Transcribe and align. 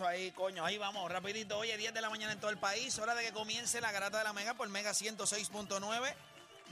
Ahí, 0.00 0.30
coño. 0.30 0.64
Ahí 0.64 0.78
vamos, 0.78 1.10
rapidito. 1.10 1.58
Oye, 1.58 1.76
10 1.76 1.92
de 1.92 2.00
la 2.00 2.08
mañana 2.08 2.32
en 2.32 2.38
todo 2.38 2.50
el 2.50 2.58
país. 2.58 2.96
Hora 3.00 3.14
de 3.16 3.24
que 3.24 3.32
comience 3.32 3.80
la 3.80 3.90
garata 3.90 4.18
de 4.18 4.24
la 4.24 4.32
Mega 4.32 4.54
por 4.54 4.68
Mega 4.68 4.92
106.9, 4.92 6.14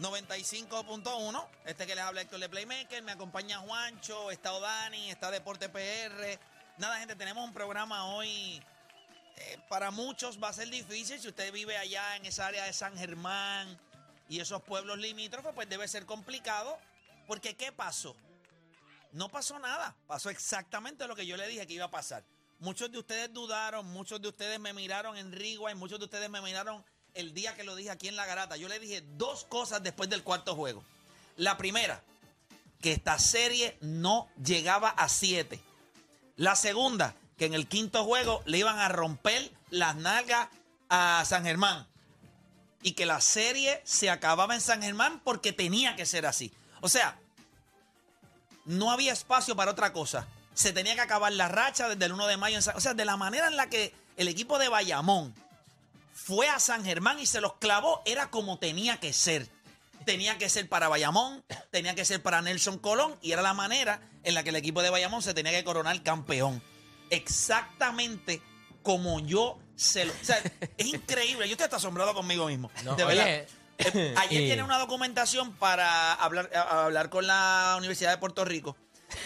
95.1. 0.00 1.48
Este 1.64 1.86
que 1.86 1.94
les 1.96 2.04
habla 2.04 2.20
Héctor 2.20 2.38
de 2.38 2.48
Playmaker. 2.48 3.02
Me 3.02 3.12
acompaña 3.12 3.58
Juancho, 3.58 4.30
está 4.30 4.52
Odani, 4.52 5.10
está 5.10 5.32
Deporte 5.32 5.68
PR. 5.68 6.38
Nada, 6.78 6.98
gente, 7.00 7.16
tenemos 7.16 7.44
un 7.44 7.52
programa 7.52 8.06
hoy. 8.14 8.62
eh, 9.36 9.58
para 9.68 9.90
muchos 9.90 10.42
va 10.42 10.48
a 10.48 10.52
ser 10.52 10.68
difícil. 10.70 11.20
Si 11.20 11.28
usted 11.28 11.52
vive 11.52 11.76
allá 11.76 12.16
en 12.16 12.26
esa 12.26 12.46
área 12.46 12.64
de 12.64 12.72
San 12.72 12.96
Germán 12.96 13.78
y 14.28 14.40
esos 14.40 14.62
pueblos 14.62 14.98
limítrofes, 14.98 15.52
pues 15.54 15.68
debe 15.68 15.88
ser 15.88 16.06
complicado. 16.06 16.78
Porque, 17.26 17.56
¿qué 17.56 17.72
pasó? 17.72 18.14
No 19.12 19.28
pasó 19.28 19.58
nada. 19.58 19.94
Pasó 20.06 20.30
exactamente 20.30 21.06
lo 21.06 21.16
que 21.16 21.26
yo 21.26 21.36
le 21.36 21.46
dije 21.48 21.66
que 21.66 21.74
iba 21.74 21.86
a 21.86 21.90
pasar. 21.90 22.24
Muchos 22.60 22.90
de 22.90 22.98
ustedes 22.98 23.32
dudaron, 23.32 23.86
muchos 23.86 24.20
de 24.20 24.28
ustedes 24.28 24.58
me 24.58 24.72
miraron 24.72 25.16
en 25.16 25.30
Rigua 25.30 25.70
y 25.70 25.76
muchos 25.76 26.00
de 26.00 26.06
ustedes 26.06 26.28
me 26.28 26.40
miraron 26.40 26.84
el 27.14 27.32
día 27.32 27.54
que 27.54 27.62
lo 27.62 27.76
dije 27.76 27.90
aquí 27.90 28.08
en 28.08 28.16
La 28.16 28.26
Garata. 28.26 28.56
Yo 28.56 28.68
le 28.68 28.80
dije 28.80 29.04
dos 29.16 29.44
cosas 29.44 29.82
después 29.82 30.10
del 30.10 30.24
cuarto 30.24 30.56
juego. 30.56 30.82
La 31.36 31.56
primera, 31.56 32.02
que 32.80 32.92
esta 32.92 33.16
serie 33.20 33.78
no 33.80 34.28
llegaba 34.44 34.88
a 34.88 35.08
siete. 35.08 35.60
La 36.34 36.56
segunda, 36.56 37.14
que 37.36 37.46
en 37.46 37.54
el 37.54 37.68
quinto 37.68 38.04
juego 38.04 38.42
le 38.44 38.58
iban 38.58 38.78
a 38.80 38.88
romper 38.88 39.52
las 39.70 39.94
nalgas 39.94 40.48
a 40.88 41.22
San 41.26 41.44
Germán. 41.44 41.86
Y 42.82 42.92
que 42.92 43.06
la 43.06 43.20
serie 43.20 43.80
se 43.84 44.10
acababa 44.10 44.54
en 44.54 44.60
San 44.60 44.82
Germán 44.82 45.20
porque 45.22 45.52
tenía 45.52 45.94
que 45.94 46.06
ser 46.06 46.26
así. 46.26 46.52
O 46.80 46.88
sea, 46.88 47.18
no 48.64 48.90
había 48.90 49.12
espacio 49.12 49.54
para 49.54 49.70
otra 49.70 49.92
cosa. 49.92 50.26
Se 50.58 50.72
tenía 50.72 50.96
que 50.96 51.00
acabar 51.02 51.32
la 51.32 51.46
racha 51.46 51.88
desde 51.88 52.04
el 52.06 52.12
1 52.12 52.26
de 52.26 52.36
mayo. 52.36 52.58
O 52.74 52.80
sea, 52.80 52.92
de 52.94 53.04
la 53.04 53.16
manera 53.16 53.46
en 53.46 53.56
la 53.56 53.68
que 53.68 53.94
el 54.16 54.26
equipo 54.26 54.58
de 54.58 54.68
Bayamón 54.68 55.32
fue 56.12 56.48
a 56.48 56.58
San 56.58 56.84
Germán 56.84 57.20
y 57.20 57.26
se 57.26 57.40
los 57.40 57.54
clavó, 57.54 58.02
era 58.04 58.28
como 58.30 58.58
tenía 58.58 58.98
que 58.98 59.12
ser. 59.12 59.46
Tenía 60.04 60.36
que 60.36 60.48
ser 60.48 60.68
para 60.68 60.88
Bayamón, 60.88 61.44
tenía 61.70 61.94
que 61.94 62.04
ser 62.04 62.20
para 62.22 62.42
Nelson 62.42 62.78
Colón 62.78 63.14
y 63.22 63.30
era 63.32 63.42
la 63.42 63.54
manera 63.54 64.00
en 64.24 64.34
la 64.34 64.42
que 64.42 64.48
el 64.50 64.56
equipo 64.56 64.82
de 64.82 64.90
Bayamón 64.90 65.22
se 65.22 65.32
tenía 65.32 65.52
que 65.52 65.62
coronar 65.62 66.02
campeón. 66.02 66.60
Exactamente 67.10 68.42
como 68.82 69.20
yo 69.20 69.58
se 69.76 70.06
lo... 70.06 70.12
O 70.12 70.16
sea, 70.24 70.38
es 70.76 70.86
increíble. 70.86 71.46
Yo 71.46 71.52
estoy 71.52 71.64
hasta 71.66 71.76
asombrado 71.76 72.14
conmigo 72.14 72.46
mismo. 72.48 72.70
No, 72.84 72.96
de 72.96 73.04
verdad. 73.04 73.24
oye, 73.24 73.46
Eh, 73.78 74.14
ayer 74.18 74.40
tiene 74.46 74.62
una 74.64 74.78
documentación 74.78 75.52
para 75.54 76.14
hablar, 76.14 76.50
a- 76.52 76.62
a 76.62 76.84
hablar 76.86 77.10
con 77.10 77.26
la 77.28 77.76
Universidad 77.78 78.10
de 78.10 78.18
Puerto 78.18 78.44
Rico. 78.44 78.76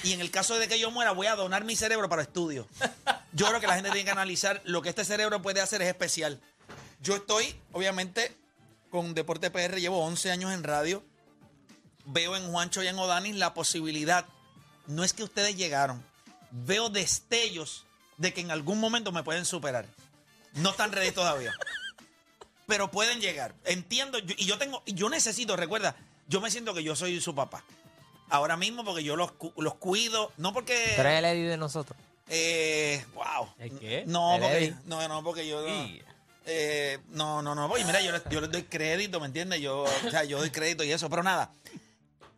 Y 0.02 0.12
en 0.12 0.20
el 0.20 0.31
caso 0.31 0.56
de 0.56 0.69
que 0.69 0.79
yo 0.79 0.90
muera, 0.90 1.12
voy 1.12 1.26
a 1.26 1.37
donar 1.37 1.64
mi 1.64 1.76
cerebro 1.76 2.08
para 2.08 2.23
estudio. 2.23 2.67
Yo 3.32 3.46
creo 3.46 3.61
que 3.61 3.67
la 3.67 3.75
gente 3.75 3.90
tiene 3.90 4.05
que 4.05 4.11
analizar 4.11 4.61
lo 4.64 4.82
que 4.82 4.90
este 4.90 5.05
cerebro 5.05 5.43
puede 5.43 5.61
hacer 5.61 5.82
es 5.82 5.88
especial. 5.88 6.40
Yo 7.00 7.17
estoy, 7.17 7.55
obviamente, 7.73 8.37
con 8.90 9.14
Deporte 9.14 9.50
PR, 9.50 9.81
llevo 9.81 10.05
11 10.05 10.31
años 10.31 10.52
en 10.52 10.62
radio. 10.62 11.02
Veo 12.05 12.37
en 12.37 12.50
Juancho 12.50 12.82
y 12.82 12.88
en 12.88 12.99
Odanis 12.99 13.37
la 13.37 13.55
posibilidad. 13.55 14.26
No 14.87 15.05
es 15.05 15.12
que 15.12 15.25
ustedes 15.25 15.56
llegaron. 15.56 16.05
Veo 16.50 16.90
destellos 16.90 17.87
de 18.19 18.32
que 18.32 18.40
en 18.40 18.50
algún 18.50 18.79
momento 18.79 19.12
me 19.12 19.23
pueden 19.23 19.44
superar. 19.44 19.87
No 20.55 20.70
están 20.70 20.93
ready 20.93 21.12
todavía 21.12 21.52
pero 22.73 22.90
pueden 22.90 23.20
llegar. 23.20 23.55
Entiendo, 23.64 24.19
y 24.19 24.46
yo 24.46 24.56
tengo, 24.56 24.82
y 24.87 24.94
yo 24.94 25.11
necesito, 25.11 25.56
recuerda, 25.56 25.94
yo 26.26 26.40
me 26.40 26.50
siento 26.50 26.73
que 26.73 26.82
yo 26.82 26.96
soy 26.96 27.20
su 27.20 27.34
papá. 27.34 27.62
Ahora 28.32 28.56
mismo 28.56 28.84
porque 28.84 29.05
yo 29.05 29.14
los, 29.17 29.32
cu- 29.32 29.52
los 29.58 29.75
cuido, 29.75 30.32
no 30.38 30.52
porque... 30.52 30.94
Eres 30.94 31.19
el 31.19 31.25
Eddie 31.26 31.49
de 31.49 31.56
nosotros. 31.56 31.99
Eh, 32.29 33.05
wow. 33.14 33.52
¿El 33.58 33.79
qué? 33.79 34.05
No, 34.06 34.34
¿El 34.37 34.40
porque, 34.40 34.56
Eddie? 34.56 34.75
no, 34.87 35.08
no, 35.08 35.23
porque 35.23 35.46
yo... 35.46 35.61
no- 35.62 35.69
Y- 35.69 36.02
Eh, 36.44 36.99
no, 37.11 37.40
no, 37.43 37.55
no 37.55 37.69
voy. 37.69 37.84
Mira, 37.84 38.00
yo, 38.00 38.11
les- 38.11 38.25
yo 38.31 38.40
les 38.40 38.50
doy 38.50 38.64
crédito, 38.64 39.20
¿me 39.20 39.26
entiendes? 39.26 39.61
Yo, 39.61 39.82
o 39.84 40.11
sea, 40.11 40.25
yo 40.25 40.38
doy 40.38 40.50
crédito 40.50 40.82
y 40.82 40.90
eso, 40.90 41.08
pero 41.08 41.23
nada. 41.23 41.52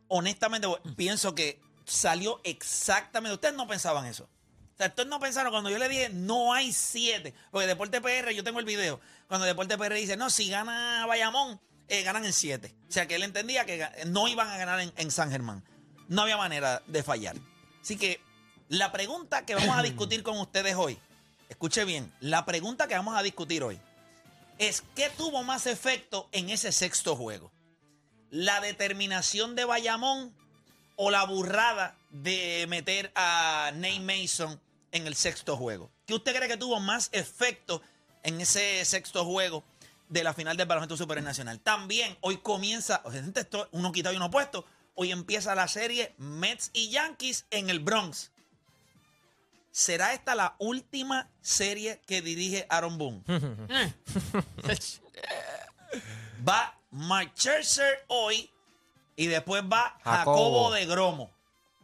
Honestamente, 0.08 0.69
pienso 0.96 1.35
que 1.35 1.61
salió 1.87 2.41
exactamente. 2.44 3.35
Ustedes 3.35 3.55
no 3.55 3.67
pensaban 3.67 4.05
eso. 4.06 4.25
O 4.25 4.76
sea, 4.76 4.88
ustedes 4.88 5.08
no 5.08 5.20
pensaron 5.20 5.52
cuando 5.52 5.70
yo 5.70 5.79
le 5.79 5.88
dije 5.88 6.08
no 6.11 6.52
hay 6.52 6.73
siete. 6.73 7.32
Porque 7.50 7.67
Deporte 7.67 8.00
PR, 8.00 8.32
yo 8.35 8.44
tengo 8.44 8.58
el 8.58 8.64
video. 8.67 9.00
Cuando 9.29 9.46
Deporte 9.46 9.79
PR 9.79 9.94
dice, 9.94 10.17
no, 10.17 10.29
si 10.31 10.50
gana 10.50 11.06
Bayamón, 11.06 11.61
eh, 11.88 12.02
ganan 12.02 12.25
en 12.25 12.32
siete. 12.32 12.75
O 12.88 12.93
sea, 12.93 13.06
que 13.06 13.14
él 13.14 13.23
entendía 13.23 13.64
que 13.64 13.79
ga- 13.81 14.05
no 14.06 14.29
iban 14.29 14.49
a 14.49 14.56
ganar 14.56 14.81
en, 14.81 14.93
en 14.96 15.11
San 15.11 15.31
Germán. 15.31 15.64
No 16.08 16.22
había 16.22 16.36
manera 16.36 16.82
de 16.86 17.02
fallar. 17.02 17.36
Así 17.82 17.96
que 17.96 18.20
la 18.68 18.92
pregunta 18.92 19.44
que 19.44 19.54
vamos 19.54 19.76
a 19.76 19.82
discutir 19.82 20.22
con 20.22 20.38
ustedes 20.38 20.74
hoy, 20.76 20.98
escuche 21.48 21.84
bien, 21.84 22.12
la 22.20 22.44
pregunta 22.44 22.88
que 22.88 22.94
vamos 22.94 23.16
a 23.16 23.22
discutir 23.22 23.62
hoy 23.62 23.80
es 24.58 24.82
qué 24.94 25.10
tuvo 25.10 25.42
más 25.42 25.66
efecto 25.66 26.28
en 26.32 26.50
ese 26.50 26.72
sexto 26.72 27.16
juego. 27.16 27.50
La 28.30 28.60
determinación 28.60 29.54
de 29.54 29.64
Bayamón 29.64 30.34
o 30.96 31.10
la 31.10 31.24
burrada 31.24 31.96
de 32.10 32.66
meter 32.68 33.12
a 33.14 33.72
Nate 33.74 34.00
Mason 34.00 34.60
en 34.92 35.06
el 35.06 35.14
sexto 35.14 35.56
juego. 35.56 35.90
¿Qué 36.06 36.14
usted 36.14 36.34
cree 36.34 36.48
que 36.48 36.56
tuvo 36.56 36.78
más 36.80 37.08
efecto 37.12 37.82
en 38.22 38.40
ese 38.40 38.84
sexto 38.84 39.24
juego 39.24 39.64
de 40.08 40.22
la 40.22 40.34
final 40.34 40.56
del 40.56 40.68
Baloncesto 40.68 40.96
Supernacional? 40.96 41.60
También 41.60 42.16
hoy 42.20 42.38
comienza, 42.38 43.02
o 43.04 43.10
sea, 43.10 43.22
esto, 43.34 43.68
uno 43.72 43.90
quitado 43.90 44.12
y 44.14 44.16
uno 44.16 44.30
puesto, 44.30 44.64
hoy 44.94 45.12
empieza 45.12 45.55
la 45.55 45.69
serie 45.69 46.14
Mets 46.19 46.70
y 46.73 46.91
Yankees 46.91 47.46
en 47.50 47.70
el 47.70 47.81
Bronx. 47.81 48.31
¿Será 49.70 50.12
esta 50.14 50.35
la 50.37 50.55
última 50.58 51.29
serie 51.41 52.00
que 52.06 52.23
dirige 52.23 52.67
Aaron 52.70 52.96
Boone? 52.96 53.23
va 56.49 56.79
Mike 56.91 57.32
Scherzer 57.37 58.05
hoy 58.08 58.50
y 59.17 59.26
después 59.26 59.62
va 59.64 59.99
Jacobo, 60.05 60.14
Jacobo. 60.69 60.73
de 60.73 60.87
Gromo. 60.87 61.31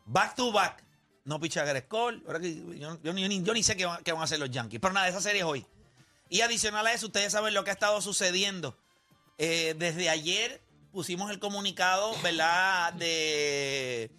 Back 0.07 0.35
to 0.37 0.53
back. 0.53 0.83
No 1.25 1.39
picha 1.39 1.65
Gareth 1.65 1.89
Cole. 1.89 2.23
Ahora 2.27 2.41
que 2.41 2.55
Yo, 2.79 3.01
yo 3.03 3.13
ni, 3.13 3.23
yo 3.23 3.29
ni- 3.29 3.43
yo 3.43 3.55
ni 3.55 3.63
sé 3.63 3.77
qué 3.77 3.87
van, 3.87 4.03
qué 4.03 4.13
van 4.13 4.21
a 4.23 4.25
hacer 4.25 4.39
los 4.39 4.51
Yankees. 4.51 4.81
Pero 4.81 4.93
nada, 4.95 5.09
esa 5.09 5.21
serie 5.21 5.41
es 5.41 5.47
hoy. 5.47 5.67
Y 6.29 6.41
adicional 6.43 6.87
a 6.87 6.93
eso, 6.93 7.07
ustedes 7.07 7.33
saben 7.33 7.55
lo 7.55 7.65
que 7.65 7.71
ha 7.71 7.73
estado 7.75 8.01
sucediendo. 8.01 8.77
Eh, 9.39 9.75
desde 9.79 10.09
ayer 10.11 10.61
pusimos 10.93 11.31
el 11.31 11.39
comunicado, 11.39 12.15
¿verdad? 12.23 12.93
De, 12.95 14.11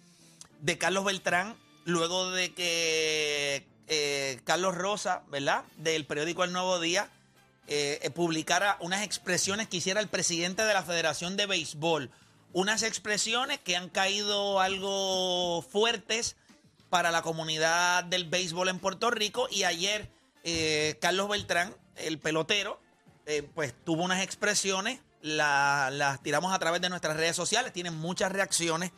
de 0.60 0.78
Carlos 0.78 1.04
Beltrán, 1.04 1.56
luego 1.84 2.30
de 2.30 2.54
que 2.54 3.66
eh, 3.88 4.40
Carlos 4.44 4.74
Rosa, 4.74 5.22
¿verdad? 5.28 5.64
Del 5.76 6.06
periódico 6.06 6.44
El 6.44 6.52
Nuevo 6.52 6.80
Día, 6.80 7.10
eh, 7.68 8.10
publicara 8.14 8.76
unas 8.80 9.02
expresiones 9.02 9.68
que 9.68 9.78
hiciera 9.78 10.00
el 10.00 10.08
presidente 10.08 10.64
de 10.64 10.74
la 10.74 10.82
Federación 10.82 11.36
de 11.36 11.46
Béisbol. 11.46 12.10
Unas 12.52 12.82
expresiones 12.82 13.58
que 13.58 13.76
han 13.76 13.88
caído 13.88 14.60
algo 14.60 15.62
fuertes 15.62 16.36
para 16.90 17.10
la 17.10 17.22
comunidad 17.22 18.04
del 18.04 18.28
béisbol 18.28 18.68
en 18.68 18.78
Puerto 18.78 19.10
Rico. 19.10 19.48
Y 19.50 19.64
ayer 19.64 20.10
eh, 20.44 20.98
Carlos 21.00 21.28
Beltrán, 21.28 21.74
el 21.96 22.18
pelotero, 22.18 22.80
pues 23.54 23.72
tuvo 23.84 24.02
unas 24.02 24.22
expresiones, 24.22 25.00
la- 25.22 25.88
las 25.92 26.22
tiramos 26.22 26.52
a 26.52 26.58
través 26.58 26.80
de 26.82 26.88
nuestras 26.90 27.16
redes 27.16 27.34
sociales, 27.36 27.72
tienen 27.72 27.94
muchas 27.94 28.30
reacciones 28.32 28.90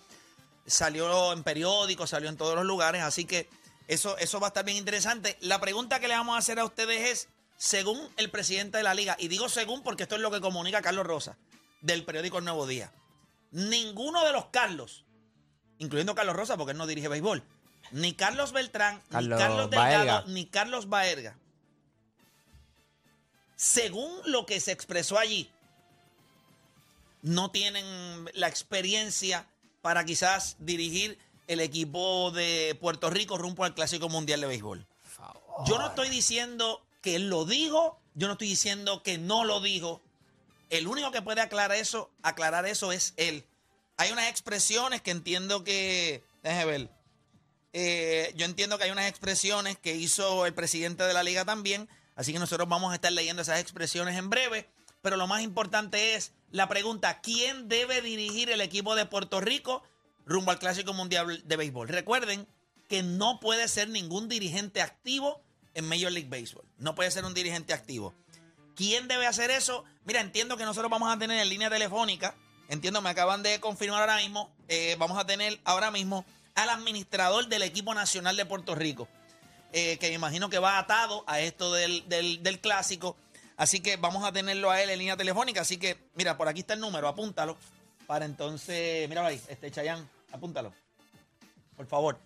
salió 0.66 1.32
en 1.34 1.42
periódicos, 1.42 2.08
salió 2.08 2.30
en 2.30 2.38
todos 2.38 2.54
los 2.54 2.64
lugares, 2.64 3.02
así 3.02 3.26
que 3.26 3.50
eso, 3.86 4.16
eso 4.16 4.40
va 4.40 4.46
a 4.46 4.48
estar 4.48 4.64
bien 4.64 4.78
interesante. 4.78 5.36
La 5.42 5.60
pregunta 5.60 6.00
que 6.00 6.08
le 6.08 6.14
vamos 6.14 6.36
a 6.36 6.38
hacer 6.38 6.58
a 6.58 6.64
ustedes 6.64 7.10
es, 7.10 7.28
según 7.58 8.00
el 8.16 8.30
presidente 8.30 8.78
de 8.78 8.82
la 8.82 8.94
liga, 8.94 9.14
y 9.18 9.28
digo 9.28 9.50
según 9.50 9.82
porque 9.82 10.04
esto 10.04 10.14
es 10.14 10.22
lo 10.22 10.30
que 10.30 10.40
comunica 10.40 10.80
Carlos 10.80 11.06
Rosa, 11.06 11.36
del 11.82 12.02
periódico 12.06 12.38
El 12.38 12.46
Nuevo 12.46 12.66
Día, 12.66 12.90
ninguno 13.50 14.24
de 14.24 14.32
los 14.32 14.46
Carlos, 14.46 15.04
incluyendo 15.76 16.14
Carlos 16.14 16.34
Rosa, 16.34 16.56
porque 16.56 16.72
él 16.72 16.78
no 16.78 16.86
dirige 16.86 17.08
béisbol, 17.08 17.44
ni 17.90 18.14
Carlos 18.14 18.52
Beltrán, 18.52 19.02
ni 19.10 19.10
Carlos 19.10 19.38
Carlos 19.38 19.70
Delgado, 19.70 20.06
Baerga. 20.06 20.24
ni 20.28 20.46
Carlos 20.46 20.88
Baerga, 20.88 21.36
según 23.56 24.10
lo 24.24 24.46
que 24.46 24.60
se 24.60 24.72
expresó 24.72 25.18
allí, 25.18 25.50
no 27.24 27.50
tienen 27.50 27.84
la 28.34 28.48
experiencia 28.48 29.48
para 29.80 30.04
quizás 30.04 30.56
dirigir 30.58 31.18
el 31.46 31.60
equipo 31.60 32.30
de 32.30 32.76
Puerto 32.78 33.08
Rico 33.08 33.38
rumbo 33.38 33.64
al 33.64 33.74
Clásico 33.74 34.10
Mundial 34.10 34.42
de 34.42 34.46
Béisbol. 34.46 34.86
Yo 35.66 35.78
no 35.78 35.88
estoy 35.88 36.10
diciendo 36.10 36.84
que 37.00 37.18
lo 37.18 37.46
dijo, 37.46 37.98
yo 38.14 38.26
no 38.26 38.34
estoy 38.34 38.48
diciendo 38.48 39.02
que 39.02 39.16
no 39.16 39.44
lo 39.44 39.60
dijo. 39.60 40.02
El 40.68 40.86
único 40.86 41.12
que 41.12 41.22
puede 41.22 41.40
aclarar 41.40 41.76
eso, 41.78 42.10
aclarar 42.22 42.66
eso 42.66 42.92
es 42.92 43.14
él. 43.16 43.46
Hay 43.96 44.12
unas 44.12 44.28
expresiones 44.28 45.00
que 45.00 45.10
entiendo 45.10 45.64
que, 45.64 46.22
déjeme 46.42 46.64
ver, 46.64 46.90
eh, 47.72 48.34
yo 48.36 48.44
entiendo 48.44 48.76
que 48.76 48.84
hay 48.84 48.90
unas 48.90 49.08
expresiones 49.08 49.78
que 49.78 49.94
hizo 49.96 50.44
el 50.44 50.52
presidente 50.52 51.04
de 51.04 51.14
la 51.14 51.22
liga 51.22 51.46
también, 51.46 51.88
así 52.16 52.34
que 52.34 52.38
nosotros 52.38 52.68
vamos 52.68 52.92
a 52.92 52.96
estar 52.96 53.12
leyendo 53.12 53.40
esas 53.40 53.60
expresiones 53.60 54.18
en 54.18 54.28
breve, 54.28 54.68
pero 55.04 55.16
lo 55.18 55.26
más 55.26 55.42
importante 55.42 56.14
es 56.14 56.32
la 56.50 56.66
pregunta, 56.66 57.20
¿quién 57.20 57.68
debe 57.68 58.00
dirigir 58.00 58.48
el 58.48 58.62
equipo 58.62 58.94
de 58.94 59.04
Puerto 59.04 59.38
Rico 59.42 59.82
rumbo 60.24 60.50
al 60.50 60.58
Clásico 60.58 60.94
Mundial 60.94 61.42
de 61.46 61.56
Béisbol? 61.56 61.88
Recuerden 61.88 62.48
que 62.88 63.02
no 63.02 63.38
puede 63.38 63.68
ser 63.68 63.90
ningún 63.90 64.30
dirigente 64.30 64.80
activo 64.80 65.42
en 65.74 65.86
Major 65.86 66.10
League 66.10 66.28
Baseball, 66.30 66.64
no 66.78 66.94
puede 66.94 67.10
ser 67.10 67.24
un 67.26 67.34
dirigente 67.34 67.74
activo. 67.74 68.14
¿Quién 68.76 69.06
debe 69.06 69.26
hacer 69.26 69.50
eso? 69.50 69.84
Mira, 70.06 70.20
entiendo 70.22 70.56
que 70.56 70.64
nosotros 70.64 70.90
vamos 70.90 71.14
a 71.14 71.18
tener 71.18 71.38
en 71.38 71.48
línea 71.50 71.68
telefónica, 71.68 72.34
entiendo, 72.68 73.02
me 73.02 73.10
acaban 73.10 73.42
de 73.42 73.60
confirmar 73.60 74.00
ahora 74.00 74.16
mismo, 74.16 74.50
eh, 74.68 74.96
vamos 74.98 75.18
a 75.18 75.26
tener 75.26 75.60
ahora 75.64 75.90
mismo 75.90 76.24
al 76.54 76.70
administrador 76.70 77.48
del 77.48 77.62
equipo 77.62 77.92
nacional 77.92 78.36
de 78.38 78.46
Puerto 78.46 78.74
Rico, 78.74 79.06
eh, 79.74 79.98
que 79.98 80.08
me 80.08 80.14
imagino 80.14 80.48
que 80.48 80.58
va 80.58 80.78
atado 80.78 81.24
a 81.26 81.40
esto 81.40 81.72
del, 81.74 82.08
del- 82.08 82.42
del 82.42 82.58
clásico. 82.60 83.16
Así 83.56 83.80
que 83.80 83.96
vamos 83.96 84.24
a 84.24 84.32
tenerlo 84.32 84.70
a 84.70 84.82
él 84.82 84.90
en 84.90 84.98
línea 84.98 85.16
telefónica. 85.16 85.60
Así 85.60 85.76
que, 85.76 85.96
mira, 86.14 86.36
por 86.36 86.48
aquí 86.48 86.60
está 86.60 86.74
el 86.74 86.80
número, 86.80 87.08
apúntalo. 87.08 87.56
Para 88.06 88.24
entonces, 88.24 89.08
míralo 89.08 89.28
ahí, 89.28 89.40
este 89.48 89.70
Chayán, 89.70 90.08
apúntalo. 90.32 90.72
Por 91.76 91.86
favor. 91.86 92.18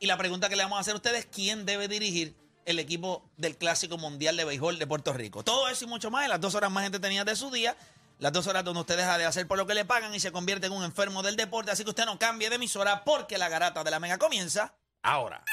Y 0.00 0.06
la 0.06 0.16
pregunta 0.16 0.48
que 0.48 0.56
le 0.56 0.62
vamos 0.62 0.78
a 0.78 0.80
hacer 0.80 0.94
a 0.94 0.96
ustedes, 0.96 1.26
¿quién 1.26 1.64
debe 1.64 1.88
dirigir 1.88 2.34
el 2.64 2.78
equipo 2.78 3.30
del 3.36 3.56
Clásico 3.56 3.98
Mundial 3.98 4.36
de 4.36 4.44
Béisbol 4.44 4.78
de 4.78 4.86
Puerto 4.86 5.12
Rico? 5.12 5.42
Todo 5.44 5.68
eso 5.68 5.84
y 5.84 5.88
mucho 5.88 6.10
más 6.10 6.24
en 6.24 6.30
las 6.30 6.40
dos 6.40 6.54
horas 6.54 6.70
más 6.70 6.84
entretenidas 6.84 7.26
de 7.26 7.36
su 7.36 7.50
día. 7.50 7.76
Las 8.18 8.32
dos 8.32 8.46
horas 8.46 8.64
donde 8.64 8.80
usted 8.80 8.96
deja 8.96 9.18
de 9.18 9.24
hacer 9.24 9.46
por 9.46 9.58
lo 9.58 9.66
que 9.66 9.74
le 9.74 9.84
pagan 9.84 10.14
y 10.14 10.20
se 10.20 10.32
convierte 10.32 10.66
en 10.66 10.72
un 10.72 10.84
enfermo 10.84 11.22
del 11.22 11.36
deporte. 11.36 11.70
Así 11.70 11.84
que 11.84 11.90
usted 11.90 12.06
no 12.06 12.18
cambie 12.18 12.48
de 12.48 12.56
emisora 12.56 13.04
porque 13.04 13.38
la 13.38 13.48
garata 13.48 13.82
de 13.82 13.90
la 13.90 13.98
mega 13.98 14.18
comienza 14.18 14.74
ahora. 15.02 15.44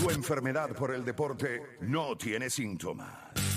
Tu 0.00 0.10
enfermedad 0.10 0.70
por 0.70 0.94
el 0.94 1.04
deporte 1.04 1.78
no 1.80 2.16
tiene 2.16 2.50
síntomas, 2.50 3.25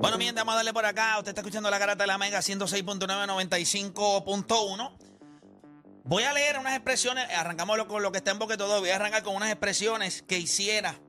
Bueno, 0.00 0.16
mi 0.16 0.26
gente, 0.26 0.40
vamos 0.40 0.52
a 0.52 0.56
darle 0.58 0.72
por 0.72 0.86
acá. 0.86 1.18
Usted 1.18 1.30
está 1.30 1.40
escuchando 1.40 1.68
la 1.70 1.78
garata 1.78 2.04
de 2.04 2.06
la 2.06 2.18
Mega 2.18 2.38
106.9, 2.38 3.02
95.1. 3.26 4.96
Voy 6.04 6.22
a 6.22 6.32
leer 6.32 6.56
unas 6.56 6.76
expresiones. 6.76 7.28
Arrancamos 7.34 7.82
con 7.86 8.00
lo 8.00 8.12
que 8.12 8.18
está 8.18 8.30
en 8.30 8.38
boca 8.38 8.52
de 8.52 8.58
todo. 8.58 8.78
Voy 8.78 8.90
a 8.90 8.94
arrancar 8.94 9.24
con 9.24 9.34
unas 9.34 9.50
expresiones 9.50 10.22
que 10.22 10.38
hiciera, 10.38 11.00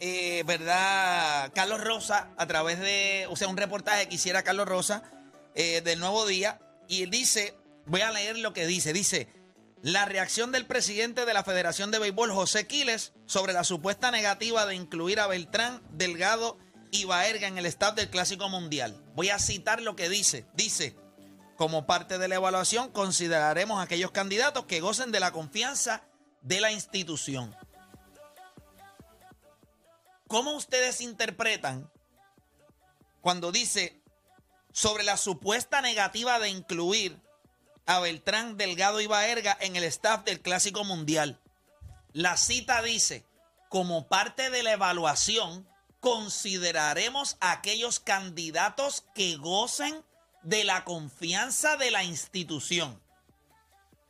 eh, 0.00 0.44
¿verdad? 0.46 1.52
Carlos 1.54 1.84
Rosa, 1.84 2.30
a 2.38 2.46
través 2.46 2.80
de, 2.80 3.26
o 3.28 3.36
sea, 3.36 3.48
un 3.48 3.58
reportaje 3.58 4.08
que 4.08 4.14
hiciera 4.14 4.42
Carlos 4.42 4.66
Rosa 4.66 5.02
eh, 5.54 5.82
del 5.82 6.00
Nuevo 6.00 6.26
Día. 6.26 6.58
Y 6.88 7.04
dice, 7.04 7.54
voy 7.84 8.00
a 8.00 8.10
leer 8.12 8.38
lo 8.38 8.54
que 8.54 8.66
dice. 8.66 8.94
Dice, 8.94 9.28
la 9.82 10.06
reacción 10.06 10.52
del 10.52 10.64
presidente 10.64 11.26
de 11.26 11.34
la 11.34 11.44
Federación 11.44 11.90
de 11.90 11.98
Béisbol, 11.98 12.32
José 12.32 12.66
Quiles, 12.66 13.12
sobre 13.26 13.52
la 13.52 13.62
supuesta 13.62 14.10
negativa 14.10 14.64
de 14.64 14.74
incluir 14.74 15.20
a 15.20 15.26
Beltrán, 15.26 15.82
Delgado 15.90 16.56
y 16.90 17.04
Baerga 17.04 17.48
en 17.48 17.58
el 17.58 17.66
staff 17.66 17.94
del 17.94 18.10
Clásico 18.10 18.48
Mundial. 18.48 19.02
Voy 19.14 19.30
a 19.30 19.38
citar 19.38 19.82
lo 19.82 19.96
que 19.96 20.08
dice. 20.08 20.46
Dice, 20.54 20.96
como 21.56 21.86
parte 21.86 22.18
de 22.18 22.28
la 22.28 22.36
evaluación, 22.36 22.90
consideraremos 22.90 23.82
aquellos 23.82 24.10
candidatos 24.10 24.66
que 24.66 24.80
gocen 24.80 25.12
de 25.12 25.20
la 25.20 25.32
confianza 25.32 26.02
de 26.42 26.60
la 26.60 26.72
institución. 26.72 27.54
¿Cómo 30.26 30.52
ustedes 30.52 31.00
interpretan 31.00 31.90
cuando 33.20 33.50
dice 33.52 34.02
sobre 34.72 35.02
la 35.02 35.16
supuesta 35.16 35.80
negativa 35.80 36.38
de 36.38 36.50
incluir 36.50 37.20
a 37.88 38.00
Beltrán 38.00 38.58
Delgado 38.58 39.00
y 39.00 39.06
Baerga 39.06 39.56
en 39.60 39.74
el 39.74 39.84
staff 39.84 40.22
del 40.24 40.42
Clásico 40.42 40.84
Mundial. 40.84 41.40
La 42.12 42.36
cita 42.36 42.82
dice, 42.82 43.24
como 43.70 44.08
parte 44.08 44.50
de 44.50 44.62
la 44.62 44.72
evaluación, 44.72 45.66
consideraremos 46.00 47.36
a 47.40 47.52
aquellos 47.52 48.00
candidatos 48.00 49.04
que 49.14 49.36
gocen 49.36 49.94
de 50.42 50.64
la 50.64 50.84
confianza 50.84 51.76
de 51.76 51.90
la 51.90 52.04
institución. 52.04 53.00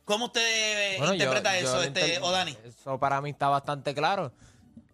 ¿Cómo 0.05 0.25
usted 0.25 0.97
Bueno, 0.97 1.13
yo- 1.13 1.23
interpreta 1.23 1.59
yo 1.59 1.67
eso, 1.67 1.75
lo 1.77 1.83
este, 1.83 1.99
inter- 2.01 2.23
Odani? 2.23 2.57
Eso 2.65 2.99
para 2.99 3.21
mí 3.21 3.29
está 3.31 3.47
bastante 3.49 3.93
claro. 3.93 4.31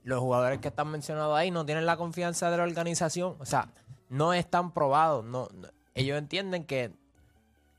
Los 0.04 0.20
jugadores 0.20 0.60
que 0.60 0.68
están 0.68 0.90
mencionados 0.90 1.38
ahí 1.38 1.52
no 1.52 1.66
tienen 1.66 1.86
la 1.86 1.98
confianza 1.98 2.52
de 2.52 2.58
la 2.58 2.64
organización. 2.64 3.36
O 3.40 3.46
sea, 3.46 3.70
no 4.10 4.34
están 4.34 4.74
probados. 4.74 5.24
No, 5.25 5.48
no- 5.54 5.70
ellos 5.94 6.18
entienden 6.18 6.66
que, 6.66 6.92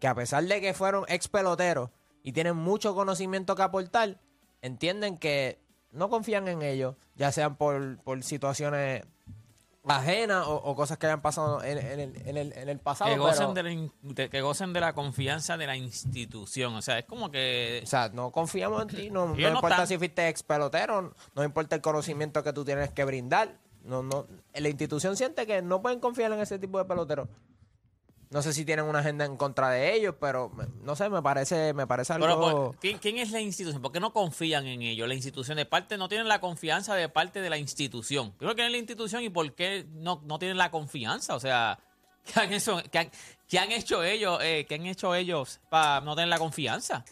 que 0.00 0.08
a 0.08 0.14
pesar 0.14 0.44
de 0.44 0.60
que 0.60 0.72
fueron 0.74 1.04
ex 1.08 1.28
peloteros 1.28 1.90
y 2.22 2.32
tienen 2.32 2.56
mucho 2.56 2.94
conocimiento 2.94 3.54
que 3.54 3.62
aportar, 3.62 4.18
entienden 4.62 5.18
que 5.18 5.60
no 5.96 6.08
confían 6.08 6.46
en 6.48 6.62
ellos, 6.62 6.94
ya 7.16 7.32
sean 7.32 7.56
por, 7.56 7.98
por 7.98 8.22
situaciones 8.22 9.02
ajenas 9.88 10.46
o, 10.48 10.56
o 10.56 10.74
cosas 10.74 10.98
que 10.98 11.06
hayan 11.06 11.22
pasado 11.22 11.62
en, 11.62 11.78
en 11.78 12.00
el, 12.00 12.28
en 12.28 12.36
el- 12.36 12.52
en 12.54 12.68
el 12.68 12.78
pasado. 12.80 13.08
que 13.10 13.18
gocen, 13.18 13.54
pero- 13.54 13.68
de 13.68 13.74
la, 13.76 13.90
de- 14.14 14.28
que 14.30 14.40
gocen 14.40 14.72
de 14.72 14.80
la 14.80 14.92
confianza 14.94 15.56
de 15.56 15.66
la 15.68 15.76
institución. 15.76 16.74
O 16.74 16.82
sea, 16.82 16.98
es 16.98 17.04
como 17.04 17.30
que... 17.30 17.80
O 17.84 17.86
sea, 17.86 18.08
no 18.08 18.32
confiamos 18.32 18.82
en 18.82 18.88
ti. 18.88 19.10
No, 19.10 19.26
no 19.28 19.34
importa 19.36 19.86
si 19.86 19.96
fuiste 19.96 20.28
ex 20.28 20.42
pelotero, 20.42 21.14
no 21.36 21.44
importa 21.44 21.76
el 21.76 21.82
conocimiento 21.82 22.42
que 22.42 22.52
tú 22.52 22.64
tienes 22.64 22.90
que 22.90 23.04
brindar. 23.04 23.54
No, 23.84 24.02
no, 24.02 24.26
la 24.52 24.68
institución 24.68 25.16
siente 25.16 25.46
que 25.46 25.62
no 25.62 25.80
pueden 25.80 26.00
confiar 26.00 26.32
en 26.32 26.40
ese 26.40 26.58
tipo 26.58 26.78
de 26.78 26.84
peloteros. 26.86 27.28
No 28.36 28.42
sé 28.42 28.52
si 28.52 28.66
tienen 28.66 28.84
una 28.84 28.98
agenda 28.98 29.24
en 29.24 29.38
contra 29.38 29.70
de 29.70 29.94
ellos, 29.94 30.14
pero 30.20 30.50
me- 30.50 30.66
no 30.82 30.94
sé, 30.94 31.08
me 31.08 31.22
parece, 31.22 31.72
me 31.72 31.86
parece 31.86 32.12
algo. 32.12 32.26
Pero, 32.26 32.38
por- 32.38 32.76
¿quién, 32.80 32.98
quién 32.98 33.16
es 33.16 33.30
la 33.30 33.40
institución? 33.40 33.80
¿Por 33.80 33.92
qué 33.92 33.98
no 33.98 34.12
confían 34.12 34.66
en 34.66 34.82
ellos? 34.82 35.08
La 35.08 35.14
institución 35.14 35.56
de 35.56 35.64
parte 35.64 35.96
no 35.96 36.06
tienen 36.10 36.28
la 36.28 36.38
confianza 36.38 36.94
de 36.94 37.08
parte 37.08 37.40
de 37.40 37.48
la 37.48 37.56
institución. 37.56 38.32
Primero, 38.32 38.54
¿quién 38.54 38.66
es 38.66 38.72
la 38.72 38.76
institución 38.78 39.22
y 39.22 39.30
por 39.30 39.54
qué 39.54 39.86
no, 39.90 40.20
no 40.26 40.38
tienen 40.38 40.58
la 40.58 40.70
confianza? 40.70 41.34
O 41.34 41.40
sea, 41.40 41.78
¿qué 42.34 42.38
han 42.40 42.52
hecho, 42.52 42.82
qué 42.92 42.98
han, 42.98 43.10
qué 43.48 43.58
han 43.58 43.72
hecho 43.72 44.02
ellos? 44.02 44.38
eh, 44.42 44.66
¿Qué 44.68 44.74
han 44.74 44.84
hecho 44.84 45.14
ellos 45.14 45.60
para 45.70 46.02
no 46.02 46.14
tener 46.14 46.28
la 46.28 46.38
confianza? 46.38 47.06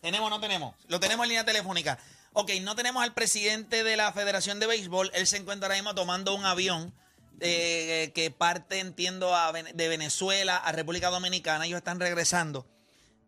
¿Tenemos 0.00 0.28
o 0.28 0.30
no 0.30 0.38
tenemos? 0.40 0.76
Lo 0.86 1.00
tenemos 1.00 1.24
en 1.24 1.30
línea 1.30 1.44
telefónica. 1.44 1.98
Ok, 2.34 2.52
no 2.62 2.76
tenemos 2.76 3.02
al 3.02 3.14
presidente 3.14 3.82
de 3.82 3.96
la 3.96 4.12
Federación 4.12 4.60
de 4.60 4.68
Béisbol. 4.68 5.10
Él 5.14 5.26
se 5.26 5.38
encuentra 5.38 5.66
ahora 5.66 5.74
mismo 5.74 5.94
tomando 5.96 6.36
un 6.36 6.44
avión 6.44 6.94
eh, 7.42 8.12
que 8.14 8.30
parte, 8.30 8.78
entiendo, 8.80 9.34
a 9.34 9.52
de 9.52 9.88
Venezuela 9.88 10.56
a 10.56 10.72
República 10.72 11.10
Dominicana. 11.10 11.66
Ellos 11.66 11.78
están 11.78 12.00
regresando 12.00 12.66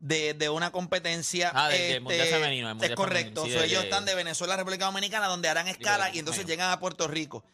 de, 0.01 0.35
de 0.35 0.49
una 0.49 0.71
competencia. 0.73 1.51
Ah, 1.55 1.69
del- 1.69 1.93
del 1.93 2.01
Mundial 2.03 2.29
Femenino, 2.29 2.71
Es 2.83 2.95
correcto. 2.95 3.43
Femenino, 3.43 3.45
sí, 3.47 3.53
So, 3.53 3.61
de- 3.61 3.67
ellos 3.67 3.81
de- 3.83 3.89
están 3.89 4.05
de 4.05 4.15
Venezuela 4.15 4.55
a 4.55 4.57
República 4.57 4.85
Dominicana, 4.87 5.27
donde 5.29 5.49
harán 5.49 5.69
escala 5.69 6.11
y 6.13 6.19
entonces 6.19 6.47
llegan 6.47 6.71
a 6.71 6.81
Puerto 6.81 7.09
Rico. 7.09 7.45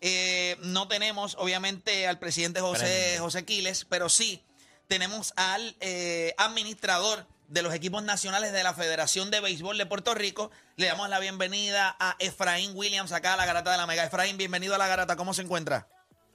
Eh, 0.00 0.56
no 0.60 0.86
tenemos, 0.88 1.34
obviamente, 1.38 2.06
al 2.06 2.18
presidente 2.18 2.60
José. 2.60 3.16
José 3.20 3.44
Quiles, 3.44 3.86
pero 3.88 4.08
sí 4.08 4.42
tenemos 4.86 5.32
al 5.36 5.76
eh, 5.80 6.34
administrador 6.36 7.26
de 7.48 7.62
los 7.62 7.72
equipos 7.74 8.02
nacionales 8.02 8.52
de 8.52 8.62
la 8.62 8.74
Federación 8.74 9.30
de 9.30 9.40
Béisbol 9.40 9.78
de 9.78 9.86
Puerto 9.86 10.14
Rico. 10.14 10.50
Le 10.76 10.86
damos 10.86 11.08
la 11.08 11.20
bienvenida 11.20 11.96
a 11.98 12.16
Efraín 12.18 12.72
Williams 12.74 13.12
acá 13.12 13.34
a 13.34 13.36
la 13.36 13.46
Garata 13.46 13.70
de 13.70 13.76
la 13.78 13.86
Mega. 13.86 14.04
Efraín, 14.04 14.36
bienvenido 14.36 14.74
a 14.74 14.78
la 14.78 14.88
Garata. 14.88 15.16
¿Cómo 15.16 15.32
se 15.32 15.42
encuentra? 15.42 15.86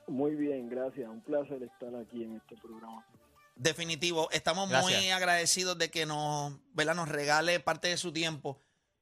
Muy 0.10 0.36
bien, 0.36 0.70
gracias. 0.70 1.08
Un 1.10 1.22
placer 1.22 1.62
estar 1.64 1.96
aquí 1.96 2.24
en 2.24 2.36
este 2.38 2.56
programa. 2.58 3.06
Definitivo. 3.56 4.30
Estamos 4.32 4.70
Gracias. 4.70 5.00
muy 5.02 5.12
agradecidos 5.12 5.78
de 5.78 5.92
que 5.92 6.06
nos, 6.06 6.54
¿verdad? 6.74 6.96
nos 6.96 7.10
regale 7.10 7.60
parte 7.60 7.90
de 7.90 7.98
su 7.98 8.12
tiempo. 8.14 8.62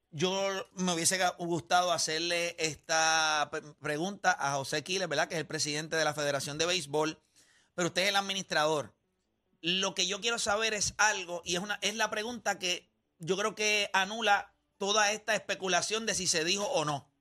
Yo 0.10 0.32
me 0.74 0.94
hubiese 0.94 1.20
gustado 1.38 1.92
hacerle 1.92 2.56
esta 2.58 3.50
pre- 3.52 3.62
pregunta 3.82 4.36
a 4.40 4.54
José 4.56 4.84
Quiles, 4.84 5.08
¿verdad? 5.08 5.28
Que 5.28 5.36
es 5.36 5.40
el 5.42 5.48
presidente 5.48 5.96
de 5.96 6.06
la 6.06 6.14
Federación 6.14 6.58
de 6.58 6.66
Béisbol, 6.66 7.22
pero 7.76 7.90
usted 7.90 8.04
es 8.04 8.10
el 8.10 8.16
administrador. 8.16 8.96
Lo 9.62 9.94
que 9.94 10.08
yo 10.08 10.22
quiero 10.22 10.40
saber 10.40 10.74
es 10.74 10.94
algo, 10.98 11.42
y 11.46 11.56
es, 11.56 11.62
una, 11.62 11.78
es 11.82 11.96
la 11.96 12.10
pregunta 12.10 12.58
que 12.58 12.90
yo 13.20 13.38
creo 13.38 13.54
que 13.54 13.90
anula 13.94 14.56
toda 14.78 15.12
esta 15.12 15.36
especulación 15.36 16.06
de 16.06 16.16
si 16.16 16.26
se 16.26 16.44
dijo 16.44 16.66
o 16.66 16.84
no. 16.86 17.12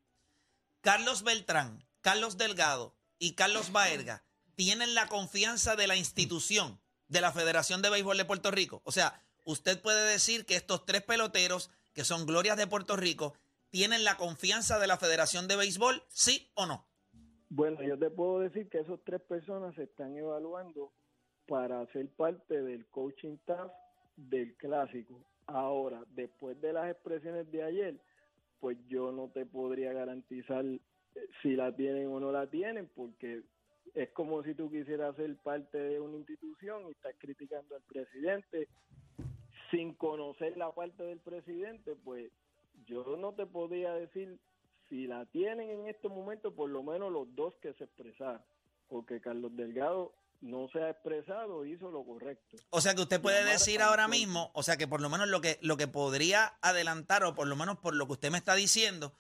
Carlos 0.80 1.22
Beltrán, 1.22 1.86
Carlos 2.00 2.36
Delgado 2.38 2.95
y 3.18 3.34
Carlos 3.34 3.72
Baerga 3.72 4.24
tienen 4.54 4.94
la 4.94 5.08
confianza 5.08 5.76
de 5.76 5.86
la 5.86 5.96
institución 5.96 6.80
de 7.08 7.20
la 7.20 7.32
Federación 7.32 7.82
de 7.82 7.90
Béisbol 7.90 8.16
de 8.16 8.24
Puerto 8.24 8.50
Rico. 8.50 8.80
O 8.84 8.92
sea, 8.92 9.22
usted 9.44 9.80
puede 9.80 10.10
decir 10.10 10.46
que 10.46 10.56
estos 10.56 10.84
tres 10.86 11.02
peloteros, 11.02 11.70
que 11.94 12.04
son 12.04 12.26
glorias 12.26 12.56
de 12.56 12.66
Puerto 12.66 12.96
Rico, 12.96 13.34
tienen 13.70 14.04
la 14.04 14.16
confianza 14.16 14.78
de 14.78 14.86
la 14.86 14.96
Federación 14.96 15.48
de 15.48 15.56
Béisbol, 15.56 16.02
sí 16.08 16.50
o 16.54 16.66
no. 16.66 16.86
Bueno, 17.48 17.82
yo 17.82 17.98
te 17.98 18.10
puedo 18.10 18.40
decir 18.40 18.68
que 18.68 18.80
esas 18.80 18.98
tres 19.04 19.20
personas 19.20 19.74
se 19.76 19.84
están 19.84 20.16
evaluando 20.16 20.92
para 21.46 21.86
ser 21.92 22.08
parte 22.10 22.60
del 22.62 22.86
coaching 22.86 23.36
staff 23.42 23.70
del 24.16 24.56
clásico. 24.56 25.24
Ahora, 25.46 26.02
después 26.10 26.60
de 26.60 26.72
las 26.72 26.90
expresiones 26.90 27.50
de 27.52 27.62
ayer, 27.62 28.00
pues 28.58 28.76
yo 28.88 29.12
no 29.12 29.28
te 29.28 29.46
podría 29.46 29.92
garantizar 29.92 30.64
si 31.42 31.56
la 31.56 31.74
tienen 31.74 32.08
o 32.08 32.20
no 32.20 32.32
la 32.32 32.46
tienen, 32.48 32.88
porque 32.94 33.42
es 33.94 34.10
como 34.10 34.42
si 34.42 34.54
tú 34.54 34.70
quisieras 34.70 35.16
ser 35.16 35.36
parte 35.36 35.78
de 35.78 36.00
una 36.00 36.18
institución 36.18 36.82
y 36.88 36.92
estás 36.92 37.14
criticando 37.18 37.76
al 37.76 37.82
presidente 37.82 38.68
sin 39.70 39.94
conocer 39.94 40.56
la 40.56 40.70
parte 40.72 41.02
del 41.02 41.18
presidente, 41.18 41.94
pues 42.04 42.30
yo 42.86 43.16
no 43.16 43.32
te 43.32 43.46
podría 43.46 43.92
decir 43.94 44.38
si 44.88 45.06
la 45.06 45.24
tienen 45.26 45.70
en 45.70 45.88
este 45.88 46.08
momento, 46.08 46.54
por 46.54 46.70
lo 46.70 46.82
menos 46.82 47.12
los 47.12 47.34
dos 47.34 47.54
que 47.60 47.72
se 47.74 47.84
expresaron, 47.84 48.42
porque 48.88 49.20
Carlos 49.20 49.56
Delgado 49.56 50.12
no 50.40 50.68
se 50.68 50.80
ha 50.80 50.90
expresado, 50.90 51.64
hizo 51.64 51.90
lo 51.90 52.04
correcto. 52.04 52.58
O 52.70 52.80
sea 52.80 52.94
que 52.94 53.00
usted 53.00 53.20
puede 53.20 53.40
Llamar 53.40 53.54
decir 53.54 53.80
ahora 53.80 54.06
mismo, 54.06 54.50
o 54.54 54.62
sea 54.62 54.76
que 54.76 54.86
por 54.86 55.00
lo 55.00 55.08
menos 55.08 55.28
lo 55.28 55.40
que, 55.40 55.58
lo 55.62 55.76
que 55.76 55.88
podría 55.88 56.58
adelantar, 56.60 57.24
o 57.24 57.34
por 57.34 57.48
lo 57.48 57.56
menos 57.56 57.78
por 57.78 57.94
lo 57.94 58.06
que 58.06 58.12
usted 58.12 58.30
me 58.30 58.38
está 58.38 58.54
diciendo, 58.54 59.12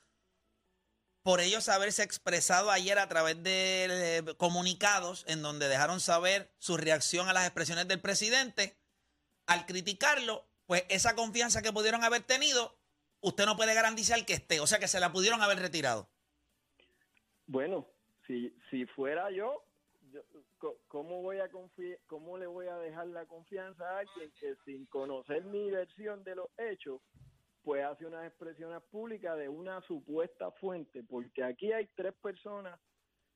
por 1.26 1.40
ellos 1.40 1.68
haberse 1.68 2.04
expresado 2.04 2.70
ayer 2.70 3.00
a 3.00 3.08
través 3.08 3.42
de 3.42 4.32
comunicados 4.38 5.24
en 5.26 5.42
donde 5.42 5.66
dejaron 5.66 5.98
saber 5.98 6.52
su 6.60 6.76
reacción 6.76 7.28
a 7.28 7.32
las 7.32 7.46
expresiones 7.46 7.88
del 7.88 8.00
presidente, 8.00 8.76
al 9.46 9.66
criticarlo, 9.66 10.46
pues 10.66 10.84
esa 10.88 11.16
confianza 11.16 11.62
que 11.62 11.72
pudieron 11.72 12.04
haber 12.04 12.22
tenido, 12.22 12.78
usted 13.22 13.44
no 13.44 13.56
puede 13.56 13.74
garantizar 13.74 14.24
que 14.24 14.34
esté, 14.34 14.60
o 14.60 14.68
sea 14.68 14.78
que 14.78 14.86
se 14.86 15.00
la 15.00 15.10
pudieron 15.10 15.42
haber 15.42 15.58
retirado. 15.58 16.08
Bueno, 17.48 17.88
si, 18.28 18.56
si 18.70 18.86
fuera 18.86 19.28
yo, 19.32 19.64
¿cómo 20.86 21.22
voy 21.22 21.40
a 21.40 21.50
confi- 21.50 21.98
cómo 22.06 22.38
le 22.38 22.46
voy 22.46 22.68
a 22.68 22.76
dejar 22.76 23.08
la 23.08 23.26
confianza 23.26 23.84
a 23.84 23.98
alguien 23.98 24.30
que 24.38 24.54
sin 24.64 24.86
conocer 24.86 25.42
mi 25.42 25.72
versión 25.72 26.22
de 26.22 26.36
los 26.36 26.46
hechos, 26.56 27.00
pues 27.66 27.84
hace 27.84 28.06
unas 28.06 28.24
expresiones 28.24 28.80
públicas 28.92 29.36
de 29.36 29.48
una 29.48 29.80
supuesta 29.88 30.52
fuente? 30.52 31.02
Porque 31.02 31.42
aquí 31.42 31.72
hay 31.72 31.88
tres 31.96 32.14
personas 32.14 32.78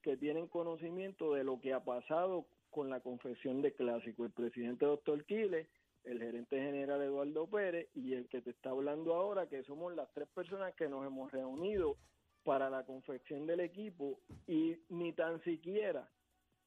que 0.03 0.17
tienen 0.17 0.47
conocimiento 0.47 1.35
de 1.35 1.43
lo 1.43 1.61
que 1.61 1.73
ha 1.73 1.83
pasado 1.83 2.47
con 2.71 2.91
la 2.91 3.01
confesión 3.01 3.61
de 3.61 3.73
clásico. 3.73 4.25
El 4.25 4.31
presidente 4.31 4.87
doctor 4.87 5.25
Quiles, 5.25 5.67
el 6.05 6.21
gerente 6.21 6.61
general 6.61 7.03
Eduardo 7.03 7.51
Pérez 7.51 7.89
y 7.93 8.15
el 8.15 8.29
que 8.29 8.41
te 8.41 8.51
está 8.51 8.71
hablando 8.71 9.15
ahora, 9.17 9.49
que 9.49 9.65
somos 9.65 9.97
las 9.97 10.09
tres 10.13 10.29
personas 10.29 10.77
que 10.77 10.89
nos 10.89 11.05
hemos 11.05 11.33
reunido 11.33 11.97
para 12.45 12.71
la 12.71 12.85
confección 12.85 13.49
del 13.49 13.59
equipo 13.59 14.21
y 14.47 14.77
ni 14.91 15.13
tan 15.13 15.43
siquiera 15.43 16.09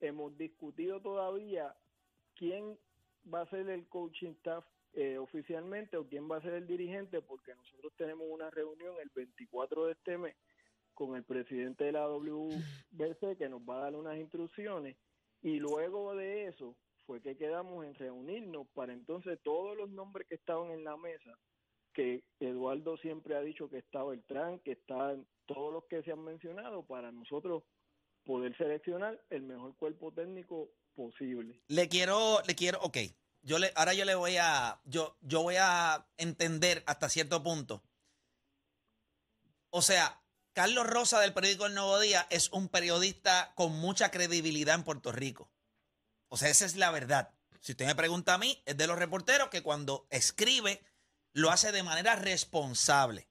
hemos 0.02 0.38
discutido 0.38 1.00
todavía 1.00 1.74
quién 2.36 2.78
va 3.34 3.44
a 3.44 3.50
ser 3.50 3.70
el 3.70 3.88
coaching 3.88 4.32
staff 4.40 4.66
eh, 4.94 5.18
oficialmente 5.18 5.98
o 5.98 6.08
quién 6.08 6.30
va 6.30 6.38
a 6.38 6.42
ser 6.42 6.54
el 6.54 6.68
dirigente 6.68 7.22
porque 7.22 7.56
nosotros 7.56 7.94
tenemos 7.98 8.28
una 8.30 8.50
reunión 8.50 8.96
el 9.02 9.10
24 9.10 9.86
de 9.86 9.94
este 9.94 10.18
mes 10.18 10.36
con 10.94 11.16
el 11.16 11.24
presidente 11.24 11.86
de 11.86 11.94
la 11.94 12.08
WBC 12.08 12.58
que 13.38 13.50
nos 13.50 13.62
va 13.62 13.78
a 13.78 13.84
dar 13.86 13.96
unas 13.96 14.18
instrucciones 14.18 14.96
y 15.42 15.60
luego 15.60 16.16
de 16.16 16.46
eso 16.46 16.76
fue 17.06 17.22
que 17.22 17.36
quedamos 17.36 17.86
en 17.86 17.96
reunirnos 17.96 18.68
para 18.74 18.94
entonces 18.94 19.40
todos 19.44 19.76
los 19.76 19.90
nombres 19.90 20.28
que 20.28 20.36
estaban 20.36 20.72
en 20.72 20.84
la 20.84 20.96
mesa 20.96 21.38
que 21.94 22.24
Eduardo 22.40 22.98
siempre 22.98 23.36
ha 23.36 23.42
dicho 23.42 23.70
que 23.70 23.78
está 23.78 24.04
Beltrán, 24.04 24.60
que 24.60 24.74
están 24.74 25.28
todos 25.46 25.74
los 25.74 25.86
que 25.86 26.02
se 26.04 26.12
han 26.12 26.24
mencionado 26.24 26.84
para 26.84 27.12
nosotros 27.12 27.64
poder 28.26 28.56
seleccionar 28.58 29.22
el 29.30 29.44
mejor 29.44 29.76
cuerpo 29.76 30.12
técnico 30.12 30.70
posible. 30.96 31.62
Le 31.68 31.88
quiero, 31.88 32.42
le 32.48 32.56
quiero, 32.56 32.80
ok. 32.82 32.98
Yo 33.44 33.60
le, 33.60 33.72
ahora 33.76 33.94
yo 33.94 34.06
le 34.06 34.16
voy 34.16 34.38
a, 34.38 34.80
yo, 34.86 35.18
yo 35.22 35.42
voy 35.42 35.56
a 35.60 36.08
entender 36.18 36.84
hasta 36.88 37.10
cierto 37.10 37.44
punto. 37.44 37.84
O 39.70 39.82
sea, 39.82 40.22
Carlos 40.54 40.88
Rosa 40.88 41.20
del 41.20 41.34
periódico 41.34 41.66
El 41.66 41.74
Nuevo 41.76 42.00
Día 42.00 42.26
es 42.30 42.50
un 42.52 42.70
periodista 42.70 43.52
con 43.56 43.74
mucha 43.74 44.12
credibilidad 44.12 44.76
en 44.76 44.84
Puerto 44.84 45.12
Rico. 45.12 45.52
O 46.30 46.38
sea, 46.38 46.50
esa 46.50 46.66
es 46.66 46.76
la 46.76 46.92
verdad. 46.92 47.34
Si 47.60 47.72
usted 47.74 47.86
me 47.86 47.96
pregunta 47.96 48.34
a 48.34 48.38
mí, 48.38 48.62
es 48.66 48.78
de 48.78 48.88
los 48.88 48.98
reporteros 48.98 49.50
que 49.50 49.64
cuando 49.64 50.08
escribe 50.10 50.84
lo 51.34 51.50
hace 51.52 51.72
de 51.72 51.84
manera 51.84 52.16
responsable. 52.16 53.30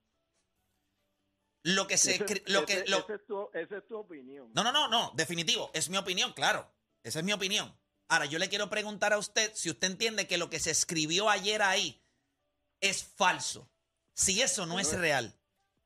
Lo 1.63 1.87
que 1.87 1.97
se 1.97 2.17
Ese- 2.17 2.43
lo 2.47 2.67
que 2.67 2.73
ese- 2.81 2.89
lo- 2.89 2.99
esa 2.99 3.15
es 3.15 3.27
tu- 3.27 3.51
esa 3.55 3.77
es 3.79 3.87
tu 3.87 3.97
opinión. 3.97 4.51
No, 4.53 4.65
no, 4.65 4.73
no, 4.73 4.89
no, 4.89 5.13
definitivo, 5.15 5.71
es 5.75 5.89
mi 5.89 5.97
opinión, 5.97 6.33
claro. 6.33 6.71
Esa 7.05 7.21
es 7.21 7.25
mi 7.25 7.33
opinión. 7.33 7.73
Ahora, 8.13 8.27
yo 8.27 8.39
le 8.39 8.51
quiero 8.51 8.69
preguntar 8.69 9.15
a 9.15 9.19
usted 9.19 9.51
si 9.55 9.71
usted 9.71 9.87
entiende 9.91 10.27
que 10.27 10.37
lo 10.37 10.51
que 10.51 10.59
se 10.59 10.71
escribió 10.71 11.31
ayer 11.31 11.63
ahí 11.63 11.99
es 12.83 13.03
falso. 13.03 13.67
Si 14.13 14.43
eso 14.43 14.67
no 14.67 14.79
es 14.79 14.93
real. 14.99 15.33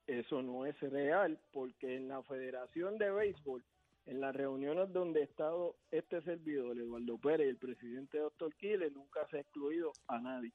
Eso 0.09 0.42
no 0.42 0.66
es 0.66 0.75
real 0.80 1.38
porque 1.52 1.95
en 1.95 2.09
la 2.09 2.21
Federación 2.25 2.99
de 2.99 3.12
Béisbol, 3.12 3.64
en 4.06 4.21
las 4.21 4.35
reuniones 4.35 4.92
donde 4.92 5.21
ha 5.21 5.25
estado 5.25 5.76
este 5.92 6.21
servidor, 6.23 6.76
Eduardo 6.76 7.16
Pérez, 7.16 7.47
y 7.47 7.50
el 7.50 7.59
presidente 7.59 8.18
Doctor 8.18 8.52
Quiles, 8.56 8.92
nunca 8.92 9.21
se 9.30 9.37
ha 9.37 9.40
excluido 9.42 9.92
a 10.09 10.18
nadie. 10.18 10.50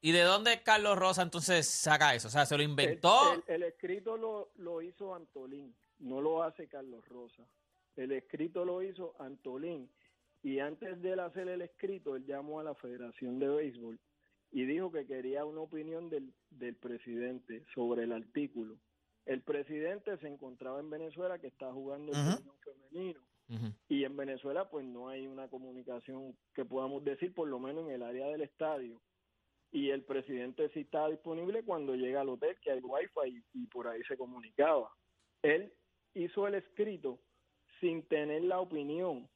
¿Y 0.00 0.10
de 0.10 0.22
dónde 0.22 0.60
Carlos 0.64 0.98
Rosa 0.98 1.22
entonces 1.22 1.68
saca 1.68 2.16
eso? 2.16 2.26
O 2.26 2.30
sea, 2.32 2.46
¿se 2.46 2.56
lo 2.56 2.64
inventó? 2.64 3.34
El, 3.34 3.44
el- 3.46 3.62
el 3.62 3.62
escrito 3.68 4.16
lo, 4.16 4.50
lo 4.56 4.82
hizo 4.82 5.14
Antolín, 5.14 5.72
no 6.00 6.20
lo 6.20 6.42
hace 6.42 6.66
Carlos 6.66 7.06
Rosa. 7.08 7.44
El 7.94 8.10
escrito 8.10 8.64
lo 8.64 8.82
hizo 8.82 9.14
Antolín. 9.20 9.88
Y 10.42 10.58
antes 10.58 11.00
de 11.02 11.12
él 11.12 11.20
hacer 11.20 11.48
el 11.48 11.62
escrito, 11.62 12.16
él 12.16 12.26
llamó 12.26 12.60
a 12.60 12.64
la 12.64 12.74
Federación 12.74 13.38
de 13.38 13.48
Béisbol 13.48 13.98
y 14.50 14.64
dijo 14.64 14.90
que 14.90 15.06
quería 15.06 15.44
una 15.44 15.60
opinión 15.60 16.10
del, 16.10 16.32
del 16.50 16.74
presidente 16.76 17.64
sobre 17.74 18.04
el 18.04 18.12
artículo. 18.12 18.76
El 19.24 19.42
presidente 19.42 20.16
se 20.18 20.26
encontraba 20.26 20.80
en 20.80 20.90
Venezuela 20.90 21.38
que 21.38 21.46
está 21.46 21.72
jugando 21.72 22.12
el 22.12 22.18
torneo 22.18 22.54
femenino. 22.64 23.20
Y 23.88 24.04
en 24.04 24.16
Venezuela 24.16 24.68
pues 24.68 24.84
no 24.84 25.08
hay 25.08 25.26
una 25.26 25.48
comunicación 25.48 26.36
que 26.54 26.64
podamos 26.64 27.04
decir 27.04 27.34
por 27.34 27.48
lo 27.48 27.58
menos 27.58 27.84
en 27.86 27.92
el 27.92 28.02
área 28.02 28.26
del 28.28 28.40
estadio. 28.40 29.00
Y 29.70 29.90
el 29.90 30.04
presidente 30.04 30.70
sí 30.70 30.80
está 30.80 31.08
disponible 31.08 31.62
cuando 31.62 31.94
llega 31.94 32.22
al 32.22 32.30
hotel 32.30 32.56
que 32.60 32.72
hay 32.72 32.80
wifi 32.80 33.44
y, 33.54 33.62
y 33.62 33.66
por 33.66 33.88
ahí 33.88 34.02
se 34.04 34.16
comunicaba. 34.16 34.90
Él 35.42 35.72
hizo 36.14 36.46
el 36.46 36.54
escrito 36.54 37.20
sin 37.80 38.02
tener 38.08 38.42
la 38.44 38.60
opinión 38.60 39.28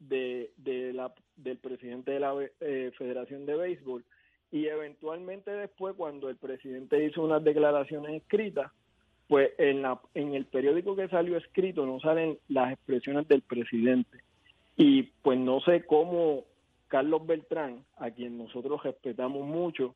de, 0.00 0.52
de 0.56 0.92
la, 0.92 1.12
del 1.36 1.58
presidente 1.58 2.12
de 2.12 2.20
la 2.20 2.34
eh, 2.60 2.92
Federación 2.96 3.46
de 3.46 3.56
Béisbol 3.56 4.04
y 4.50 4.66
eventualmente 4.66 5.50
después 5.50 5.94
cuando 5.96 6.28
el 6.28 6.36
presidente 6.36 7.04
hizo 7.04 7.22
unas 7.22 7.44
declaraciones 7.44 8.22
escritas 8.22 8.70
pues 9.28 9.50
en, 9.58 9.82
la, 9.82 10.00
en 10.14 10.34
el 10.34 10.46
periódico 10.46 10.96
que 10.96 11.08
salió 11.08 11.36
escrito 11.36 11.84
no 11.84 12.00
salen 12.00 12.38
las 12.48 12.72
expresiones 12.72 13.28
del 13.28 13.42
presidente. 13.42 14.18
Y 14.76 15.02
pues 15.22 15.38
no 15.38 15.60
sé 15.60 15.84
cómo 15.84 16.44
Carlos 16.88 17.26
Beltrán, 17.26 17.84
a 17.98 18.10
quien 18.10 18.38
nosotros 18.38 18.82
respetamos 18.82 19.46
mucho, 19.46 19.94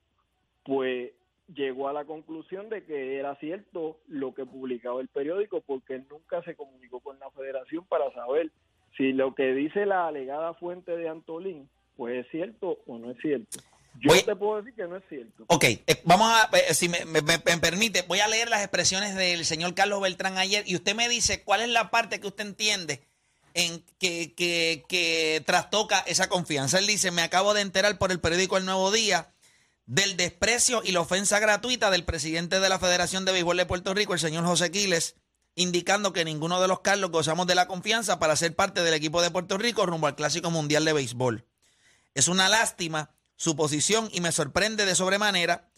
pues 0.65 1.13
llegó 1.55 1.89
a 1.89 1.93
la 1.93 2.05
conclusión 2.05 2.69
de 2.69 2.85
que 2.85 3.17
era 3.17 3.35
cierto 3.37 3.99
lo 4.07 4.35
que 4.35 4.45
publicaba 4.45 5.01
el 5.01 5.09
periódico 5.09 5.61
porque 5.63 5.95
él 5.95 6.07
nunca 6.11 6.43
se 6.43 6.55
comunicó 6.55 7.01
con 7.01 7.19
la 7.19 7.31
federación 7.31 7.85
para 7.87 8.13
saber 8.13 8.51
si 8.97 9.13
lo 9.13 9.35
que 9.35 9.53
dice 9.55 9.87
la 9.87 10.07
alegada 10.09 10.55
fuente 10.55 10.97
de 10.97 11.09
Antolín 11.09 11.69
pues 11.97 12.25
es 12.25 12.31
cierto 12.31 12.79
o 12.87 12.99
no 12.99 13.11
es 13.11 13.19
cierto. 13.21 13.59
Yo 14.01 14.09
Voy- 14.09 14.23
te 14.23 14.35
puedo 14.35 14.57
decir 14.63 14.75
que 14.75 14.85
no 14.89 14.97
es 14.97 15.05
cierto. 15.09 15.45
Ok, 15.49 15.65
eh, 15.65 15.83
vamos 16.05 16.33
a, 16.33 16.49
eh, 16.57 16.73
si 16.73 16.89
me, 16.89 17.05
me- 17.05 17.21
me- 17.21 17.43
me 17.45 17.59
permite, 17.59 18.03
voy 18.03 18.21
a 18.21 18.29
leer 18.29 18.49
las 18.49 18.63
expresiones 18.63 19.15
del 19.15 19.45
señor 19.45 19.75
Carlos 19.75 20.01
Beltrán 20.01 20.39
ayer 20.39 20.65
y 20.67 20.75
usted 20.75 20.95
me 20.95 21.09
dice 21.11 21.43
cuál 21.45 21.61
es 21.61 21.69
la 21.69 21.91
parte 21.91 22.19
que 22.19 22.27
usted 22.27 22.47
entiende 22.47 23.03
en 23.55 23.85
que, 23.99 24.33
que, 24.35 24.83
que 24.89 25.43
trastoca 25.45 25.99
esa 26.07 26.31
confianza. 26.31 26.79
Él 26.79 26.87
dice, 26.87 27.11
me 27.11 27.21
acabo 27.21 27.53
de 27.53 27.61
enterar 27.61 27.99
por 27.99 28.11
el 28.11 28.19
periódico 28.21 28.57
El 28.57 28.65
Nuevo 28.65 28.91
Día 28.91 29.29
del 29.85 30.17
desprecio 30.17 30.81
y 30.83 30.93
la 30.93 31.01
ofensa 31.03 31.39
gratuita 31.39 31.91
del 31.91 32.05
presidente 32.05 32.61
de 32.61 32.69
la 32.71 32.79
Federación 32.79 33.27
de 33.27 33.33
Béisbol 33.33 33.59
de 33.59 33.67
Puerto 33.67 33.93
Rico, 33.93 34.15
el 34.15 34.21
señor 34.21 34.45
José 34.47 34.71
Quiles, 34.71 35.17
indicando 35.55 36.13
que 36.13 36.25
ninguno 36.25 36.61
de 36.61 36.69
los 36.69 36.81
Carlos 36.81 37.11
gozamos 37.11 37.47
de 37.47 37.55
la 37.55 37.67
confianza 37.67 38.19
para 38.19 38.37
ser 38.37 38.55
parte 38.55 38.83
del 38.83 38.95
equipo 38.95 39.21
de 39.23 39.31
Puerto 39.31 39.59
Rico 39.59 39.87
rumbo 39.87 40.07
al 40.07 40.15
Clásico 40.15 40.51
Mundial 40.51 40.85
de 40.85 40.93
Béisbol. 40.93 41.47
Es 42.15 42.29
una 42.29 42.49
lástima 42.49 43.11
su 43.37 43.57
posición 43.57 44.09
y 44.13 44.21
me 44.21 44.33
sorprende 44.33 44.87
de 44.87 44.95
sobremanera 44.95 45.69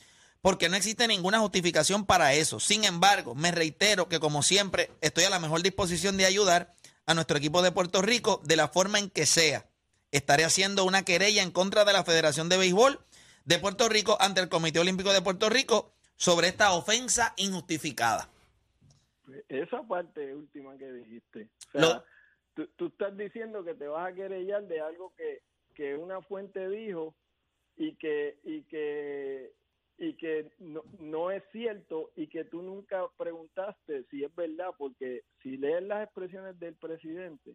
porque 0.41 0.69
no 0.69 0.77
existe 0.77 1.09
ninguna 1.09 1.39
justificación 1.39 2.05
para 2.05 2.35
eso. 2.35 2.61
Sin 2.61 2.85
embargo, 2.85 3.35
me 3.35 3.51
reitero 3.51 4.09
que 4.09 4.21
como 4.21 4.43
siempre 4.43 4.91
estoy 5.01 5.25
a 5.25 5.31
la 5.31 5.39
mejor 5.39 5.63
disposición 5.63 6.17
de 6.17 6.27
ayudar 6.27 6.75
a 7.07 7.15
nuestro 7.15 7.39
equipo 7.39 7.63
de 7.63 7.73
Puerto 7.73 8.03
Rico 8.03 8.43
de 8.45 8.57
la 8.57 8.69
forma 8.69 8.99
en 8.99 9.09
que 9.11 9.27
sea. 9.27 9.67
Estaré 10.11 10.45
haciendo 10.45 10.85
una 10.85 11.03
querella 11.03 11.43
en 11.43 11.51
contra 11.51 11.85
de 11.85 11.93
la 11.93 12.05
Federación 12.05 12.49
de 12.49 12.59
Béisbol 12.59 13.05
de 13.45 13.59
Puerto 13.59 13.89
Rico 13.89 14.17
ante 14.21 14.41
el 14.41 14.49
Comité 14.49 14.79
Olímpico 14.81 15.13
de 15.13 15.23
Puerto 15.23 15.49
Rico 15.49 15.95
sobre 16.17 16.49
esta 16.49 16.73
ofensa 16.73 17.35
injustificada. 17.37 18.31
Esa 19.49 19.83
parte 19.87 20.35
última 20.35 20.77
que 20.77 20.93
dijiste. 20.93 21.49
O 21.69 21.71
sea, 21.73 21.81
Lo- 21.81 22.05
tú, 22.55 22.67
tú 22.77 22.87
estás 22.87 23.17
diciendo 23.17 23.65
que 23.65 23.75
te 23.75 23.89
vas 23.89 24.11
a 24.11 24.15
querellar 24.15 24.65
de 24.67 24.81
algo 24.81 25.13
que, 25.17 25.43
que 25.75 25.97
una 25.97 26.21
fuente 26.23 26.69
dijo 26.69 27.15
y 27.77 27.97
que 27.97 28.39
y 28.45 28.63
que 28.65 29.53
y 29.97 30.15
que 30.17 30.51
no, 30.59 30.83
no 30.99 31.31
es 31.31 31.43
cierto 31.53 32.11
y 32.17 32.27
que 32.29 32.45
tú 32.45 32.63
nunca 32.63 33.07
preguntaste 33.17 34.05
si 34.11 34.25
es 34.25 34.35
verdad 34.35 34.71
porque 34.77 35.23
si 35.43 35.57
lees 35.57 35.83
las 35.85 36.05
expresiones 36.05 36.59
del 36.59 36.75
presidente 36.77 37.55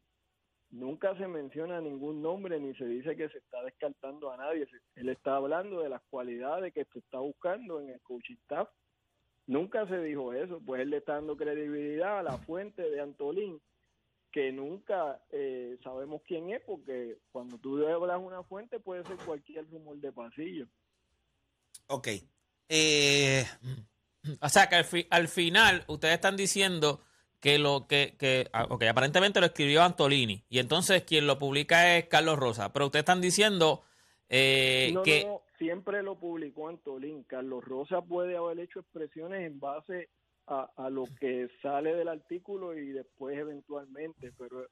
nunca 0.72 1.18
se 1.18 1.28
menciona 1.28 1.82
ningún 1.82 2.22
nombre 2.22 2.60
ni 2.60 2.74
se 2.76 2.86
dice 2.86 3.16
que 3.16 3.28
se 3.30 3.40
está 3.40 3.64
descartando 3.64 4.32
a 4.32 4.38
nadie. 4.38 4.68
Él 4.96 5.10
está 5.10 5.36
hablando 5.38 5.82
de 5.82 5.90
las 5.90 6.02
cualidades 6.10 6.74
que 6.74 6.86
se 6.86 7.00
está 7.00 7.20
buscando 7.20 7.82
en 7.82 7.90
el 7.90 8.02
coaching 8.02 8.36
staff 8.44 8.70
Nunca 9.50 9.88
se 9.88 9.98
dijo 10.04 10.32
eso, 10.32 10.62
pues 10.64 10.82
él 10.82 10.92
le 10.92 10.98
está 10.98 11.14
dando 11.16 11.36
credibilidad 11.36 12.20
a 12.20 12.24
la 12.24 12.38
fuente 12.38 12.84
de 12.84 13.02
Antolín, 13.02 13.60
que 14.32 14.52
nunca 14.52 15.20
eh, 15.32 15.76
sabemos 15.84 16.22
quién 16.28 16.52
es, 16.52 16.62
porque 16.62 17.18
cuando 17.32 17.58
tú 17.58 17.84
hablas 17.88 18.20
una 18.22 18.44
fuente 18.44 18.80
puede 18.80 19.04
ser 19.06 19.18
cualquier 19.26 19.68
rumor 19.72 19.98
de 19.98 20.12
pasillo. 20.12 20.68
Ok. 21.88 22.08
Eh, 22.70 23.44
O 24.42 24.50
sea, 24.50 24.68
que 24.68 24.76
al, 24.76 24.84
fi- 24.84 25.08
al 25.10 25.30
final 25.30 25.84
ustedes 25.88 26.16
están 26.16 26.36
diciendo 26.36 27.02
que 27.40 27.58
lo 27.58 27.88
que, 27.88 28.16
que 28.20 28.50
ah, 28.52 28.68
ok, 28.70 28.84
aparentemente 28.84 29.40
lo 29.40 29.46
escribió 29.48 29.82
Antolini 29.82 30.44
y 30.50 30.60
entonces 30.60 31.04
quien 31.04 31.26
lo 31.26 31.40
publica 31.40 31.98
es 31.98 32.06
Carlos 32.08 32.38
Rosa, 32.38 32.72
pero 32.74 32.88
ustedes 32.88 33.04
están 33.04 33.22
diciendo 33.22 33.82
eh, 34.28 34.92
no, 34.94 35.04
que... 35.04 35.24
no, 35.24 35.30
no, 35.30 35.42
siempre 35.60 36.02
lo 36.02 36.18
publicó 36.18 36.70
Antolín. 36.70 37.24
Carlos 37.26 37.64
Rosa 37.64 38.02
puede 38.02 38.36
haber 38.36 38.60
hecho 38.62 38.80
expresiones 38.80 39.46
en 39.46 39.60
base 39.60 40.10
a, 40.48 40.68
a 40.78 40.90
lo 40.90 41.04
que 41.20 41.48
sale 41.62 41.94
del 41.94 42.08
artículo 42.08 42.76
y 42.76 42.88
después 42.90 43.38
eventualmente, 43.38 44.32
pero 44.38 44.66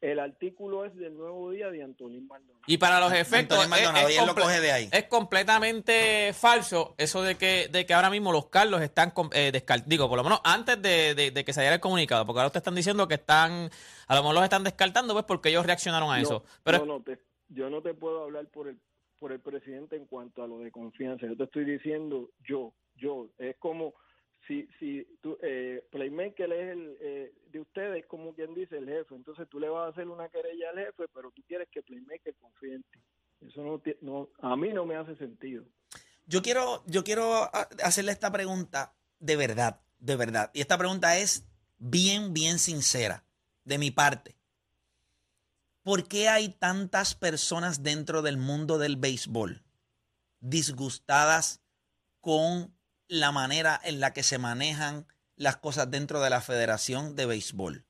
el 0.00 0.18
artículo 0.20 0.84
es 0.84 0.94
del 0.96 1.16
Nuevo 1.16 1.50
Día 1.50 1.70
de 1.70 1.82
Antolín 1.82 2.26
Maldonado. 2.28 2.60
Y 2.66 2.76
para 2.76 3.00
los 3.00 3.10
efectos 3.12 3.58
es, 3.64 4.26
lo 4.26 4.34
coge 4.34 4.60
de 4.60 4.70
ahí. 4.70 4.88
es 4.92 5.04
completamente 5.04 6.32
falso 6.34 6.94
eso 6.98 7.22
de 7.22 7.36
que, 7.36 7.68
de 7.68 7.86
que 7.86 7.94
ahora 7.94 8.10
mismo 8.10 8.30
los 8.30 8.46
Carlos 8.48 8.82
están, 8.82 9.12
eh, 9.32 9.50
digo, 9.86 10.08
por 10.08 10.18
lo 10.18 10.24
menos 10.24 10.40
antes 10.44 10.80
de, 10.82 11.14
de- 11.14 11.30
de 11.30 11.44
que 11.44 11.52
saliera 11.52 11.74
el 11.76 11.80
comunicado, 11.80 12.26
porque 12.26 12.40
ahora 12.40 12.48
ustedes 12.48 12.60
están 12.62 12.74
diciendo 12.74 13.08
que 13.08 13.14
están, 13.14 13.70
a 14.06 14.14
lo 14.14 14.20
mejor 14.20 14.34
los 14.34 14.44
están 14.44 14.62
descartando 14.64 15.14
pues 15.14 15.24
porque 15.24 15.48
ellos 15.48 15.64
reaccionaron 15.66 16.12
a 16.12 16.20
eso. 16.20 16.44
Pero 16.62 16.78
no, 16.80 16.98
no, 16.98 17.02
te- 17.02 17.18
yo 17.48 17.70
no 17.70 17.80
te 17.82 17.94
puedo 17.94 18.22
hablar 18.24 18.46
por 18.48 18.68
el 18.68 18.78
por 19.24 19.32
el 19.32 19.40
presidente 19.40 19.96
en 19.96 20.04
cuanto 20.04 20.42
a 20.42 20.46
lo 20.46 20.58
de 20.58 20.70
confianza. 20.70 21.26
Yo 21.26 21.34
te 21.34 21.44
estoy 21.44 21.64
diciendo 21.64 22.28
yo, 22.46 22.74
yo. 22.94 23.30
Es 23.38 23.56
como 23.56 23.94
si 24.46 24.68
si 24.78 25.02
tú, 25.22 25.38
eh, 25.40 25.82
Playmaker 25.90 26.52
es 26.52 26.72
el 26.72 26.96
eh, 27.00 27.32
de 27.50 27.60
ustedes, 27.60 28.04
como 28.04 28.34
quien 28.34 28.52
dice 28.52 28.76
el 28.76 28.86
jefe. 28.86 29.14
Entonces 29.14 29.48
tú 29.48 29.58
le 29.58 29.70
vas 29.70 29.86
a 29.86 29.88
hacer 29.92 30.08
una 30.08 30.28
querella 30.28 30.68
al 30.68 30.78
jefe, 30.78 31.04
pero 31.14 31.30
tú 31.30 31.42
quieres 31.48 31.70
que 31.70 31.82
Playmaker 31.82 32.34
confíe. 32.34 32.82
Eso 33.40 33.62
no, 33.62 33.80
no 34.02 34.28
a 34.40 34.54
mí 34.56 34.74
no 34.74 34.84
me 34.84 34.96
hace 34.96 35.16
sentido. 35.16 35.64
Yo 36.26 36.42
quiero, 36.42 36.82
yo 36.86 37.02
quiero 37.02 37.48
hacerle 37.82 38.12
esta 38.12 38.30
pregunta 38.30 38.94
de 39.20 39.36
verdad, 39.36 39.80
de 40.00 40.16
verdad. 40.16 40.50
Y 40.52 40.60
esta 40.60 40.76
pregunta 40.76 41.16
es 41.16 41.48
bien, 41.78 42.34
bien 42.34 42.58
sincera 42.58 43.24
de 43.64 43.78
mi 43.78 43.90
parte. 43.90 44.33
¿Por 45.84 46.08
qué 46.08 46.28
hay 46.28 46.48
tantas 46.48 47.14
personas 47.14 47.84
dentro 47.84 48.22
del 48.22 48.36
mundo 48.36 48.78
del 48.78 48.96
béisbol 48.96 49.62
disgustadas 50.40 51.60
con 52.20 52.76
la 53.06 53.30
manera 53.30 53.80
en 53.84 54.00
la 54.00 54.12
que 54.12 54.24
se 54.24 54.38
manejan 54.38 55.06
las 55.36 55.58
cosas 55.58 55.88
dentro 55.88 56.20
de 56.20 56.30
la 56.30 56.40
Federación 56.40 57.14
de 57.14 57.26
Béisbol? 57.26 57.86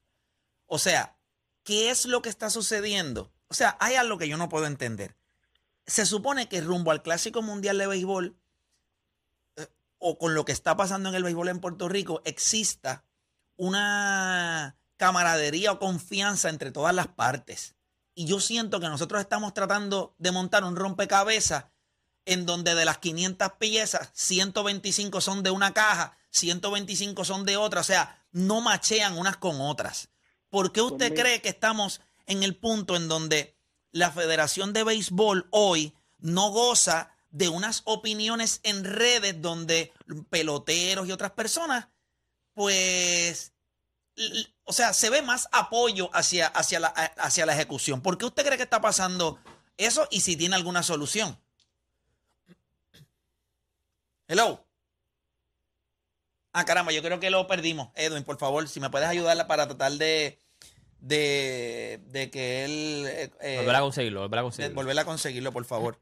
O 0.66 0.78
sea, 0.78 1.16
¿qué 1.62 1.90
es 1.90 2.04
lo 2.04 2.20
que 2.20 2.28
está 2.28 2.50
sucediendo? 2.50 3.32
O 3.48 3.54
sea, 3.54 3.78
hay 3.80 3.94
algo 3.94 4.18
que 4.18 4.28
yo 4.28 4.36
no 4.36 4.50
puedo 4.50 4.66
entender 4.66 5.16
se 5.86 6.06
supone 6.06 6.48
que 6.48 6.60
rumbo 6.60 6.90
al 6.90 7.02
Clásico 7.02 7.42
Mundial 7.42 7.78
de 7.78 7.86
Béisbol 7.86 8.36
eh, 9.56 9.66
o 9.98 10.18
con 10.18 10.34
lo 10.34 10.44
que 10.44 10.52
está 10.52 10.76
pasando 10.76 11.08
en 11.08 11.14
el 11.14 11.24
béisbol 11.24 11.48
en 11.48 11.60
Puerto 11.60 11.88
Rico 11.88 12.22
exista 12.24 13.04
una 13.56 14.76
camaradería 14.96 15.72
o 15.72 15.78
confianza 15.78 16.48
entre 16.48 16.72
todas 16.72 16.94
las 16.94 17.08
partes. 17.08 17.73
Y 18.14 18.26
yo 18.26 18.40
siento 18.40 18.80
que 18.80 18.88
nosotros 18.88 19.20
estamos 19.20 19.54
tratando 19.54 20.14
de 20.18 20.32
montar 20.32 20.64
un 20.64 20.76
rompecabezas 20.76 21.66
en 22.26 22.46
donde 22.46 22.74
de 22.74 22.84
las 22.84 22.98
500 22.98 23.52
piezas, 23.58 24.10
125 24.14 25.20
son 25.20 25.42
de 25.42 25.50
una 25.50 25.74
caja, 25.74 26.16
125 26.30 27.24
son 27.24 27.44
de 27.44 27.56
otra, 27.56 27.80
o 27.80 27.84
sea, 27.84 28.24
no 28.32 28.60
machean 28.60 29.18
unas 29.18 29.36
con 29.36 29.60
otras. 29.60 30.08
¿Por 30.48 30.72
qué 30.72 30.80
usted 30.80 31.14
cree 31.14 31.42
que 31.42 31.50
estamos 31.50 32.00
en 32.26 32.42
el 32.42 32.56
punto 32.56 32.96
en 32.96 33.08
donde 33.08 33.56
la 33.90 34.10
Federación 34.10 34.72
de 34.72 34.84
Béisbol 34.84 35.48
hoy 35.50 35.94
no 36.18 36.50
goza 36.50 37.10
de 37.30 37.48
unas 37.48 37.82
opiniones 37.84 38.60
en 38.62 38.84
redes 38.84 39.42
donde 39.42 39.92
peloteros 40.30 41.08
y 41.08 41.12
otras 41.12 41.32
personas, 41.32 41.88
pues, 42.54 43.52
o 44.64 44.72
sea, 44.72 44.92
se 44.92 45.10
ve 45.10 45.22
más 45.22 45.48
apoyo 45.52 46.10
hacia, 46.14 46.46
hacia, 46.48 46.80
la, 46.80 46.88
hacia 46.88 47.46
la 47.46 47.54
ejecución? 47.54 48.00
¿Por 48.00 48.18
qué 48.18 48.24
usted 48.24 48.44
cree 48.44 48.56
que 48.56 48.62
está 48.64 48.80
pasando 48.80 49.38
eso 49.76 50.08
y 50.10 50.20
si 50.20 50.36
tiene 50.36 50.56
alguna 50.56 50.82
solución? 50.82 51.38
Hello. 54.26 54.64
Ah, 56.52 56.64
caramba, 56.64 56.92
yo 56.92 57.02
creo 57.02 57.20
que 57.20 57.30
lo 57.30 57.46
perdimos. 57.46 57.88
Edwin, 57.94 58.24
por 58.24 58.38
favor, 58.38 58.68
si 58.68 58.80
me 58.80 58.88
puedes 58.90 59.08
ayudarla 59.08 59.46
para 59.46 59.66
tratar 59.66 59.92
de, 59.92 60.40
de, 61.00 62.00
de 62.06 62.30
que 62.30 62.64
él... 62.64 63.06
eh, 63.08 63.30
eh, 63.40 63.56
Volver 63.58 63.76
a 63.76 63.80
conseguirlo, 63.80 64.20
volver 64.20 64.38
a 64.38 64.42
conseguirlo. 64.42 64.74
volver 64.74 64.98
a 64.98 65.04
conseguirlo, 65.04 65.52
por 65.52 65.64
favor. 65.64 66.00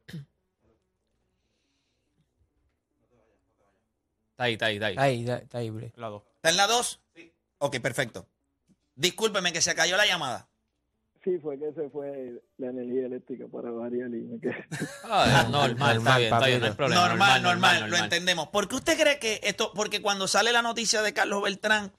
Está 4.31 4.45
ahí, 4.45 4.53
está 4.55 4.67
ahí, 4.67 4.75
está 4.77 4.87
ahí. 4.87 4.97
Ahí, 4.99 5.21
está, 5.21 5.37
está 5.39 5.59
ahí, 5.59 5.71
Bre. 5.71 5.93
La 5.97 6.09
dos. 6.09 6.23
¿Está 6.37 6.51
en 6.51 6.57
la 6.57 6.67
2? 6.67 7.01
Ok, 7.59 7.81
perfecto. 7.81 8.27
Discúlpeme 8.95 9.53
que 9.53 9.61
se 9.63 9.75
cayó 9.75 9.97
la 9.97 10.07
llamada. 10.07 10.49
Sí, 11.25 11.39
fue 11.41 11.57
que 11.57 11.73
se 11.73 11.89
fue 11.91 12.43
la 12.59 12.71
energía 12.71 13.07
eléctrica 13.07 13.45
para 13.47 13.71
variar 13.71 14.09
y 14.09 14.23
me 14.23 14.41
quedé. 14.41 14.67
Ah, 15.05 15.47
normal, 15.51 15.71
está 15.71 15.95
Normal, 15.95 16.19
bien, 16.21 16.33
está 16.35 16.47
bien, 16.47 16.61
no 16.61 16.67
hay 16.67 16.73
problema. 16.73 17.09
normal, 17.09 17.43
normal, 17.43 17.91
lo 17.91 17.97
entendemos. 17.97 18.49
¿Por 18.49 18.67
qué 18.69 18.75
usted 18.75 18.99
cree 18.99 19.19
que 19.21 19.41
esto, 19.45 19.73
porque 19.73 20.03
cuando 20.03 20.27
sale 20.27 20.53
la 20.53 20.63
noticia 20.63 21.01
de 21.01 21.13
Carlos 21.13 21.43
Beltrán 21.43 21.93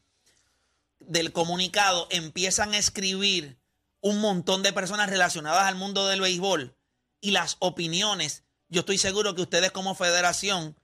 del 1.00 1.32
comunicado, 1.32 2.08
empiezan 2.12 2.74
a 2.74 2.78
escribir 2.78 3.58
un 4.02 4.20
montón 4.20 4.62
de 4.62 4.74
personas 4.74 5.10
relacionadas 5.10 5.64
al 5.64 5.76
mundo 5.76 6.06
del 6.08 6.20
béisbol 6.20 6.76
y 7.22 7.32
las 7.32 7.56
opiniones, 7.60 8.44
yo 8.68 8.82
estoy 8.82 8.98
seguro 8.98 9.36
que 9.36 9.42
ustedes 9.42 9.72
como 9.72 9.96
federación 9.96 10.76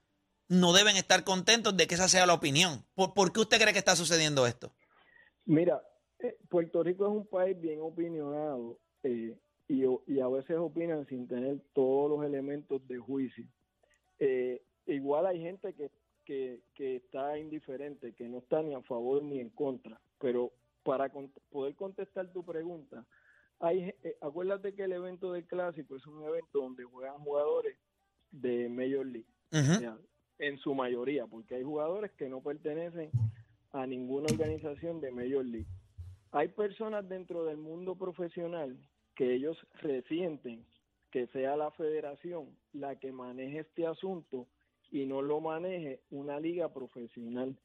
no 0.48 0.72
deben 0.72 0.96
estar 0.96 1.24
contentos 1.24 1.76
de 1.76 1.86
que 1.86 1.94
esa 1.96 2.08
sea 2.08 2.24
la 2.24 2.32
opinión. 2.32 2.86
¿Por, 2.94 3.12
por 3.12 3.32
qué 3.34 3.40
usted 3.40 3.60
cree 3.60 3.74
que 3.74 3.78
está 3.78 3.96
sucediendo 3.96 4.46
esto? 4.46 4.74
Mira, 5.44 5.78
eh, 6.22 6.36
Puerto 6.48 6.82
Rico 6.82 7.06
es 7.06 7.12
un 7.12 7.26
país 7.26 7.60
bien 7.60 7.80
opinionado 7.80 8.78
eh, 9.02 9.36
y, 9.68 10.20
a 10.20 10.28
veces 10.28 10.56
opinan 10.56 11.06
sin 11.06 11.28
tener 11.28 11.60
todos 11.72 12.10
los 12.10 12.24
elementos 12.26 12.86
de 12.88 12.98
juicio. 12.98 13.44
Eh, 14.18 14.62
igual 14.86 15.26
hay 15.26 15.40
gente 15.40 15.72
que, 15.74 15.90
que, 16.24 16.60
que 16.74 16.96
está 16.96 17.38
indiferente, 17.38 18.12
que 18.12 18.28
no 18.28 18.38
está 18.38 18.62
ni 18.62 18.74
a 18.74 18.82
favor 18.82 19.22
ni 19.22 19.38
en 19.40 19.50
contra, 19.50 20.00
pero 20.18 20.52
para 20.82 21.08
con- 21.10 21.32
poder 21.50 21.74
contestar 21.76 22.32
tu 22.32 22.44
pregunta, 22.44 23.06
hay, 23.60 23.94
eh, 24.02 24.16
acuérdate 24.20 24.74
que 24.74 24.84
el 24.84 24.92
evento 24.92 25.32
del 25.32 25.44
clásico 25.46 25.96
es 25.96 26.06
un 26.06 26.24
evento 26.24 26.60
donde 26.60 26.84
juegan 26.84 27.18
jugadores 27.18 27.76
de 28.32 28.68
Major 28.68 29.06
League. 29.06 29.28
Ujú. 29.52 29.72
O 29.72 29.78
sea, 29.78 29.98
en 30.38 30.58
su 30.58 30.74
mayoría, 30.74 31.26
porque 31.26 31.56
hay 31.56 31.62
jugadores 31.62 32.10
que 32.12 32.28
no 32.28 32.40
pertenecen 32.42 33.10
a 33.72 33.86
ninguna 33.86 34.26
organización 34.32 35.00
de 35.00 35.10
Major 35.10 35.44
League. 35.44 35.66
Hay 36.32 36.48
personas 36.48 37.08
dentro 37.08 37.44
del 37.44 37.56
mundo 37.56 37.96
profesional 37.96 38.76
que 39.14 39.34
ellos 39.34 39.58
resienten 39.82 40.64
que 41.10 41.26
sea 41.28 41.56
la 41.56 41.70
federación 41.72 42.56
la 42.72 42.98
que 42.98 43.12
maneje 43.12 43.60
este 43.60 43.86
asunto 43.86 44.46
y 44.90 45.06
no 45.06 45.22
lo 45.22 45.40
maneje 45.40 46.00
una 46.10 46.38
liga 46.38 46.72
profesional. 46.72 47.56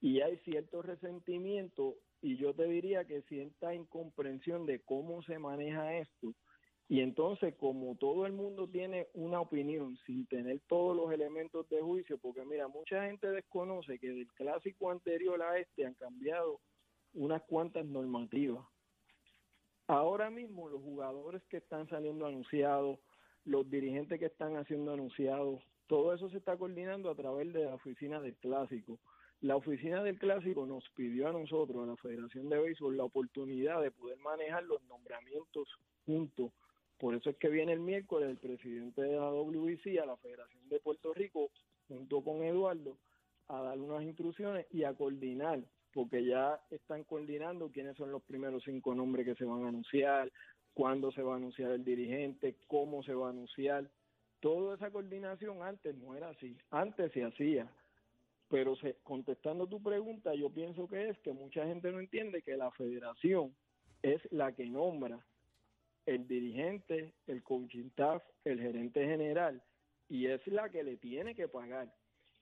Y 0.00 0.20
hay 0.20 0.36
cierto 0.38 0.82
resentimiento 0.82 1.96
y 2.22 2.36
yo 2.36 2.54
te 2.54 2.64
diría 2.64 3.04
que 3.04 3.22
cierta 3.22 3.74
incomprensión 3.74 4.66
de 4.66 4.80
cómo 4.80 5.22
se 5.22 5.38
maneja 5.38 5.96
esto 5.98 6.34
y 6.88 7.00
entonces, 7.00 7.54
como 7.56 7.96
todo 7.96 8.26
el 8.26 8.32
mundo 8.32 8.68
tiene 8.68 9.08
una 9.14 9.40
opinión 9.40 9.96
sin 10.06 10.26
tener 10.26 10.60
todos 10.68 10.94
los 10.94 11.10
elementos 11.12 11.68
de 11.70 11.80
juicio, 11.80 12.18
porque 12.18 12.44
mira, 12.44 12.68
mucha 12.68 13.06
gente 13.06 13.30
desconoce 13.30 13.98
que 13.98 14.08
del 14.08 14.30
clásico 14.34 14.90
anterior 14.90 15.40
a 15.42 15.58
este 15.58 15.86
han 15.86 15.94
cambiado 15.94 16.60
unas 17.14 17.42
cuantas 17.42 17.84
normativas. 17.86 18.64
Ahora 19.86 20.30
mismo 20.30 20.68
los 20.68 20.80
jugadores 20.82 21.42
que 21.44 21.58
están 21.58 21.88
saliendo 21.88 22.26
anunciados, 22.26 22.98
los 23.44 23.68
dirigentes 23.70 24.18
que 24.18 24.26
están 24.26 24.56
haciendo 24.56 24.92
anunciados, 24.92 25.62
todo 25.86 26.14
eso 26.14 26.30
se 26.30 26.38
está 26.38 26.56
coordinando 26.56 27.10
a 27.10 27.14
través 27.14 27.52
de 27.52 27.64
la 27.64 27.74
oficina 27.74 28.20
del 28.20 28.34
clásico. 28.36 28.98
La 29.40 29.56
oficina 29.56 30.02
del 30.02 30.18
clásico 30.18 30.64
nos 30.64 30.88
pidió 30.90 31.28
a 31.28 31.32
nosotros, 31.32 31.82
a 31.82 31.90
la 31.90 31.96
Federación 31.96 32.48
de 32.48 32.58
Béisbol, 32.58 32.96
la 32.96 33.04
oportunidad 33.04 33.82
de 33.82 33.90
poder 33.90 34.16
manejar 34.18 34.64
los 34.64 34.82
nombramientos 34.84 35.68
juntos 36.06 36.50
por 36.98 37.14
eso 37.14 37.30
es 37.30 37.36
que 37.36 37.48
viene 37.48 37.72
el 37.72 37.80
miércoles 37.80 38.30
el 38.30 38.38
presidente 38.38 39.02
de 39.02 39.16
la 39.16 39.30
WBC 39.30 39.98
a 40.02 40.06
la 40.06 40.16
Federación 40.16 40.68
de 40.68 40.80
Puerto 40.80 41.12
Rico, 41.12 41.50
junto 41.88 42.22
con 42.22 42.42
Eduardo, 42.42 42.96
a 43.48 43.60
dar 43.60 43.78
unas 43.78 44.04
instrucciones 44.04 44.66
y 44.70 44.84
a 44.84 44.94
coordinar, 44.94 45.60
porque 45.94 46.24
ya 46.24 46.60
están 46.70 47.04
coordinando 47.04 47.70
quiénes 47.70 47.96
son 47.96 48.10
los 48.10 48.22
primeros 48.24 48.64
cinco 48.64 48.94
nombres 48.94 49.24
que 49.24 49.36
se 49.36 49.44
van 49.44 49.64
a 49.64 49.68
anunciar, 49.68 50.30
cuándo 50.74 51.12
se 51.12 51.22
va 51.22 51.34
a 51.34 51.36
anunciar 51.36 51.70
el 51.70 51.84
dirigente, 51.84 52.56
cómo 52.66 53.02
se 53.02 53.14
va 53.14 53.28
a 53.28 53.30
anunciar. 53.30 53.88
Toda 54.40 54.74
esa 54.74 54.90
coordinación 54.90 55.62
antes 55.62 55.96
no 55.96 56.14
era 56.14 56.30
así, 56.30 56.56
antes 56.70 57.12
se 57.12 57.24
hacía. 57.24 57.66
Pero 58.50 58.76
se, 58.76 58.96
contestando 59.04 59.66
tu 59.66 59.82
pregunta, 59.82 60.34
yo 60.34 60.50
pienso 60.50 60.86
que 60.86 61.08
es 61.08 61.18
que 61.20 61.32
mucha 61.32 61.64
gente 61.64 61.90
no 61.90 62.00
entiende 62.00 62.42
que 62.42 62.56
la 62.56 62.70
federación 62.72 63.54
es 64.02 64.20
la 64.32 64.52
que 64.52 64.66
nombra 64.66 65.24
el 66.06 66.26
dirigente, 66.26 67.14
el 67.26 67.42
coaching 67.42 67.86
staff, 67.86 68.22
el 68.44 68.60
gerente 68.60 69.06
general, 69.06 69.62
y 70.08 70.26
es 70.26 70.46
la 70.46 70.68
que 70.68 70.82
le 70.82 70.96
tiene 70.98 71.34
que 71.34 71.48
pagar. 71.48 71.90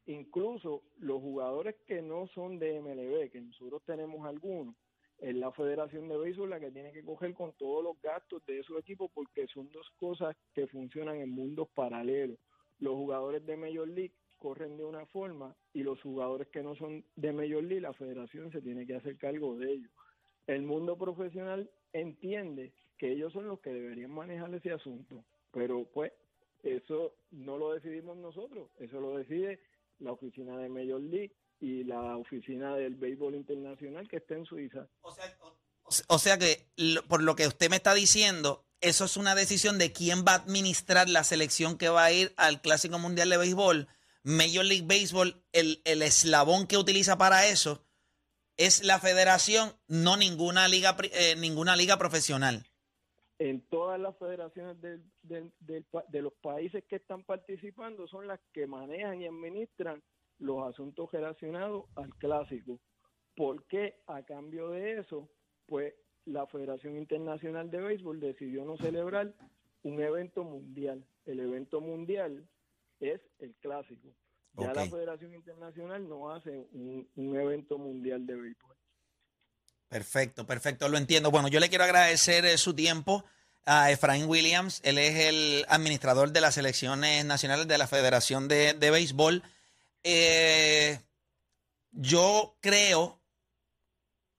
Incluso 0.06 0.82
los 0.98 1.20
jugadores 1.20 1.76
que 1.86 2.02
no 2.02 2.26
son 2.28 2.58
de 2.58 2.80
MLB, 2.80 3.30
que 3.30 3.40
nosotros 3.40 3.82
tenemos 3.84 4.26
algunos, 4.26 4.74
es 5.18 5.36
la 5.36 5.52
Federación 5.52 6.08
de 6.08 6.18
Béisbol 6.18 6.50
la 6.50 6.58
que 6.58 6.72
tiene 6.72 6.92
que 6.92 7.04
coger 7.04 7.32
con 7.34 7.52
todos 7.52 7.84
los 7.84 8.02
gastos 8.02 8.44
de 8.46 8.58
esos 8.58 8.78
equipos 8.80 9.08
porque 9.14 9.46
son 9.46 9.70
dos 9.70 9.88
cosas 10.00 10.36
que 10.52 10.66
funcionan 10.66 11.16
en 11.18 11.30
mundos 11.30 11.68
paralelos. 11.74 12.38
Los 12.80 12.94
jugadores 12.94 13.46
de 13.46 13.56
Major 13.56 13.86
League 13.86 14.12
corren 14.38 14.76
de 14.76 14.84
una 14.84 15.06
forma 15.06 15.54
y 15.72 15.84
los 15.84 16.02
jugadores 16.02 16.48
que 16.48 16.64
no 16.64 16.74
son 16.74 17.04
de 17.14 17.32
Major 17.32 17.62
League, 17.62 17.80
la 17.80 17.92
federación 17.92 18.50
se 18.50 18.60
tiene 18.60 18.84
que 18.84 18.96
hacer 18.96 19.16
cargo 19.16 19.56
de 19.56 19.70
ellos. 19.70 19.90
El 20.48 20.62
mundo 20.62 20.98
profesional 20.98 21.70
entiende 21.92 22.72
que 22.98 23.12
ellos 23.12 23.32
son 23.32 23.46
los 23.46 23.60
que 23.60 23.72
deberían 23.72 24.10
manejar 24.10 24.52
ese 24.52 24.72
asunto, 24.72 25.24
pero 25.52 25.84
pues 25.94 26.12
eso 26.64 27.14
no 27.30 27.58
lo 27.58 27.72
decidimos 27.74 28.16
nosotros, 28.16 28.68
eso 28.80 29.00
lo 29.00 29.16
decide 29.18 29.60
la 30.02 30.12
oficina 30.12 30.56
de 30.58 30.68
Major 30.68 31.00
League 31.00 31.32
y 31.60 31.84
la 31.84 32.16
oficina 32.16 32.74
del 32.76 32.96
béisbol 32.96 33.34
internacional 33.34 34.08
que 34.08 34.16
está 34.16 34.34
en 34.34 34.44
Suiza. 34.44 34.88
O 35.02 35.12
sea, 35.14 35.36
o- 36.08 36.18
sea 36.18 36.38
que 36.38 36.68
lo- 36.76 37.02
por 37.06 37.22
lo 37.22 37.36
que 37.36 37.46
usted 37.46 37.70
me 37.70 37.76
está 37.76 37.94
diciendo, 37.94 38.66
eso 38.80 39.04
es 39.04 39.16
una 39.16 39.34
decisión 39.34 39.78
de 39.78 39.92
quién 39.92 40.24
va 40.26 40.32
a 40.32 40.36
administrar 40.36 41.08
la 41.08 41.22
selección 41.24 41.78
que 41.78 41.88
va 41.88 42.04
a 42.04 42.12
ir 42.12 42.32
al 42.36 42.60
Clásico 42.60 42.98
Mundial 42.98 43.30
de 43.30 43.36
Béisbol. 43.36 43.88
Major 44.24 44.64
League 44.64 44.86
Baseball, 44.86 45.44
el, 45.52 45.82
el 45.84 46.02
eslabón 46.02 46.66
que 46.66 46.78
utiliza 46.78 47.18
para 47.18 47.46
eso 47.48 47.84
es 48.56 48.82
la 48.84 48.98
federación, 49.00 49.72
no 49.88 50.16
ninguna 50.16 50.68
liga, 50.68 50.96
eh, 51.12 51.34
ninguna 51.36 51.74
liga 51.76 51.96
profesional. 51.96 52.66
En 53.44 53.60
todas 53.62 53.98
las 53.98 54.16
federaciones 54.18 54.80
del- 54.80 55.02
del- 55.24 55.52
del 55.60 55.82
pa- 55.84 56.04
de 56.08 56.22
los 56.22 56.32
países 56.34 56.84
que 56.84 56.96
están 56.96 57.24
participando 57.24 58.06
son 58.06 58.28
las 58.28 58.38
que 58.52 58.68
manejan 58.68 59.20
y 59.20 59.26
administran 59.26 60.00
los 60.38 60.64
asuntos 60.68 61.10
relacionados 61.10 61.84
al 61.96 62.14
clásico. 62.16 62.78
porque 63.34 63.94
A 64.06 64.22
cambio 64.22 64.68
de 64.70 64.98
eso, 65.00 65.26
pues 65.66 65.94
la 66.26 66.46
Federación 66.46 66.96
Internacional 66.98 67.70
de 67.70 67.80
Béisbol 67.80 68.20
decidió 68.20 68.62
no 68.64 68.76
celebrar 68.76 69.32
un 69.82 70.00
evento 70.02 70.44
mundial. 70.44 71.02
El 71.24 71.40
evento 71.40 71.80
mundial 71.80 72.46
es 73.00 73.20
el 73.38 73.54
clásico. 73.54 74.08
Ya 74.58 74.66
la 74.66 74.72
Federación 74.90 75.32
Internacional 75.34 76.06
no 76.06 76.30
hace 76.30 76.50
un, 76.72 77.08
un 77.16 77.36
evento 77.36 77.78
mundial 77.78 78.26
de 78.26 78.34
béisbol. 78.36 78.76
Perfecto, 79.92 80.46
perfecto, 80.46 80.88
lo 80.88 80.96
entiendo. 80.96 81.30
Bueno, 81.30 81.48
yo 81.48 81.60
le 81.60 81.68
quiero 81.68 81.84
agradecer 81.84 82.46
eh, 82.46 82.56
su 82.56 82.72
tiempo 82.72 83.26
a 83.66 83.90
Efraín 83.90 84.24
Williams. 84.24 84.80
Él 84.84 84.96
es 84.96 85.26
el 85.26 85.66
administrador 85.68 86.32
de 86.32 86.40
las 86.40 86.54
selecciones 86.54 87.26
nacionales 87.26 87.68
de 87.68 87.76
la 87.76 87.86
Federación 87.86 88.48
de, 88.48 88.72
de 88.72 88.90
Béisbol. 88.90 89.42
Eh, 90.02 90.98
yo 91.90 92.56
creo, 92.62 93.20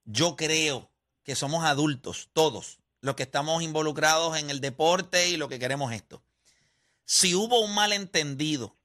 yo 0.06 0.36
creo 0.36 0.90
que 1.22 1.36
somos 1.36 1.64
adultos, 1.66 2.30
todos, 2.34 2.80
los 3.02 3.14
que 3.14 3.22
estamos 3.22 3.62
involucrados 3.62 4.36
en 4.40 4.50
el 4.50 4.60
deporte 4.60 5.30
y 5.30 5.38
lo 5.38 5.50
que 5.50 5.60
queremos 5.60 5.94
esto. 5.94 6.24
Si 7.06 7.36
hubo 7.36 7.60
un 7.60 7.76
malentendido, 7.76 8.76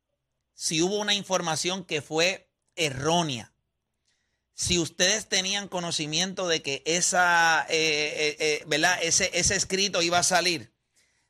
si 0.52 0.82
hubo 0.82 0.98
una 0.98 1.14
información 1.14 1.86
que 1.86 2.02
fue 2.02 2.50
errónea, 2.76 3.54
si 4.58 4.80
ustedes 4.80 5.28
tenían 5.28 5.68
conocimiento 5.68 6.48
de 6.48 6.62
que 6.62 6.82
esa, 6.84 7.64
eh, 7.68 7.76
eh, 8.16 8.36
eh, 8.40 8.64
¿verdad? 8.66 8.98
Ese, 9.00 9.30
ese 9.32 9.54
escrito 9.54 10.02
iba 10.02 10.18
a 10.18 10.24
salir, 10.24 10.74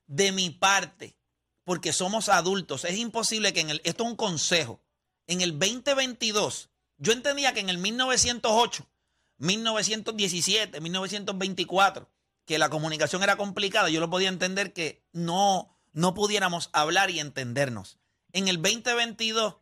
de 0.07 0.33
mi 0.33 0.49
parte, 0.49 1.19
porque 1.63 1.93
somos 1.93 2.31
adultos, 2.31 2.87
es 2.87 2.97
imposible 2.97 3.53
que 3.53 3.61
en 3.61 3.69
el, 3.69 3.83
esto 3.85 4.05
es 4.05 4.11
un 4.11 4.17
consejo, 4.17 4.81
en 5.27 5.43
el 5.43 5.59
2022, 5.59 6.71
yo 6.97 7.13
entendía 7.13 7.53
que 7.53 7.61
en 7.61 7.69
el 7.69 7.77
1908, 7.77 8.89
1917, 9.37 10.81
1924, 10.81 12.11
que 12.47 12.59
la 12.59 12.71
comunicación 12.71 13.23
era 13.23 13.37
complicada, 13.37 13.91
yo 13.91 14.01
lo 14.01 14.09
podía 14.09 14.31
entender 14.31 14.73
que 14.73 15.05
no, 15.13 15.79
no 15.93 16.15
pudiéramos 16.15 16.71
hablar 16.73 17.11
y 17.11 17.21
entendernos. 17.21 17.99
En 18.33 18.49
el 18.49 18.63
2022, 18.63 19.57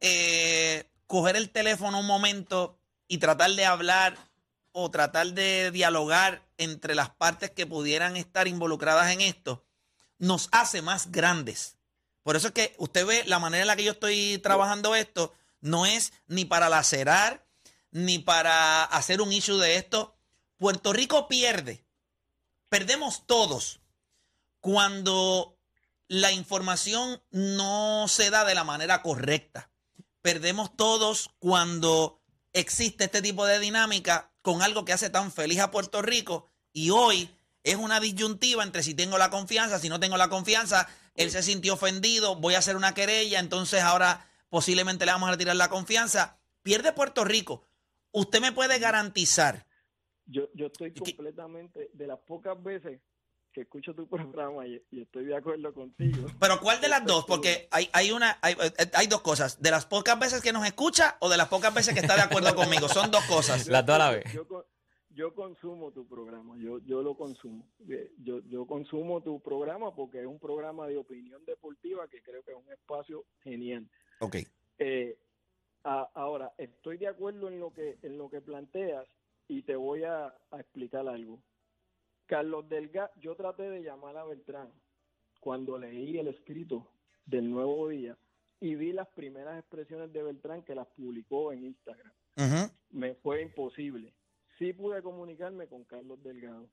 eh, 0.00 0.90
coger 1.06 1.36
el 1.36 1.50
teléfono 1.50 1.98
un 1.98 2.06
momento 2.06 2.77
y 3.08 3.18
tratar 3.18 3.50
de 3.52 3.64
hablar 3.64 4.16
o 4.72 4.90
tratar 4.90 5.28
de 5.28 5.70
dialogar 5.72 6.46
entre 6.58 6.94
las 6.94 7.10
partes 7.10 7.50
que 7.50 7.66
pudieran 7.66 8.16
estar 8.16 8.46
involucradas 8.46 9.10
en 9.10 9.20
esto, 9.20 9.64
nos 10.18 10.48
hace 10.52 10.82
más 10.82 11.10
grandes. 11.10 11.76
Por 12.22 12.36
eso 12.36 12.48
es 12.48 12.52
que 12.54 12.74
usted 12.78 13.06
ve 13.06 13.24
la 13.26 13.38
manera 13.38 13.62
en 13.62 13.68
la 13.68 13.76
que 13.76 13.84
yo 13.84 13.92
estoy 13.92 14.38
trabajando 14.38 14.94
esto, 14.94 15.34
no 15.60 15.86
es 15.86 16.12
ni 16.26 16.44
para 16.44 16.68
lacerar, 16.68 17.44
ni 17.90 18.18
para 18.18 18.84
hacer 18.84 19.20
un 19.20 19.32
issue 19.32 19.58
de 19.58 19.76
esto. 19.76 20.14
Puerto 20.58 20.92
Rico 20.92 21.26
pierde 21.26 21.88
perdemos 22.68 23.26
todos 23.26 23.80
cuando 24.60 25.58
la 26.06 26.32
información 26.32 27.22
no 27.30 28.06
se 28.08 28.30
da 28.30 28.44
de 28.44 28.54
la 28.54 28.64
manera 28.64 29.02
correcta. 29.02 29.70
Perdemos 30.22 30.76
todos 30.76 31.30
cuando 31.38 32.17
existe 32.52 33.04
este 33.04 33.22
tipo 33.22 33.46
de 33.46 33.58
dinámica 33.58 34.30
con 34.42 34.62
algo 34.62 34.84
que 34.84 34.92
hace 34.92 35.10
tan 35.10 35.32
feliz 35.32 35.60
a 35.60 35.70
Puerto 35.70 36.02
Rico 36.02 36.46
y 36.72 36.90
hoy 36.90 37.30
es 37.62 37.76
una 37.76 38.00
disyuntiva 38.00 38.62
entre 38.62 38.82
si 38.82 38.94
tengo 38.94 39.18
la 39.18 39.30
confianza, 39.30 39.78
si 39.78 39.88
no 39.88 40.00
tengo 40.00 40.16
la 40.16 40.28
confianza, 40.28 40.88
él 41.14 41.30
se 41.30 41.42
sintió 41.42 41.74
ofendido, 41.74 42.36
voy 42.36 42.54
a 42.54 42.58
hacer 42.58 42.76
una 42.76 42.94
querella, 42.94 43.40
entonces 43.40 43.82
ahora 43.82 44.26
posiblemente 44.48 45.04
le 45.04 45.12
vamos 45.12 45.28
a 45.28 45.32
retirar 45.32 45.56
la 45.56 45.68
confianza. 45.68 46.38
Pierde 46.62 46.92
Puerto 46.92 47.24
Rico. 47.24 47.64
Usted 48.12 48.40
me 48.40 48.52
puede 48.52 48.78
garantizar 48.78 49.68
yo, 50.28 50.48
yo 50.54 50.66
estoy 50.66 50.92
completamente, 50.92 51.90
de 51.92 52.06
las 52.06 52.18
pocas 52.20 52.62
veces 52.62 53.00
que 53.58 53.62
escucho 53.62 53.94
tu 53.94 54.06
programa 54.08 54.66
y, 54.66 54.82
estoy 54.92 55.24
de 55.24 55.36
acuerdo 55.36 55.72
contigo. 55.74 56.28
Pero 56.38 56.60
¿cuál 56.60 56.80
de 56.80 56.88
las 56.88 57.04
dos? 57.04 57.24
Porque 57.26 57.68
hay, 57.70 57.88
hay 57.92 58.12
una, 58.12 58.38
hay, 58.40 58.54
hay, 58.94 59.06
dos 59.08 59.20
cosas. 59.22 59.60
De 59.60 59.70
las 59.70 59.86
pocas 59.86 60.18
veces 60.18 60.42
que 60.42 60.52
nos 60.52 60.64
escucha 60.64 61.16
o 61.20 61.28
de 61.28 61.36
las 61.36 61.48
pocas 61.48 61.74
veces 61.74 61.94
que 61.94 62.00
está 62.00 62.14
de 62.14 62.22
acuerdo 62.22 62.54
conmigo. 62.54 62.88
Son 62.88 63.10
dos 63.10 63.24
cosas. 63.24 63.66
Las 63.66 63.84
dos 63.84 63.96
a 63.96 63.98
la 63.98 64.10
vez. 64.10 64.24
Yo, 65.10 65.34
consumo 65.34 65.90
tu 65.90 66.06
programa, 66.06 66.54
yo, 66.58 66.78
yo 66.86 67.02
lo 67.02 67.16
consumo. 67.16 67.66
Eh, 67.88 68.12
yo, 68.22 68.38
yo 68.48 68.66
consumo 68.66 69.20
tu 69.20 69.40
programa 69.40 69.92
porque 69.92 70.20
es 70.20 70.26
un 70.26 70.38
programa 70.38 70.86
de 70.86 70.96
opinión 70.96 71.44
deportiva 71.44 72.06
que 72.06 72.22
creo 72.22 72.44
que 72.44 72.52
es 72.52 72.56
un 72.56 72.72
espacio 72.72 73.24
genial. 73.42 73.88
Ok. 74.20 74.36
Eh, 74.78 75.18
ahora, 75.82 76.52
estoy 76.56 76.98
de 76.98 77.08
acuerdo 77.08 77.48
en 77.48 77.58
lo 77.58 77.72
que, 77.72 77.98
en 78.02 78.16
lo 78.16 78.30
que 78.30 78.40
planteas 78.40 79.06
y 79.48 79.62
te 79.62 79.74
voy 79.74 80.04
a, 80.04 80.32
explicar 80.52 81.08
algo. 81.08 81.40
Carlos 82.28 82.68
Delga, 82.68 83.10
yo 83.16 83.34
traté 83.34 83.70
de 83.70 83.82
llamar 83.82 84.18
a 84.18 84.24
Beltrán 84.24 84.70
cuando 85.40 85.78
leí 85.78 86.18
el 86.18 86.28
escrito 86.28 86.86
del 87.24 87.50
Nuevo 87.50 87.88
Día 87.88 88.18
y 88.60 88.74
vi 88.74 88.92
las 88.92 89.08
primeras 89.08 89.58
expresiones 89.58 90.12
de 90.12 90.22
Beltrán 90.22 90.62
que 90.62 90.74
las 90.74 90.86
publicó 90.88 91.52
en 91.52 91.64
Instagram. 91.64 92.12
Me 92.90 93.14
fue 93.14 93.40
imposible. 93.40 94.12
Sí 94.58 94.74
pude 94.74 95.02
comunicarme 95.02 95.68
con 95.68 95.84
Carlos 95.84 96.22
Delgado. 96.22 96.68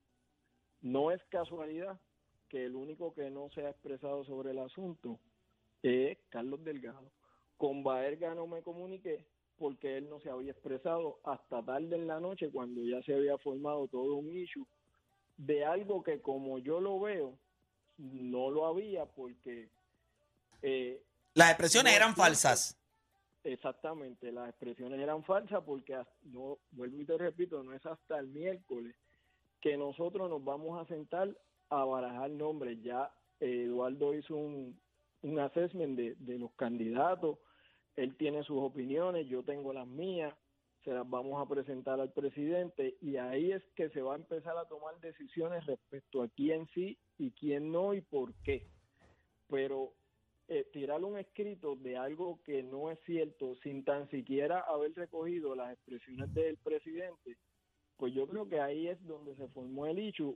No 0.82 1.12
es 1.12 1.24
casualidad 1.30 2.02
que 2.50 2.65
el 2.65 2.76
único 2.76 3.13
que 3.13 3.30
no 3.30 3.50
se 3.52 3.65
ha 3.65 3.70
expresado 3.70 4.26
sobre 4.26 4.52
el 4.52 4.60
asunto 4.60 5.22
es 5.84 6.18
Carlos 6.28 6.65
Delgado. 6.65 7.13
Con 7.56 7.82
Baerga 7.82 8.36
no 8.36 8.46
me 8.46 8.62
comuniqué 8.62 9.26
porque 9.58 9.98
él 9.98 10.10
no 10.10 10.20
se 10.20 10.30
había 10.30 10.52
expresado 10.52 11.22
hasta 11.24 11.63
tarde 11.63 11.96
en 11.96 12.08
la 12.08 12.20
noche 12.20 12.52
cuando 12.52 12.84
ya 12.84 13.02
se 13.04 13.13
había 13.13 13.38
formado 13.38 13.88
todo 13.88 14.15
un 14.15 14.36
issue 14.36 14.68
de 15.38 15.65
algo 15.65 16.04
que 16.04 16.21
como 16.21 16.60
yo 16.60 16.80
lo 16.80 17.00
veo 17.00 17.38
no 17.98 18.50
lo 18.50 18.65
había 18.65 19.06
porque 19.06 19.69
eh, 20.62 21.02
las 21.34 21.50
expresiones 21.50 21.95
eran 21.95 22.15
falsas. 22.15 22.78
Exactamente 23.43 24.32
las 24.32 24.50
expresiones 24.50 25.00
eran 25.00 25.24
falsas 25.24 25.63
porque 25.65 25.98
no 26.24 26.58
vuelvo 26.71 27.02
y 27.02 27.06
te 27.06 27.17
repito 27.17 27.63
no 27.63 27.74
es 27.74 27.86
hasta 27.86 28.19
el 28.19 28.28
miércoles 28.28 28.95
que 29.62 29.78
nosotros 29.78 30.30
nos 30.30 30.43
vamos 30.43 30.82
a 30.82 30.88
sentar 30.88 31.30
a 31.69 31.84
barajar 31.84 32.30
nombres. 32.30 32.82
Ya 32.84 33.12
Eduardo 33.39 34.13
hizo 34.13 34.36
un, 34.36 34.80
un 35.21 35.39
assessment 35.39 35.98
de, 35.98 36.15
de 36.19 36.38
los 36.38 36.52
candidatos 36.54 37.38
él 37.95 38.15
tiene 38.17 38.43
sus 38.43 38.58
opiniones, 38.58 39.28
yo 39.28 39.43
tengo 39.43 39.74
las 39.74 39.88
mías, 39.88 40.34
se 40.86 40.93
las 40.93 41.10
vamos 41.10 41.41
a 41.41 41.50
presentar 41.50 42.00
al 42.00 42.13
presidente 42.13 42.95
y 43.02 43.17
ahí 43.17 43.52
es 43.52 43.63
que 43.76 43.89
se 43.89 44.04
va 44.04 44.13
a 44.13 44.17
empezar 44.17 44.56
a 44.56 44.67
tomar 44.67 45.00
decisiones 45.02 45.65
respecto 45.65 46.21
a 46.21 46.30
quién 46.30 46.67
sí 46.76 46.98
y 47.17 47.32
quién 47.32 47.71
no 47.71 47.95
y 47.95 48.02
por 48.02 48.36
qué. 48.43 48.67
Pero 49.50 49.93
eh, 50.48 50.63
tirar 50.71 51.04
un 51.04 51.17
escrito 51.17 51.76
de 51.76 51.98
algo 51.98 52.39
que 52.43 52.62
no 52.62 52.91
es 52.91 53.00
cierto 53.06 53.56
sin 53.63 53.84
tan 53.84 54.08
siquiera 54.12 54.60
haber 54.60 54.93
recogido 54.93 55.56
las 55.56 55.74
expresiones 55.74 56.32
del 56.36 56.58
presidente, 56.58 57.36
pues 57.98 58.13
yo 58.13 58.28
creo 58.28 58.48
que 58.48 58.62
ahí 58.62 58.88
es 58.88 59.04
donde 59.08 59.36
se 59.36 59.48
formó 59.48 59.88
el 59.88 59.98
hecho 59.98 60.36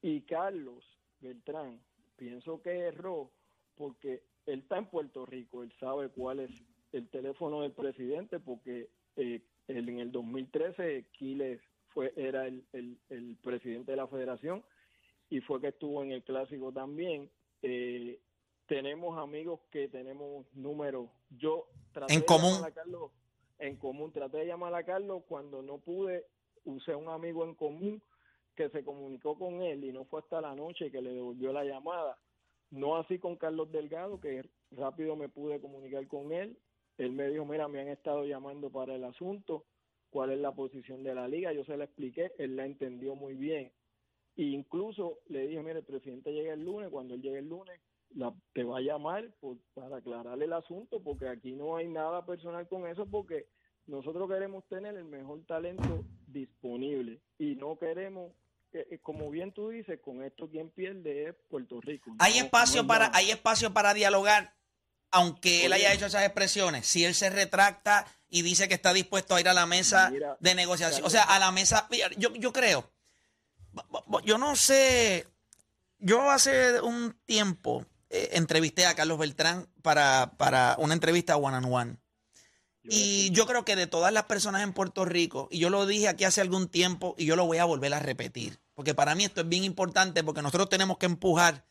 y 0.00 0.22
Carlos 0.22 0.82
Beltrán 1.20 1.78
pienso 2.16 2.62
que 2.62 2.70
erró 2.70 3.30
porque 3.76 4.22
él 4.46 4.60
está 4.60 4.78
en 4.78 4.86
Puerto 4.86 5.26
Rico, 5.26 5.62
él 5.62 5.72
sabe 5.78 6.08
cuál 6.08 6.40
es 6.40 6.50
el 6.92 7.06
teléfono 7.10 7.60
del 7.60 7.72
presidente 7.72 8.40
porque 8.40 8.88
eh, 9.16 9.42
en 9.76 9.98
el 10.00 10.12
2013 10.12 11.06
Quiles 11.12 11.60
fue 11.88 12.12
era 12.16 12.46
el, 12.46 12.64
el, 12.72 13.36
presidente 13.42 13.92
de 13.92 13.96
la 13.96 14.06
federación 14.06 14.62
y 15.28 15.40
fue 15.40 15.60
que 15.60 15.68
estuvo 15.68 16.02
en 16.02 16.12
el 16.12 16.22
clásico 16.22 16.72
también. 16.72 17.30
Eh, 17.62 18.20
tenemos 18.66 19.18
amigos 19.18 19.60
que 19.70 19.88
tenemos 19.88 20.46
números. 20.54 21.08
Yo 21.30 21.66
traté 21.92 22.14
en 22.14 22.22
común. 22.22 22.60
De 22.60 22.68
a 22.68 22.70
Carlos, 22.70 23.10
en 23.58 23.76
común 23.76 24.12
traté 24.12 24.38
de 24.38 24.46
llamar 24.46 24.74
a 24.74 24.84
Carlos 24.84 25.22
cuando 25.28 25.62
no 25.62 25.78
pude 25.78 26.26
usé 26.64 26.94
un 26.94 27.08
amigo 27.08 27.44
en 27.44 27.54
común 27.54 28.02
que 28.54 28.68
se 28.68 28.84
comunicó 28.84 29.38
con 29.38 29.62
él 29.62 29.84
y 29.84 29.92
no 29.92 30.04
fue 30.04 30.20
hasta 30.20 30.40
la 30.40 30.54
noche 30.54 30.90
que 30.90 31.00
le 31.00 31.14
devolvió 31.14 31.52
la 31.52 31.64
llamada. 31.64 32.18
No 32.70 32.96
así 32.96 33.18
con 33.18 33.36
Carlos 33.36 33.72
Delgado, 33.72 34.20
que 34.20 34.48
rápido 34.70 35.16
me 35.16 35.28
pude 35.28 35.60
comunicar 35.60 36.06
con 36.06 36.32
él 36.32 36.56
él 37.00 37.12
me 37.12 37.28
dijo, 37.30 37.46
mira, 37.46 37.66
me 37.66 37.80
han 37.80 37.88
estado 37.88 38.26
llamando 38.26 38.68
para 38.68 38.94
el 38.94 39.04
asunto, 39.04 39.64
cuál 40.10 40.32
es 40.32 40.38
la 40.38 40.52
posición 40.52 41.02
de 41.02 41.14
la 41.14 41.26
liga, 41.28 41.50
yo 41.52 41.64
se 41.64 41.76
la 41.78 41.84
expliqué, 41.84 42.32
él 42.36 42.56
la 42.56 42.66
entendió 42.66 43.14
muy 43.14 43.34
bien. 43.34 43.72
E 44.36 44.42
incluso 44.42 45.20
le 45.28 45.46
dije, 45.46 45.62
mire, 45.62 45.78
el 45.78 45.84
presidente 45.84 46.30
llega 46.30 46.52
el 46.52 46.62
lunes, 46.62 46.90
cuando 46.90 47.14
él 47.14 47.22
llegue 47.22 47.38
el 47.38 47.48
lunes, 47.48 47.80
la, 48.10 48.34
te 48.52 48.64
va 48.64 48.78
a 48.78 48.82
llamar 48.82 49.30
para 49.72 49.96
aclararle 49.96 50.44
el 50.44 50.52
asunto, 50.52 51.02
porque 51.02 51.26
aquí 51.26 51.52
no 51.52 51.76
hay 51.76 51.88
nada 51.88 52.26
personal 52.26 52.68
con 52.68 52.86
eso, 52.86 53.06
porque 53.06 53.46
nosotros 53.86 54.28
queremos 54.28 54.66
tener 54.68 54.94
el 54.94 55.04
mejor 55.04 55.42
talento 55.46 56.04
disponible 56.26 57.20
y 57.38 57.54
no 57.54 57.78
queremos 57.78 58.32
eh, 58.72 58.86
eh, 58.90 58.98
como 59.02 59.30
bien 59.30 59.52
tú 59.52 59.70
dices, 59.70 60.00
con 60.00 60.22
esto 60.22 60.48
quien 60.48 60.70
pierde 60.70 61.30
es 61.30 61.34
Puerto 61.48 61.80
Rico. 61.80 62.14
Hay 62.18 62.38
espacio 62.38 62.86
para 62.86 63.10
hay 63.14 63.30
espacio 63.30 63.72
para 63.72 63.94
dialogar 63.94 64.52
aunque 65.10 65.66
él 65.66 65.72
haya 65.72 65.92
hecho 65.92 66.06
esas 66.06 66.24
expresiones, 66.24 66.86
si 66.86 67.04
él 67.04 67.14
se 67.14 67.30
retracta 67.30 68.06
y 68.28 68.42
dice 68.42 68.68
que 68.68 68.74
está 68.74 68.92
dispuesto 68.92 69.34
a 69.34 69.40
ir 69.40 69.48
a 69.48 69.54
la 69.54 69.66
mesa 69.66 70.12
de 70.38 70.54
negociación, 70.54 71.04
o 71.04 71.10
sea, 71.10 71.24
a 71.24 71.38
la 71.38 71.50
mesa, 71.50 71.88
yo, 72.16 72.32
yo 72.34 72.52
creo, 72.52 72.90
yo 74.24 74.38
no 74.38 74.56
sé, 74.56 75.26
yo 75.98 76.30
hace 76.30 76.80
un 76.80 77.16
tiempo 77.26 77.84
eh, 78.08 78.30
entrevisté 78.32 78.86
a 78.86 78.94
Carlos 78.94 79.18
Beltrán 79.18 79.68
para, 79.82 80.32
para 80.36 80.76
una 80.78 80.94
entrevista 80.94 81.36
one 81.36 81.56
on 81.56 81.72
one. 81.72 81.96
Y 82.82 83.30
yo 83.30 83.46
creo 83.46 83.64
que 83.64 83.76
de 83.76 83.86
todas 83.86 84.12
las 84.12 84.24
personas 84.24 84.62
en 84.62 84.72
Puerto 84.72 85.04
Rico, 85.04 85.48
y 85.50 85.58
yo 85.58 85.70
lo 85.70 85.86
dije 85.86 86.08
aquí 86.08 86.24
hace 86.24 86.40
algún 86.40 86.68
tiempo 86.68 87.14
y 87.18 87.26
yo 87.26 87.36
lo 87.36 87.44
voy 87.44 87.58
a 87.58 87.64
volver 87.64 87.92
a 87.92 88.00
repetir, 88.00 88.58
porque 88.74 88.94
para 88.94 89.14
mí 89.14 89.24
esto 89.24 89.42
es 89.42 89.48
bien 89.48 89.64
importante 89.64 90.24
porque 90.24 90.42
nosotros 90.42 90.68
tenemos 90.68 90.96
que 90.98 91.06
empujar 91.06 91.64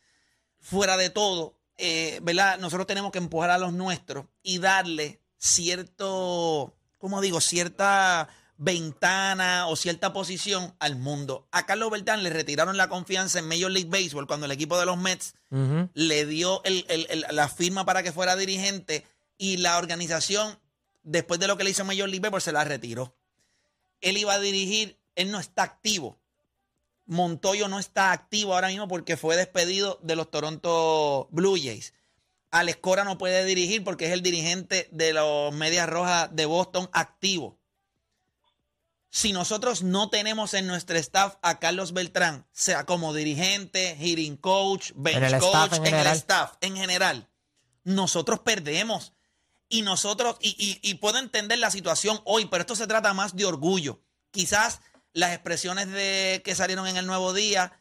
fuera 0.60 0.96
de 0.96 1.10
todo 1.10 1.59
eh, 1.80 2.20
¿verdad? 2.22 2.58
Nosotros 2.58 2.86
tenemos 2.86 3.10
que 3.12 3.18
empujar 3.18 3.50
a 3.50 3.58
los 3.58 3.72
nuestros 3.72 4.26
y 4.42 4.58
darle 4.58 5.20
cierto, 5.38 6.74
¿cómo 6.98 7.20
digo? 7.20 7.40
Cierta 7.40 8.28
ventana 8.56 9.66
o 9.68 9.76
cierta 9.76 10.12
posición 10.12 10.74
al 10.78 10.96
mundo. 10.96 11.48
A 11.50 11.64
Carlos 11.64 11.90
Beltrán 11.90 12.22
le 12.22 12.28
retiraron 12.30 12.76
la 12.76 12.88
confianza 12.90 13.38
en 13.38 13.48
Major 13.48 13.70
League 13.70 13.88
Baseball 13.88 14.26
cuando 14.26 14.44
el 14.46 14.52
equipo 14.52 14.78
de 14.78 14.84
los 14.86 14.98
Mets 14.98 15.34
le 15.94 16.26
dio 16.26 16.62
el- 16.64 16.84
el- 16.88 17.06
el- 17.08 17.24
la 17.30 17.48
firma 17.48 17.86
para 17.86 18.02
que 18.02 18.12
fuera 18.12 18.36
dirigente 18.36 19.06
y 19.38 19.56
la 19.56 19.78
organización, 19.78 20.58
después 21.02 21.40
de 21.40 21.46
lo 21.48 21.56
que 21.56 21.64
le 21.64 21.70
hizo 21.70 21.84
Major 21.86 22.08
League 22.08 22.20
Baseball, 22.20 22.42
se 22.42 22.52
la 22.52 22.64
retiró. 22.64 23.16
Él 24.02 24.18
iba 24.18 24.34
a 24.34 24.38
dirigir, 24.40 24.98
él 25.14 25.30
no 25.30 25.40
está 25.40 25.62
activo. 25.62 26.19
Montoyo 27.10 27.66
no 27.68 27.80
está 27.80 28.12
activo 28.12 28.54
ahora 28.54 28.68
mismo 28.68 28.86
porque 28.86 29.16
fue 29.16 29.36
despedido 29.36 29.98
de 30.02 30.14
los 30.14 30.30
Toronto 30.30 31.26
Blue 31.32 31.56
Jays. 31.60 31.92
Alex 32.52 32.78
Cora 32.80 33.02
no 33.04 33.18
puede 33.18 33.44
dirigir 33.44 33.82
porque 33.82 34.06
es 34.06 34.12
el 34.12 34.22
dirigente 34.22 34.88
de 34.92 35.12
los 35.12 35.52
Medias 35.52 35.88
Rojas 35.88 36.28
de 36.34 36.46
Boston 36.46 36.88
activo. 36.92 37.58
Si 39.12 39.32
nosotros 39.32 39.82
no 39.82 40.08
tenemos 40.08 40.54
en 40.54 40.68
nuestro 40.68 40.96
staff 40.98 41.34
a 41.42 41.58
Carlos 41.58 41.92
Beltrán, 41.92 42.46
sea 42.52 42.86
como 42.86 43.12
dirigente, 43.12 43.96
hitting 43.98 44.36
coach, 44.36 44.92
bench 44.94 45.16
En 45.32 45.40
coach, 45.40 45.52
en 45.88 45.94
el 45.94 46.06
staff 46.16 46.52
en 46.60 46.76
general, 46.76 47.28
nosotros 47.82 48.38
perdemos. 48.40 49.12
Y 49.68 49.82
nosotros, 49.82 50.36
y, 50.40 50.50
y- 50.82 50.88
y 50.88 50.94
puedo 50.94 51.18
entender 51.18 51.58
la 51.58 51.72
situación 51.72 52.20
hoy, 52.24 52.44
pero 52.46 52.60
esto 52.60 52.76
se 52.76 52.86
trata 52.86 53.12
más 53.14 53.34
de 53.34 53.46
orgullo. 53.46 54.00
Quizás 54.30 54.80
las 55.12 55.32
expresiones 55.32 55.90
de 55.90 56.42
que 56.44 56.54
salieron 56.54 56.86
en 56.86 56.96
el 56.96 57.06
nuevo 57.06 57.32
día, 57.32 57.80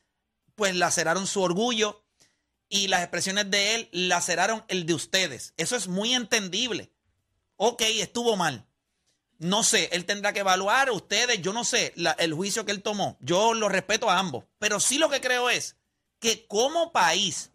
pues 0.56 0.76
laceraron 0.76 1.28
su 1.28 1.42
orgullo 1.42 2.04
y 2.70 2.88
las 2.88 3.02
expresiones 3.02 3.50
de 3.50 3.76
él 3.76 3.90
laceraron 3.92 4.64
el 4.68 4.86
de 4.86 4.94
ustedes. 4.94 5.54
Eso 5.58 5.76
es 5.76 5.88
muy 5.88 6.14
entendible. 6.14 6.92
Ok, 7.56 7.82
estuvo 7.82 8.36
mal. 8.36 8.66
No 9.38 9.64
sé, 9.64 9.90
él 9.94 10.06
tendrá 10.06 10.34
que 10.34 10.42
evaluar 10.42 10.92
ustedes, 10.92 11.42
yo 11.42 11.54
no 11.54 11.64
sé 11.64 11.94
el 12.18 12.34
juicio 12.34 12.66
que 12.66 12.72
él 12.72 12.82
tomó. 12.82 13.18
Yo 13.22 13.54
lo 13.54 13.70
respeto 13.70 14.10
a 14.10 14.20
ambos. 14.20 14.46
Pero 14.60 14.80
sí 14.80 14.98
lo 14.98 15.10
que 15.10 15.22
creo 15.22 15.50
es 15.50 15.78
que 16.20 16.46
como 16.46 16.92
país, 16.92 17.52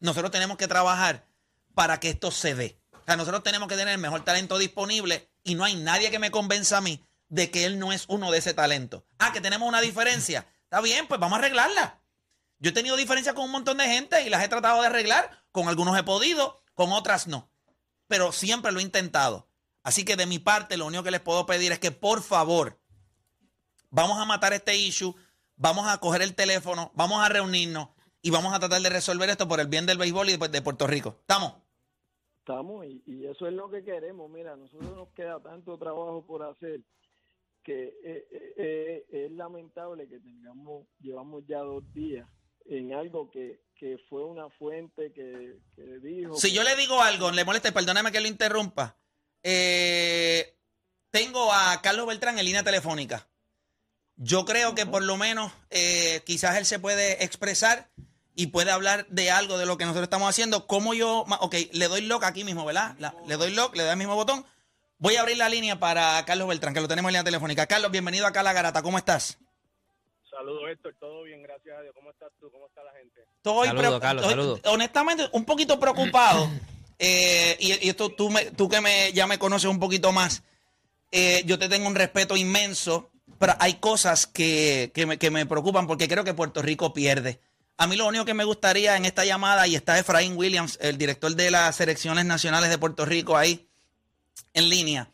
nosotros 0.00 0.32
tenemos 0.32 0.56
que 0.56 0.66
trabajar 0.66 1.26
para 1.74 2.00
que 2.00 2.10
esto 2.10 2.30
se 2.30 2.54
dé. 2.54 2.78
O 2.92 3.04
sea, 3.04 3.16
nosotros 3.16 3.42
tenemos 3.42 3.68
que 3.68 3.76
tener 3.76 3.94
el 3.94 4.00
mejor 4.00 4.24
talento 4.24 4.58
disponible 4.58 5.28
y 5.44 5.54
no 5.54 5.64
hay 5.64 5.76
nadie 5.76 6.10
que 6.10 6.18
me 6.18 6.30
convenza 6.30 6.78
a 6.78 6.80
mí 6.80 7.00
de 7.34 7.50
que 7.50 7.64
él 7.64 7.80
no 7.80 7.92
es 7.92 8.04
uno 8.08 8.30
de 8.30 8.38
ese 8.38 8.54
talento. 8.54 9.04
Ah, 9.18 9.32
que 9.32 9.40
tenemos 9.40 9.68
una 9.68 9.80
diferencia. 9.80 10.46
Está 10.62 10.80
bien, 10.80 11.08
pues 11.08 11.18
vamos 11.18 11.36
a 11.36 11.40
arreglarla. 11.40 12.00
Yo 12.60 12.70
he 12.70 12.72
tenido 12.72 12.96
diferencias 12.96 13.34
con 13.34 13.44
un 13.46 13.50
montón 13.50 13.78
de 13.78 13.86
gente 13.86 14.22
y 14.22 14.30
las 14.30 14.44
he 14.44 14.48
tratado 14.48 14.80
de 14.80 14.86
arreglar. 14.86 15.42
Con 15.50 15.68
algunos 15.68 15.98
he 15.98 16.04
podido, 16.04 16.62
con 16.74 16.92
otras 16.92 17.26
no. 17.26 17.50
Pero 18.06 18.30
siempre 18.30 18.70
lo 18.70 18.78
he 18.78 18.84
intentado. 18.84 19.48
Así 19.82 20.04
que 20.04 20.14
de 20.14 20.26
mi 20.26 20.38
parte, 20.38 20.76
lo 20.76 20.86
único 20.86 21.02
que 21.02 21.10
les 21.10 21.20
puedo 21.20 21.44
pedir 21.44 21.72
es 21.72 21.80
que 21.80 21.90
por 21.90 22.22
favor, 22.22 22.78
vamos 23.90 24.20
a 24.20 24.24
matar 24.26 24.52
este 24.52 24.76
issue, 24.76 25.16
vamos 25.56 25.88
a 25.88 25.98
coger 25.98 26.22
el 26.22 26.36
teléfono, 26.36 26.92
vamos 26.94 27.20
a 27.20 27.28
reunirnos 27.28 27.88
y 28.22 28.30
vamos 28.30 28.54
a 28.54 28.60
tratar 28.60 28.80
de 28.80 28.90
resolver 28.90 29.28
esto 29.28 29.48
por 29.48 29.58
el 29.58 29.66
bien 29.66 29.86
del 29.86 29.98
béisbol 29.98 30.30
y 30.30 30.36
de, 30.36 30.62
Puerto 30.62 30.86
Rico. 30.86 31.16
¿Estamos? 31.22 31.54
Estamos 32.38 32.86
y, 32.86 33.02
y 33.06 33.26
eso 33.26 33.48
es 33.48 33.54
lo 33.54 33.68
que 33.70 33.82
queremos. 33.82 34.30
Mira, 34.30 34.54
nosotros 34.54 34.94
nos 34.94 35.08
queda 35.08 35.40
tanto 35.40 35.76
trabajo 35.76 36.24
por 36.24 36.44
hacer 36.44 36.80
que 37.64 37.84
eh, 38.04 38.26
eh, 38.30 38.54
eh, 38.58 39.06
es 39.26 39.32
lamentable 39.32 40.06
que 40.08 40.20
tengamos, 40.20 40.86
llevamos 41.00 41.44
ya 41.48 41.58
dos 41.58 41.82
días 41.94 42.28
en 42.66 42.94
algo 42.94 43.30
que, 43.30 43.60
que 43.74 43.96
fue 44.08 44.24
una 44.24 44.48
fuente 44.50 45.12
que, 45.12 45.56
que 45.74 45.98
dijo. 46.00 46.34
Si 46.36 46.48
que- 46.50 46.54
yo 46.54 46.62
le 46.62 46.76
digo 46.76 47.00
algo, 47.00 47.30
le 47.30 47.44
molesta, 47.44 47.72
perdóname 47.72 48.12
que 48.12 48.20
lo 48.20 48.28
interrumpa. 48.28 48.96
Eh, 49.42 50.54
tengo 51.10 51.52
a 51.52 51.80
Carlos 51.82 52.06
Beltrán 52.06 52.38
en 52.38 52.44
línea 52.44 52.62
telefónica. 52.62 53.26
Yo 54.16 54.44
creo 54.44 54.74
que 54.74 54.86
por 54.86 55.02
lo 55.02 55.16
menos 55.16 55.52
eh, 55.70 56.22
quizás 56.24 56.56
él 56.56 56.64
se 56.66 56.78
puede 56.78 57.24
expresar 57.24 57.90
y 58.36 58.48
puede 58.48 58.70
hablar 58.70 59.06
de 59.08 59.30
algo 59.30 59.58
de 59.58 59.66
lo 59.66 59.76
que 59.76 59.84
nosotros 59.84 60.04
estamos 60.04 60.28
haciendo. 60.28 60.66
Como 60.66 60.94
yo, 60.94 61.24
ok, 61.40 61.54
le 61.72 61.88
doy 61.88 62.00
lock 62.02 62.24
aquí 62.24 62.44
mismo, 62.44 62.64
¿verdad? 62.64 62.96
La- 62.98 63.14
le 63.26 63.36
doy 63.36 63.52
lock, 63.52 63.74
le 63.76 63.82
doy 63.82 63.92
el 63.92 63.98
mismo 63.98 64.14
botón. 64.14 64.44
Voy 65.04 65.16
a 65.16 65.20
abrir 65.20 65.36
la 65.36 65.50
línea 65.50 65.78
para 65.78 66.24
Carlos 66.24 66.48
Beltrán, 66.48 66.72
que 66.72 66.80
lo 66.80 66.88
tenemos 66.88 67.10
en 67.10 67.12
línea 67.12 67.24
telefónica. 67.24 67.66
Carlos, 67.66 67.90
bienvenido 67.90 68.26
acá 68.26 68.40
a 68.40 68.42
La 68.42 68.54
Garata. 68.54 68.80
¿Cómo 68.80 68.96
estás? 68.96 69.36
Saludos, 70.30 70.62
Héctor. 70.70 70.96
Todo 70.98 71.24
bien, 71.24 71.42
gracias 71.42 71.76
a 71.78 71.82
Dios. 71.82 71.94
¿Cómo 71.94 72.10
estás 72.10 72.30
tú? 72.40 72.50
¿Cómo 72.50 72.68
está 72.68 72.82
la 72.82 72.92
gente? 72.92 73.20
Estoy 73.36 73.66
Saludos, 73.66 74.00
Carlos, 74.00 74.24
estoy- 74.24 74.30
saludos. 74.32 74.60
Honestamente, 74.64 75.28
un 75.32 75.44
poquito 75.44 75.78
preocupado. 75.78 76.48
eh, 76.98 77.54
y, 77.60 77.86
y 77.86 77.90
esto 77.90 78.08
tú, 78.12 78.30
me- 78.30 78.46
tú 78.52 78.66
que 78.70 78.80
me, 78.80 79.12
ya 79.12 79.26
me 79.26 79.38
conoces 79.38 79.68
un 79.68 79.78
poquito 79.78 80.10
más, 80.10 80.42
eh, 81.12 81.42
yo 81.44 81.58
te 81.58 81.68
tengo 81.68 81.86
un 81.86 81.96
respeto 81.96 82.34
inmenso, 82.34 83.10
pero 83.38 83.52
hay 83.60 83.74
cosas 83.74 84.26
que, 84.26 84.90
que 84.94 85.04
me, 85.04 85.18
que 85.18 85.30
me 85.30 85.44
preocupan 85.44 85.86
porque 85.86 86.08
creo 86.08 86.24
que 86.24 86.32
Puerto 86.32 86.62
Rico 86.62 86.94
pierde. 86.94 87.40
A 87.76 87.86
mí 87.86 87.96
lo 87.96 88.06
único 88.06 88.24
que 88.24 88.32
me 88.32 88.44
gustaría 88.44 88.96
en 88.96 89.04
esta 89.04 89.26
llamada, 89.26 89.66
y 89.66 89.74
está 89.76 89.98
Efraín 89.98 90.34
Williams, 90.34 90.78
el 90.80 90.96
director 90.96 91.34
de 91.36 91.50
las 91.50 91.76
selecciones 91.76 92.24
nacionales 92.24 92.70
de 92.70 92.78
Puerto 92.78 93.04
Rico 93.04 93.36
ahí 93.36 93.68
en 94.52 94.68
línea, 94.68 95.10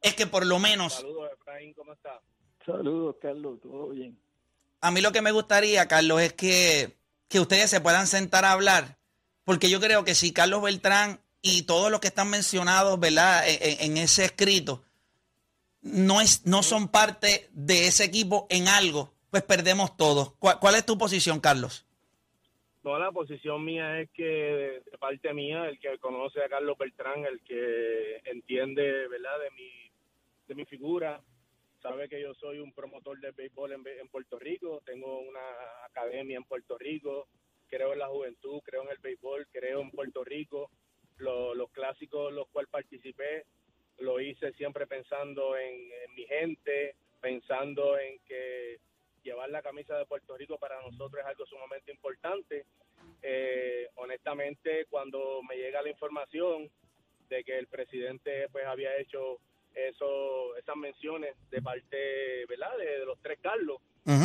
es 0.00 0.14
que 0.14 0.26
por 0.26 0.46
lo 0.46 0.58
menos... 0.58 0.94
Saludos, 0.94 1.30
Efraín. 1.32 1.74
¿Cómo 1.74 1.92
estás? 1.92 2.20
Saludos, 2.64 3.16
Carlos, 3.20 3.60
todo 3.60 3.88
bien. 3.88 4.18
A 4.80 4.90
mí 4.90 5.00
lo 5.00 5.12
que 5.12 5.22
me 5.22 5.32
gustaría, 5.32 5.88
Carlos, 5.88 6.20
es 6.20 6.32
que, 6.32 6.96
que 7.28 7.40
ustedes 7.40 7.70
se 7.70 7.80
puedan 7.80 8.06
sentar 8.06 8.44
a 8.44 8.52
hablar, 8.52 8.98
porque 9.44 9.70
yo 9.70 9.80
creo 9.80 10.04
que 10.04 10.14
si 10.14 10.32
Carlos 10.32 10.62
Beltrán 10.62 11.20
y 11.42 11.62
todos 11.62 11.90
los 11.90 12.00
que 12.00 12.08
están 12.08 12.28
mencionados, 12.28 12.98
¿verdad?, 12.98 13.44
en, 13.46 13.96
ese 13.96 14.24
escrito, 14.24 14.82
no, 15.80 16.20
es, 16.20 16.44
no 16.44 16.62
son 16.62 16.88
parte 16.88 17.48
de 17.52 17.86
ese 17.86 18.04
equipo 18.04 18.46
en 18.50 18.68
algo, 18.68 19.14
pues 19.30 19.44
perdemos 19.44 19.96
todos. 19.96 20.32
¿Cuál, 20.38 20.58
cuál 20.58 20.74
es 20.74 20.84
tu 20.84 20.98
posición, 20.98 21.40
Carlos? 21.40 21.85
No, 22.86 23.00
la 23.00 23.10
posición 23.10 23.64
mía 23.64 24.00
es 24.00 24.08
que, 24.12 24.22
de, 24.22 24.98
parte 25.00 25.34
mía, 25.34 25.68
el 25.68 25.80
que 25.80 25.98
conoce 25.98 26.40
a 26.40 26.48
Carlos 26.48 26.78
Beltrán, 26.78 27.24
el 27.24 27.40
que 27.42 28.18
entiende, 28.26 29.08
¿verdad?, 29.08 29.40
de 29.40 29.50
mi, 29.50 29.90
de 30.46 30.54
mi 30.54 30.64
figura, 30.66 31.20
sabe 31.82 32.08
que 32.08 32.20
yo 32.22 32.32
soy 32.34 32.60
un 32.60 32.72
promotor 32.72 33.18
del 33.18 33.32
béisbol 33.32 33.72
en, 33.72 34.08
Puerto 34.08 34.38
Rico, 34.38 34.82
tengo 34.86 35.18
una 35.18 35.40
academia 35.84 36.36
en 36.36 36.44
Puerto 36.44 36.78
Rico, 36.78 37.26
creo 37.66 37.92
en 37.92 37.98
la 37.98 38.06
juventud, 38.06 38.60
creo 38.62 38.84
en 38.84 38.90
el 38.90 38.98
béisbol, 38.98 39.48
creo 39.50 39.80
en 39.80 39.90
Puerto 39.90 40.22
Rico, 40.22 40.70
Lo- 41.18 41.56
los 41.56 41.72
clásicos 41.72 42.32
los 42.32 42.46
cuales 42.50 42.70
participé, 42.70 43.46
lo 43.98 44.20
hice 44.20 44.52
siempre 44.52 44.86
pensando 44.86 45.56
en, 45.56 45.74
en 45.74 46.14
mi 46.14 46.24
gente, 46.26 46.94
pensando 47.20 47.98
en 47.98 48.20
que 48.20 48.78
llevar 49.26 49.50
la 49.50 49.60
camisa 49.60 49.98
de 49.98 50.06
Puerto 50.06 50.36
Rico 50.36 50.56
para 50.56 50.80
nosotros 50.82 51.20
es 51.20 51.26
algo 51.26 51.44
sumamente 51.46 51.90
importante. 51.90 52.64
Eh, 53.22 53.88
honestamente, 53.96 54.86
cuando 54.88 55.42
me 55.42 55.56
llega 55.56 55.82
la 55.82 55.90
información 55.90 56.70
de 57.28 57.44
que 57.44 57.58
el 57.58 57.66
presidente 57.66 58.48
pues 58.50 58.64
había 58.66 58.96
hecho 58.98 59.38
eso, 59.74 60.56
esas 60.56 60.76
menciones 60.76 61.34
de 61.50 61.60
parte, 61.60 62.46
¿verdad? 62.46 62.78
De, 62.78 63.00
de 63.00 63.04
los 63.04 63.20
tres 63.20 63.38
Carlos, 63.42 63.80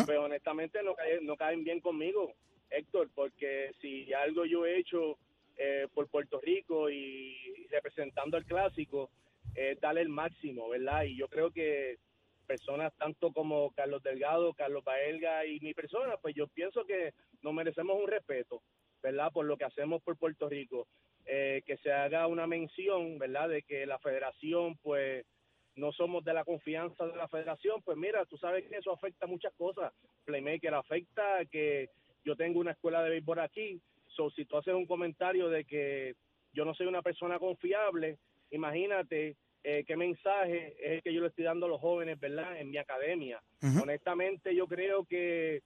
pues 0.06 0.18
honestamente 0.20 0.84
no 0.84 0.94
caen, 0.94 1.26
no 1.26 1.36
caen 1.36 1.64
bien 1.64 1.80
conmigo, 1.80 2.34
Héctor, 2.70 3.10
porque 3.16 3.72
si 3.82 4.14
algo 4.14 4.46
yo 4.46 4.66
he 4.66 4.78
hecho 4.78 5.18
eh, 5.58 5.88
por 5.94 6.08
Puerto 6.08 6.40
Rico 6.40 6.90
y 6.90 7.68
representando 7.72 8.38
al 8.38 8.46
clásico, 8.46 9.10
es 9.56 9.80
darle 9.82 10.02
el 10.02 10.10
máximo, 10.10 10.70
¿verdad? 10.70 11.04
Y 11.04 11.18
yo 11.18 11.28
creo 11.28 11.52
que 11.52 11.98
personas 12.42 12.94
tanto 12.98 13.32
como 13.32 13.72
Carlos 13.72 14.04
Delgado, 14.04 14.54
Carlos 14.54 14.84
Baelga 14.84 15.46
y 15.46 15.60
mi 15.60 15.74
persona, 15.74 16.18
pues 16.18 16.36
yo 16.36 16.48
pienso 16.48 16.86
que 16.86 17.14
nos 17.42 17.54
merecemos 17.54 18.00
un 18.00 18.08
respeto, 18.08 18.62
¿verdad? 19.02 19.32
Por 19.32 19.46
lo 19.46 19.58
que 19.58 19.66
hacemos 19.66 20.02
por 20.02 20.18
Puerto 20.18 20.50
Rico. 20.50 20.88
Eh, 21.26 21.62
que 21.66 21.78
se 21.78 21.92
haga 21.92 22.26
una 22.26 22.48
mención, 22.48 23.20
¿verdad? 23.20 23.48
De 23.48 23.62
que 23.62 23.86
la 23.86 24.00
federación, 24.00 24.76
pues, 24.78 25.24
no 25.76 25.92
somos 25.92 26.24
de 26.24 26.34
la 26.34 26.44
confianza 26.44 27.06
de 27.06 27.16
la 27.16 27.28
federación, 27.28 27.82
pues 27.84 27.98
mira, 27.98 28.26
tú 28.26 28.38
sabes 28.38 28.68
que 28.68 28.78
eso 28.78 28.92
afecta 28.92 29.28
muchas 29.28 29.54
cosas. 29.54 29.94
Playmaker 30.26 30.74
afecta 30.74 31.46
que 31.46 31.90
yo 32.24 32.36
tengo 32.36 32.60
una 32.60 32.72
escuela 32.72 33.04
de 33.04 33.12
béisbol 33.12 33.40
aquí, 33.40 33.82
so, 34.08 34.30
si 34.32 34.46
tú 34.46 34.58
haces 34.58 34.74
un 34.74 34.86
comentario 34.86 35.50
de 35.50 35.64
que 35.66 36.16
yo 36.54 36.66
no 36.66 36.74
soy 36.74 36.88
una 36.88 37.02
persona 37.02 37.40
confiable, 37.40 38.18
imagínate 38.50 39.38
eh, 39.64 39.84
qué 39.86 39.96
mensaje 39.96 40.76
es 40.80 40.92
el 40.94 41.02
que 41.04 41.14
yo 41.14 41.22
le 41.22 41.28
estoy 41.28 41.44
dando 41.44 41.66
a 41.68 41.70
los 41.70 41.80
jóvenes, 41.82 42.20
¿verdad? 42.20 42.60
En 42.60 42.70
mi 42.72 42.78
academia. 42.78 43.42
Honestamente, 43.82 44.56
yo 44.56 44.68
creo 44.68 45.06
que 45.06 45.62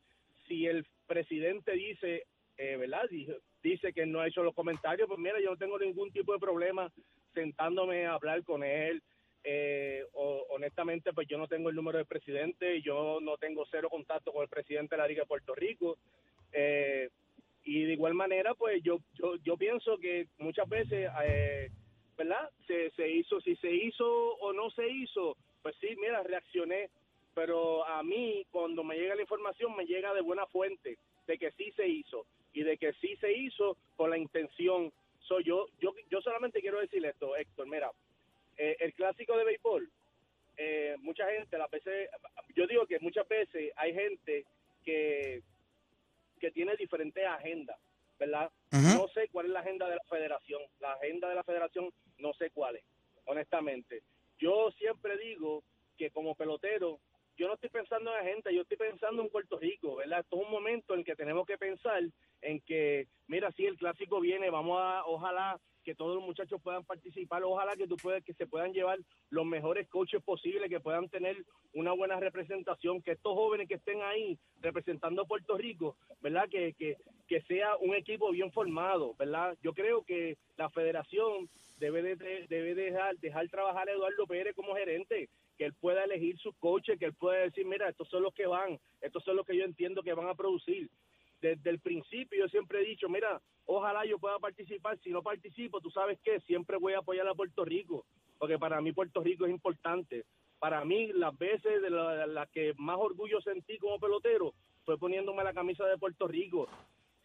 si 0.47 0.65
el 0.67 0.85
presidente 1.07 1.71
dice, 1.73 2.23
eh, 2.57 2.75
¿verdad? 2.77 3.03
Dice, 3.09 3.37
dice 3.63 3.93
que 3.93 4.05
no 4.05 4.19
ha 4.19 4.27
hecho 4.27 4.43
los 4.43 4.53
comentarios, 4.53 5.07
pues 5.07 5.19
mira, 5.19 5.39
yo 5.41 5.51
no 5.51 5.57
tengo 5.57 5.79
ningún 5.79 6.11
tipo 6.11 6.33
de 6.33 6.39
problema 6.39 6.91
sentándome 7.33 8.05
a 8.05 8.13
hablar 8.13 8.43
con 8.43 8.63
él. 8.63 9.01
Eh, 9.43 10.03
o- 10.13 10.45
honestamente, 10.49 11.13
pues 11.13 11.27
yo 11.27 11.37
no 11.37 11.47
tengo 11.47 11.69
el 11.69 11.75
número 11.75 11.97
del 11.99 12.07
presidente, 12.07 12.81
yo 12.81 13.19
no 13.21 13.37
tengo 13.37 13.65
cero 13.69 13.89
contacto 13.89 14.31
con 14.33 14.41
el 14.43 14.49
presidente 14.49 14.95
de 14.95 15.01
la 15.01 15.07
Liga 15.07 15.21
de 15.23 15.27
Puerto 15.27 15.53
Rico. 15.53 15.97
Eh, 16.51 17.09
y 17.63 17.83
de 17.83 17.93
igual 17.93 18.13
manera, 18.13 18.53
pues 18.55 18.81
yo, 18.83 18.99
yo, 19.13 19.35
yo 19.43 19.57
pienso 19.57 19.97
que 19.97 20.27
muchas 20.39 20.67
veces, 20.69 21.09
eh, 21.25 21.69
¿verdad? 22.17 22.49
Se, 22.67 22.91
se 22.91 23.09
hizo, 23.09 23.41
si 23.41 23.55
se 23.57 23.71
hizo 23.71 24.07
o 24.35 24.53
no 24.53 24.69
se 24.71 24.87
hizo, 24.87 25.35
pues 25.61 25.75
sí, 25.81 25.95
mira, 25.97 26.23
reaccioné, 26.23 26.89
pero 27.33 27.85
a 27.85 28.01
mí 28.03 28.45
cuando 28.51 28.83
me 28.83 28.95
llega 28.95 29.15
la 29.15 29.21
información 29.21 29.75
me 29.75 29.85
llega 29.85 30.13
de 30.13 30.21
buena 30.21 30.45
fuente, 30.47 30.97
de 31.27 31.37
que 31.37 31.51
sí 31.51 31.71
se 31.75 31.87
hizo 31.87 32.25
y 32.53 32.63
de 32.63 32.77
que 32.77 32.93
sí 32.93 33.15
se 33.17 33.33
hizo 33.33 33.77
con 33.97 34.09
la 34.09 34.17
intención. 34.17 34.91
Soy 35.21 35.43
yo, 35.43 35.67
yo, 35.81 35.93
yo 36.09 36.21
solamente 36.21 36.61
quiero 36.61 36.79
decir 36.79 37.05
esto, 37.05 37.35
Héctor, 37.35 37.67
mira, 37.67 37.91
eh, 38.57 38.77
el 38.79 38.93
clásico 38.93 39.35
de 39.35 39.43
béisbol, 39.43 39.89
eh, 40.57 40.95
mucha 40.99 41.29
gente, 41.29 41.57
las 41.57 41.69
veces, 41.69 42.09
yo 42.55 42.65
digo 42.67 42.85
que 42.85 42.99
muchas 42.99 43.27
veces 43.27 43.73
hay 43.75 43.93
gente 43.93 44.45
que, 44.85 45.41
que 46.39 46.51
tiene 46.51 46.75
diferentes 46.77 47.25
agendas, 47.25 47.77
¿verdad? 48.19 48.49
No 48.71 49.07
sé 49.09 49.29
cuál 49.31 49.47
es 49.47 49.51
la 49.51 49.61
agenda 49.61 49.87
de 49.87 49.95
la 49.95 50.03
federación, 50.09 50.61
la 50.79 50.93
agenda 50.93 51.29
de 51.29 51.35
la 51.35 51.43
federación 51.43 51.91
no 52.17 52.33
sé 52.33 52.49
cuál 52.51 52.75
es, 52.75 52.83
honestamente. 53.25 54.03
Yo 54.37 54.71
siempre 54.71 55.17
digo 55.17 55.63
que 55.97 56.11
como 56.11 56.35
pelotero, 56.35 56.99
yo 57.37 57.47
no 57.47 57.53
estoy 57.53 57.69
pensando 57.69 58.11
en 58.11 58.17
la 58.17 58.31
gente, 58.31 58.53
yo 58.53 58.61
estoy 58.61 58.77
pensando 58.77 59.21
en 59.21 59.29
Puerto 59.29 59.57
Rico, 59.59 59.95
¿verdad? 59.97 60.19
Esto 60.21 60.37
es 60.37 60.45
un 60.45 60.51
momento 60.51 60.93
en 60.93 61.03
que 61.03 61.15
tenemos 61.15 61.45
que 61.45 61.57
pensar 61.57 62.01
en 62.41 62.61
que, 62.61 63.07
mira, 63.27 63.51
si 63.51 63.65
el 63.65 63.77
clásico 63.77 64.19
viene, 64.19 64.49
vamos 64.49 64.79
a, 64.81 65.05
ojalá 65.05 65.59
que 65.85 65.95
todos 65.95 66.15
los 66.15 66.25
muchachos 66.25 66.59
puedan 66.61 66.83
participar, 66.83 67.43
ojalá 67.43 67.75
que 67.75 67.87
tú 67.87 67.95
puedas, 67.95 68.23
que 68.23 68.33
se 68.33 68.47
puedan 68.47 68.73
llevar 68.73 68.97
los 69.29 69.45
mejores 69.45 69.87
coaches 69.87 70.21
posibles, 70.23 70.69
que 70.69 70.79
puedan 70.79 71.07
tener 71.09 71.37
una 71.73 71.93
buena 71.93 72.19
representación, 72.19 73.01
que 73.01 73.11
estos 73.11 73.33
jóvenes 73.33 73.67
que 73.67 73.75
estén 73.75 74.01
ahí 74.01 74.37
representando 74.61 75.21
a 75.21 75.27
Puerto 75.27 75.55
Rico, 75.55 75.95
¿verdad? 76.21 76.49
Que, 76.49 76.73
que, 76.73 76.97
que 77.27 77.41
sea 77.43 77.77
un 77.77 77.93
equipo 77.93 78.31
bien 78.31 78.51
formado, 78.51 79.13
¿verdad? 79.17 79.55
Yo 79.61 79.73
creo 79.73 80.03
que 80.03 80.37
la 80.57 80.69
federación 80.71 81.49
debe 81.77 82.01
de, 82.01 82.47
debe 82.49 82.73
dejar, 82.73 83.15
dejar 83.17 83.47
trabajar 83.49 83.87
a 83.87 83.91
Eduardo 83.91 84.25
Pérez 84.25 84.55
como 84.55 84.75
gerente, 84.75 85.29
que 85.57 85.65
él 85.65 85.73
pueda 85.73 86.03
elegir 86.03 86.37
sus 86.39 86.55
coaches, 86.57 86.97
que 86.97 87.05
él 87.05 87.13
pueda 87.13 87.41
decir, 87.41 87.65
mira, 87.65 87.87
estos 87.87 88.09
son 88.09 88.23
los 88.23 88.33
que 88.33 88.47
van, 88.47 88.79
estos 89.01 89.23
son 89.23 89.35
los 89.35 89.45
que 89.45 89.55
yo 89.55 89.63
entiendo 89.63 90.01
que 90.01 90.13
van 90.13 90.27
a 90.27 90.35
producir 90.35 90.89
desde 91.45 91.69
el 91.69 91.79
principio 91.79 92.39
yo 92.39 92.49
siempre 92.49 92.81
he 92.81 92.85
dicho, 92.85 93.07
mira, 93.07 93.39
ojalá 93.65 94.05
yo 94.05 94.17
pueda 94.17 94.39
participar, 94.39 94.97
si 95.03 95.11
no 95.11 95.21
participo, 95.21 95.79
tú 95.79 95.91
sabes 95.91 96.19
que 96.23 96.39
siempre 96.41 96.77
voy 96.77 96.93
a 96.93 96.99
apoyar 96.99 97.27
a 97.27 97.35
Puerto 97.35 97.63
Rico, 97.63 98.05
porque 98.39 98.57
para 98.57 98.81
mí 98.81 98.91
Puerto 98.91 99.21
Rico 99.21 99.45
es 99.45 99.51
importante. 99.51 100.25
Para 100.59 100.83
mí 100.85 101.11
las 101.13 101.37
veces 101.37 101.81
de 101.81 101.89
las 101.89 102.27
la 102.27 102.47
que 102.47 102.73
más 102.77 102.97
orgullo 102.97 103.39
sentí 103.41 103.77
como 103.77 103.99
pelotero 103.99 104.53
fue 104.85 104.97
poniéndome 104.97 105.43
la 105.43 105.53
camisa 105.53 105.85
de 105.85 105.97
Puerto 105.97 106.27
Rico, 106.27 106.67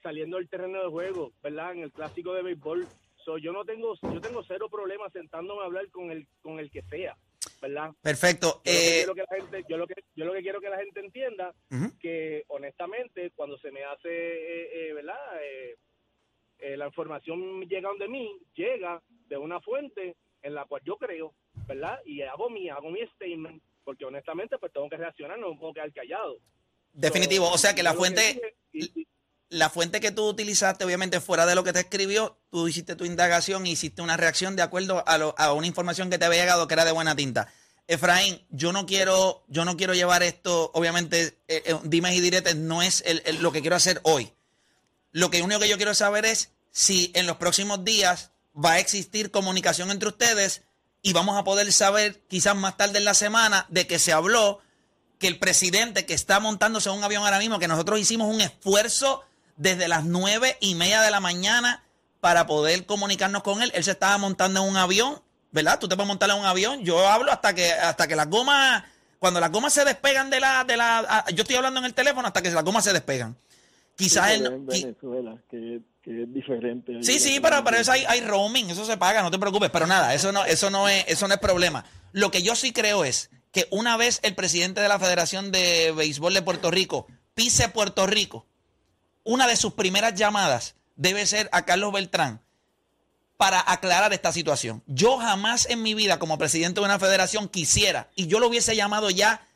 saliendo 0.02 0.36
del 0.36 0.48
terreno 0.48 0.82
de 0.82 0.88
juego, 0.88 1.32
¿verdad? 1.42 1.72
En 1.72 1.80
el 1.80 1.92
clásico 1.92 2.34
de 2.34 2.42
béisbol. 2.42 2.86
So, 3.24 3.38
yo 3.38 3.52
no 3.52 3.64
tengo 3.64 3.94
yo 4.02 4.20
tengo 4.20 4.42
cero 4.42 4.68
problemas 4.68 5.12
sentándome 5.12 5.62
a 5.62 5.66
hablar 5.66 5.88
con 5.90 6.10
el 6.10 6.26
con 6.42 6.58
el 6.58 6.70
que 6.70 6.82
sea. 6.82 7.16
¿Verdad? 7.60 7.90
Perfecto. 8.02 8.60
Yo, 8.64 8.72
Eh, 8.72 9.04
lo 9.06 9.14
que, 9.14 9.22
quiero 9.22 9.26
que 9.26 9.34
la 9.34 9.36
gente, 9.42 9.64
yo, 9.68 9.76
lo 9.76 9.86
que, 9.86 9.94
yo 10.14 10.24
lo 10.24 10.32
que 10.32 10.42
quiero 10.42 10.60
que 10.60 10.68
la 10.68 10.78
gente 10.78 11.00
entienda 11.00 11.54
Ujú. 11.70 11.98
que 11.98 12.44
honestamente 12.48 13.30
cuando 13.34 13.58
se 13.58 13.70
me 13.70 13.84
hace, 13.84 14.08
eh, 14.08 14.88
eh, 14.88 14.92
¿verdad? 14.92 15.16
Eh, 15.42 15.76
eh, 16.58 16.76
la 16.76 16.86
información 16.86 17.62
llega 17.68 17.88
donde 17.88 18.08
mí, 18.08 18.30
llega 18.54 19.02
de 19.08 19.36
una 19.36 19.60
fuente 19.60 20.16
en 20.42 20.54
la 20.54 20.64
cual 20.66 20.82
yo 20.84 20.96
creo, 20.96 21.34
¿verdad? 21.66 22.00
Y 22.04 22.22
hago 22.22 22.50
mi, 22.50 22.68
hago 22.68 22.90
mi 22.90 23.00
statement, 23.14 23.62
porque 23.84 24.04
honestamente 24.04 24.58
pues 24.58 24.72
tengo 24.72 24.88
que 24.88 24.96
reaccionar, 24.96 25.38
no 25.38 25.58
puedo 25.58 25.72
quedar 25.74 25.92
callado. 25.92 26.38
definitivo. 26.92 27.46
So, 27.46 27.54
O 27.54 27.58
sea 27.58 27.74
que 27.74 27.82
la 27.82 27.94
fuente, 27.94 28.20
dije, 28.22 28.54
y- 28.72 29.00
y- 29.02 29.06
la 29.50 29.68
fuente 29.68 30.00
que 30.00 30.12
tú 30.12 30.26
utilizaste, 30.28 30.84
obviamente 30.84 31.20
fuera 31.20 31.44
de 31.44 31.54
lo 31.54 31.64
que 31.64 31.72
te 31.72 31.80
escribió, 31.80 32.38
tú 32.50 32.68
hiciste 32.68 32.96
tu 32.96 33.04
indagación 33.04 33.66
hiciste 33.66 34.00
una 34.00 34.16
reacción 34.16 34.56
de 34.56 34.62
acuerdo 34.62 35.02
a, 35.06 35.18
lo- 35.18 35.34
a 35.38 35.52
una 35.52 35.66
información 35.66 36.08
que 36.08 36.18
te 36.18 36.24
había 36.24 36.40
llegado 36.42 36.66
que 36.68 36.74
era 36.74 36.84
de 36.84 36.92
buena 36.92 37.14
tinta. 37.16 37.52
Efraín, 37.88 38.40
yo 38.50 38.72
no 38.72 38.86
quiero, 38.86 39.42
yo 39.48 39.64
no 39.64 39.76
quiero 39.76 39.94
llevar 39.94 40.22
esto, 40.22 40.70
obviamente, 40.74 41.36
eh, 41.48 41.62
eh, 41.66 41.76
dimes 41.82 42.14
y 42.14 42.20
diretes 42.20 42.54
no 42.54 42.80
es 42.82 43.02
el- 43.04 43.22
lo 43.42 43.50
que 43.50 43.60
quiero 43.60 43.74
hacer 43.76 44.00
hoy. 44.04 44.32
Lo 45.12 45.30
que 45.30 45.42
único 45.42 45.58
que 45.60 45.68
yo 45.68 45.76
quiero 45.76 45.94
saber 45.94 46.24
es 46.24 46.50
si 46.70 47.10
en 47.16 47.26
los 47.26 47.36
próximos 47.38 47.84
días 47.84 48.30
va 48.54 48.72
a 48.74 48.78
existir 48.78 49.32
comunicación 49.32 49.90
entre 49.90 50.08
ustedes 50.08 50.62
y 51.02 51.12
vamos 51.12 51.36
a 51.36 51.42
poder 51.42 51.72
saber 51.72 52.20
quizás 52.28 52.54
más 52.54 52.76
tarde 52.76 52.98
en 52.98 53.04
la 53.04 53.14
semana 53.14 53.66
de 53.68 53.88
que 53.88 53.98
se 53.98 54.12
habló 54.12 54.60
que 55.18 55.26
el 55.26 55.40
presidente 55.40 56.06
que 56.06 56.14
está 56.14 56.38
montándose 56.38 56.88
en 56.88 56.94
un 56.94 57.02
avión 57.04 57.24
ahora 57.24 57.40
mismo, 57.40 57.58
que 57.58 57.66
nosotros 57.68 57.98
hicimos 57.98 58.32
un 58.32 58.40
esfuerzo 58.40 59.24
desde 59.56 59.88
las 59.88 60.04
nueve 60.04 60.56
y 60.60 60.74
media 60.74 61.02
de 61.02 61.10
la 61.10 61.20
mañana 61.20 61.82
para 62.20 62.46
poder 62.46 62.86
comunicarnos 62.86 63.42
con 63.42 63.62
él. 63.62 63.72
Él 63.74 63.84
se 63.84 63.92
estaba 63.92 64.18
montando 64.18 64.62
en 64.62 64.68
un 64.68 64.76
avión, 64.76 65.20
¿verdad? 65.52 65.78
Tú 65.78 65.88
te 65.88 65.96
puedes 65.96 66.08
montar 66.08 66.30
en 66.30 66.36
un 66.36 66.46
avión. 66.46 66.84
Yo 66.84 67.08
hablo 67.08 67.32
hasta 67.32 67.54
que, 67.54 67.72
hasta 67.72 68.06
que 68.06 68.16
las 68.16 68.28
gomas, 68.28 68.84
cuando 69.18 69.40
las 69.40 69.50
gomas 69.50 69.72
se 69.72 69.84
despegan 69.84 70.30
de 70.30 70.40
la, 70.40 70.64
de 70.64 70.76
la, 70.76 71.24
yo 71.34 71.42
estoy 71.42 71.56
hablando 71.56 71.80
en 71.80 71.86
el 71.86 71.94
teléfono 71.94 72.26
hasta 72.26 72.42
que 72.42 72.50
las 72.50 72.64
gomas 72.64 72.84
se 72.84 72.92
despegan. 72.92 73.36
Quizás 73.96 74.30
él, 74.30 74.46
en 74.46 74.66
Venezuela, 74.66 75.36
que, 75.50 75.80
que 76.02 76.22
es 76.22 76.32
diferente. 76.32 77.02
Sí, 77.02 77.20
sí, 77.20 77.38
pero, 77.40 77.62
pero 77.62 77.76
eso 77.76 77.92
hay, 77.92 78.04
hay 78.08 78.22
roaming, 78.22 78.70
eso 78.70 78.86
se 78.86 78.96
paga, 78.96 79.22
no 79.22 79.30
te 79.30 79.38
preocupes. 79.38 79.70
Pero 79.70 79.86
nada, 79.86 80.14
eso 80.14 80.32
no, 80.32 80.44
eso 80.46 80.70
no 80.70 80.88
es, 80.88 81.04
eso 81.06 81.28
no 81.28 81.34
es 81.34 81.40
problema. 81.40 81.84
Lo 82.12 82.30
que 82.30 82.42
yo 82.42 82.56
sí 82.56 82.72
creo 82.72 83.04
es 83.04 83.30
que 83.52 83.68
una 83.70 83.96
vez 83.96 84.20
el 84.22 84.34
presidente 84.34 84.80
de 84.80 84.88
la 84.88 84.98
Federación 84.98 85.52
de 85.52 85.92
Béisbol 85.94 86.32
de 86.32 86.42
Puerto 86.42 86.70
Rico 86.70 87.06
pise 87.34 87.68
Puerto 87.68 88.06
Rico, 88.06 88.46
una 89.24 89.46
de 89.46 89.56
sus 89.56 89.74
primeras 89.74 90.14
llamadas 90.14 90.74
debe 90.96 91.26
ser 91.26 91.48
a 91.52 91.64
Carlos 91.64 91.92
Beltrán 91.92 92.40
para 93.36 93.64
aclarar 93.66 94.12
esta 94.12 94.32
situación. 94.32 94.82
Yo 94.86 95.16
jamás 95.16 95.66
en 95.70 95.82
mi 95.82 95.94
vida 95.94 96.18
como 96.18 96.36
presidente 96.36 96.80
de 96.80 96.84
una 96.84 96.98
federación 96.98 97.48
quisiera, 97.48 98.10
y 98.14 98.26
yo 98.26 98.38
lo 98.38 98.48
hubiese 98.48 98.76
llamado 98.76 99.08
ya 99.08 99.46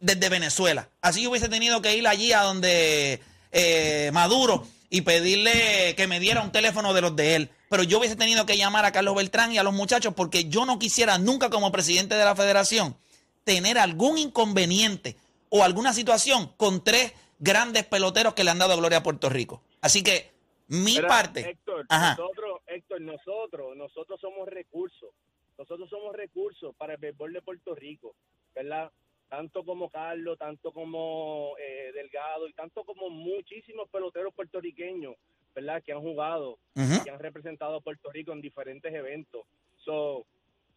desde 0.00 0.28
Venezuela. 0.28 0.88
Así 1.00 1.22
yo 1.22 1.30
hubiese 1.30 1.48
tenido 1.48 1.80
que 1.80 1.96
ir 1.96 2.06
allí 2.06 2.32
a 2.32 2.42
donde 2.42 3.22
eh, 3.52 4.10
Maduro 4.12 4.66
y 4.90 5.00
pedirle 5.00 5.94
que 5.96 6.06
me 6.06 6.20
diera 6.20 6.42
un 6.42 6.52
teléfono 6.52 6.92
de 6.94 7.00
los 7.00 7.16
de 7.16 7.36
él. 7.36 7.50
Pero 7.70 7.82
yo 7.82 7.98
hubiese 7.98 8.16
tenido 8.16 8.46
que 8.46 8.56
llamar 8.56 8.84
a 8.84 8.92
Carlos 8.92 9.16
Beltrán 9.16 9.52
y 9.52 9.58
a 9.58 9.62
los 9.62 9.74
muchachos 9.74 10.14
porque 10.14 10.44
yo 10.44 10.66
no 10.66 10.78
quisiera 10.78 11.18
nunca 11.18 11.50
como 11.50 11.72
presidente 11.72 12.14
de 12.14 12.24
la 12.24 12.36
federación 12.36 12.96
tener 13.44 13.78
algún 13.78 14.18
inconveniente 14.18 15.16
o 15.48 15.64
alguna 15.64 15.92
situación 15.92 16.52
con 16.56 16.84
tres 16.84 17.12
grandes 17.38 17.84
peloteros 17.84 18.34
que 18.34 18.44
le 18.44 18.50
han 18.50 18.58
dado 18.58 18.76
gloria 18.76 18.98
a 18.98 19.02
Puerto 19.02 19.28
Rico. 19.28 19.62
Así 19.80 20.02
que 20.02 20.30
mi 20.68 20.98
parte... 21.00 21.50
Héctor, 21.50 21.86
Ajá. 21.88 22.16
nosotros, 22.16 22.60
Héctor, 22.66 23.00
nosotros, 23.00 23.76
nosotros 23.76 24.20
somos 24.20 24.48
recursos. 24.48 25.10
Nosotros 25.58 25.88
somos 25.88 26.16
recursos 26.16 26.74
para 26.76 26.94
el 26.94 27.00
béisbol 27.00 27.32
de 27.32 27.42
Puerto 27.42 27.74
Rico, 27.74 28.16
¿verdad? 28.54 28.90
Tanto 29.28 29.64
como 29.64 29.88
Carlos, 29.88 30.38
tanto 30.38 30.72
como 30.72 31.54
eh, 31.58 31.92
Delgado 31.94 32.48
y 32.48 32.52
tanto 32.52 32.84
como 32.84 33.08
muchísimos 33.08 33.88
peloteros 33.88 34.34
puertorriqueños, 34.34 35.14
¿verdad? 35.54 35.82
Que 35.82 35.92
han 35.92 36.00
jugado, 36.00 36.58
Ujú. 36.74 37.04
que 37.04 37.10
han 37.10 37.20
representado 37.20 37.76
a 37.76 37.80
Puerto 37.80 38.10
Rico 38.10 38.32
en 38.32 38.40
diferentes 38.40 38.92
eventos. 38.92 39.42
So, 39.84 40.26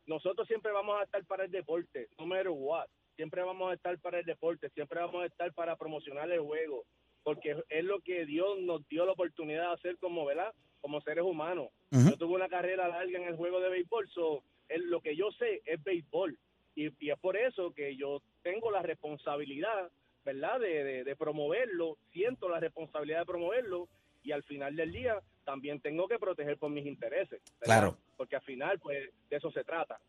nosotros 0.05 0.47
siempre 0.47 0.71
vamos 0.71 0.99
a 0.99 1.03
estar 1.03 1.23
para 1.25 1.45
el 1.45 1.51
deporte, 1.51 2.07
no 2.19 2.25
matter 2.27 2.49
what. 2.49 2.87
Siempre 3.17 3.41
vamos 3.43 3.69
a 3.71 3.73
estar 3.73 3.97
para 3.99 4.19
el 4.19 4.25
deporte, 4.25 4.69
siempre 4.69 4.99
vamos 5.01 5.23
a 5.23 5.25
estar 5.25 5.51
para 5.53 5.75
promocionar 5.75 6.31
el 6.31 6.39
juego, 6.39 6.85
porque 7.23 7.57
es 7.67 7.83
lo 7.83 7.99
que 7.99 8.25
Dios 8.25 8.59
nos 8.61 8.87
dio 8.87 9.05
la 9.05 9.11
oportunidad 9.11 9.67
de 9.67 9.73
hacer 9.73 9.97
como, 9.97 10.23
¿verdad? 10.25 10.53
Como 10.79 11.01
seres 11.01 11.23
humanos. 11.25 11.67
Yo 12.11 12.17
tuve 12.17 12.35
una 12.35 12.47
carrera 12.47 12.87
larga 12.87 13.17
en 13.19 13.27
el 13.27 13.35
juego 13.35 13.59
de 13.59 13.69
béisbol, 13.69 14.07
so, 14.09 14.43
es 14.69 14.81
lo 14.83 15.01
que 15.01 15.15
yo 15.15 15.31
sé 15.31 15.61
es 15.65 15.83
béisbol. 15.83 16.37
Y, 16.75 16.89
y 17.03 17.09
es 17.09 17.17
por 17.19 17.35
eso 17.35 17.73
que 17.73 17.95
yo 17.97 18.21
tengo 18.43 18.69
la 18.71 18.83
responsabilidad, 18.83 19.89
¿verdad? 20.23 20.59
De, 20.59 20.83
de- 20.83 21.03
de 21.03 21.15
promoverlo, 21.15 21.97
siento 22.13 22.47
la 22.47 22.59
responsabilidad 22.59 23.19
de 23.21 23.25
promoverlo 23.25 23.87
y 24.23 24.31
al 24.31 24.43
final 24.43 24.75
del 24.75 24.91
día 24.91 25.19
también 25.43 25.79
tengo 25.79 26.07
que 26.07 26.19
proteger 26.19 26.57
por 26.57 26.69
mis 26.69 26.85
intereses. 26.85 27.41
¿verdad? 27.59 27.79
Claro. 27.79 27.97
Porque 28.15 28.35
al 28.35 28.41
final, 28.43 28.77
pues, 28.79 29.09
de 29.29 29.37
eso 29.37 29.49
se 29.51 29.63
trata. 29.63 29.99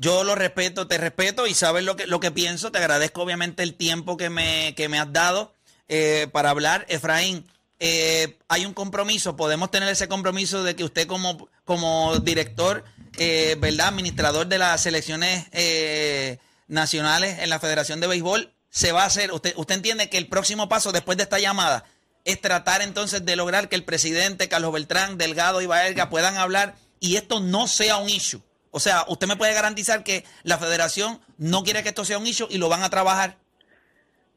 Yo 0.00 0.22
lo 0.22 0.36
respeto, 0.36 0.86
te 0.86 0.96
respeto 0.96 1.46
y 1.48 1.54
sabes 1.54 1.82
lo 1.82 1.96
que, 1.96 2.06
lo 2.06 2.20
que 2.20 2.30
pienso. 2.30 2.70
Te 2.70 2.78
agradezco 2.78 3.20
obviamente 3.20 3.64
el 3.64 3.74
tiempo 3.74 4.16
que 4.16 4.30
me, 4.30 4.74
que 4.76 4.88
me 4.88 4.98
has 4.98 5.12
dado 5.12 5.52
eh, 5.88 6.28
para 6.32 6.50
hablar. 6.50 6.86
Efraín, 6.88 7.44
eh, 7.80 8.38
hay 8.48 8.66
un 8.66 8.74
compromiso, 8.74 9.36
podemos 9.36 9.70
tener 9.70 9.88
ese 9.88 10.08
compromiso 10.08 10.64
de 10.64 10.74
que 10.74 10.84
usted 10.84 11.06
como, 11.06 11.48
como 11.64 12.16
director, 12.18 12.84
eh, 13.18 13.56
¿verdad? 13.60 13.88
Administrador 13.88 14.46
de 14.48 14.58
las 14.58 14.82
selecciones 14.82 15.46
eh, 15.52 16.38
nacionales 16.66 17.38
en 17.40 17.50
la 17.50 17.60
Federación 17.60 18.00
de 18.00 18.08
Béisbol, 18.08 18.52
se 18.70 18.90
va 18.90 19.02
a 19.02 19.06
hacer, 19.06 19.32
usted, 19.32 19.52
usted 19.56 19.76
entiende 19.76 20.10
que 20.10 20.18
el 20.18 20.28
próximo 20.28 20.68
paso 20.68 20.90
después 20.90 21.16
de 21.18 21.24
esta 21.24 21.38
llamada 21.38 21.84
es 22.24 22.40
tratar 22.40 22.82
entonces 22.82 23.24
de 23.24 23.36
lograr 23.36 23.68
que 23.68 23.76
el 23.76 23.84
presidente 23.84 24.48
Carlos 24.48 24.72
Beltrán, 24.72 25.16
Delgado 25.16 25.62
y 25.62 25.66
Baerga 25.66 26.10
puedan 26.10 26.36
hablar 26.36 26.74
y 27.00 27.16
esto 27.16 27.40
no 27.40 27.68
sea 27.68 27.96
un 27.96 28.10
issue. 28.10 28.42
O 28.70 28.80
sea, 28.80 29.04
usted 29.08 29.26
me 29.26 29.36
puede 29.36 29.54
garantizar 29.54 30.04
que 30.04 30.24
la 30.44 30.58
federación 30.58 31.18
no 31.38 31.62
quiere 31.62 31.82
que 31.82 31.88
esto 31.90 32.04
sea 32.04 32.18
un 32.18 32.26
issue 32.26 32.48
y 32.50 32.58
lo 32.58 32.68
van 32.68 32.82
a 32.82 32.90
trabajar. 32.90 33.36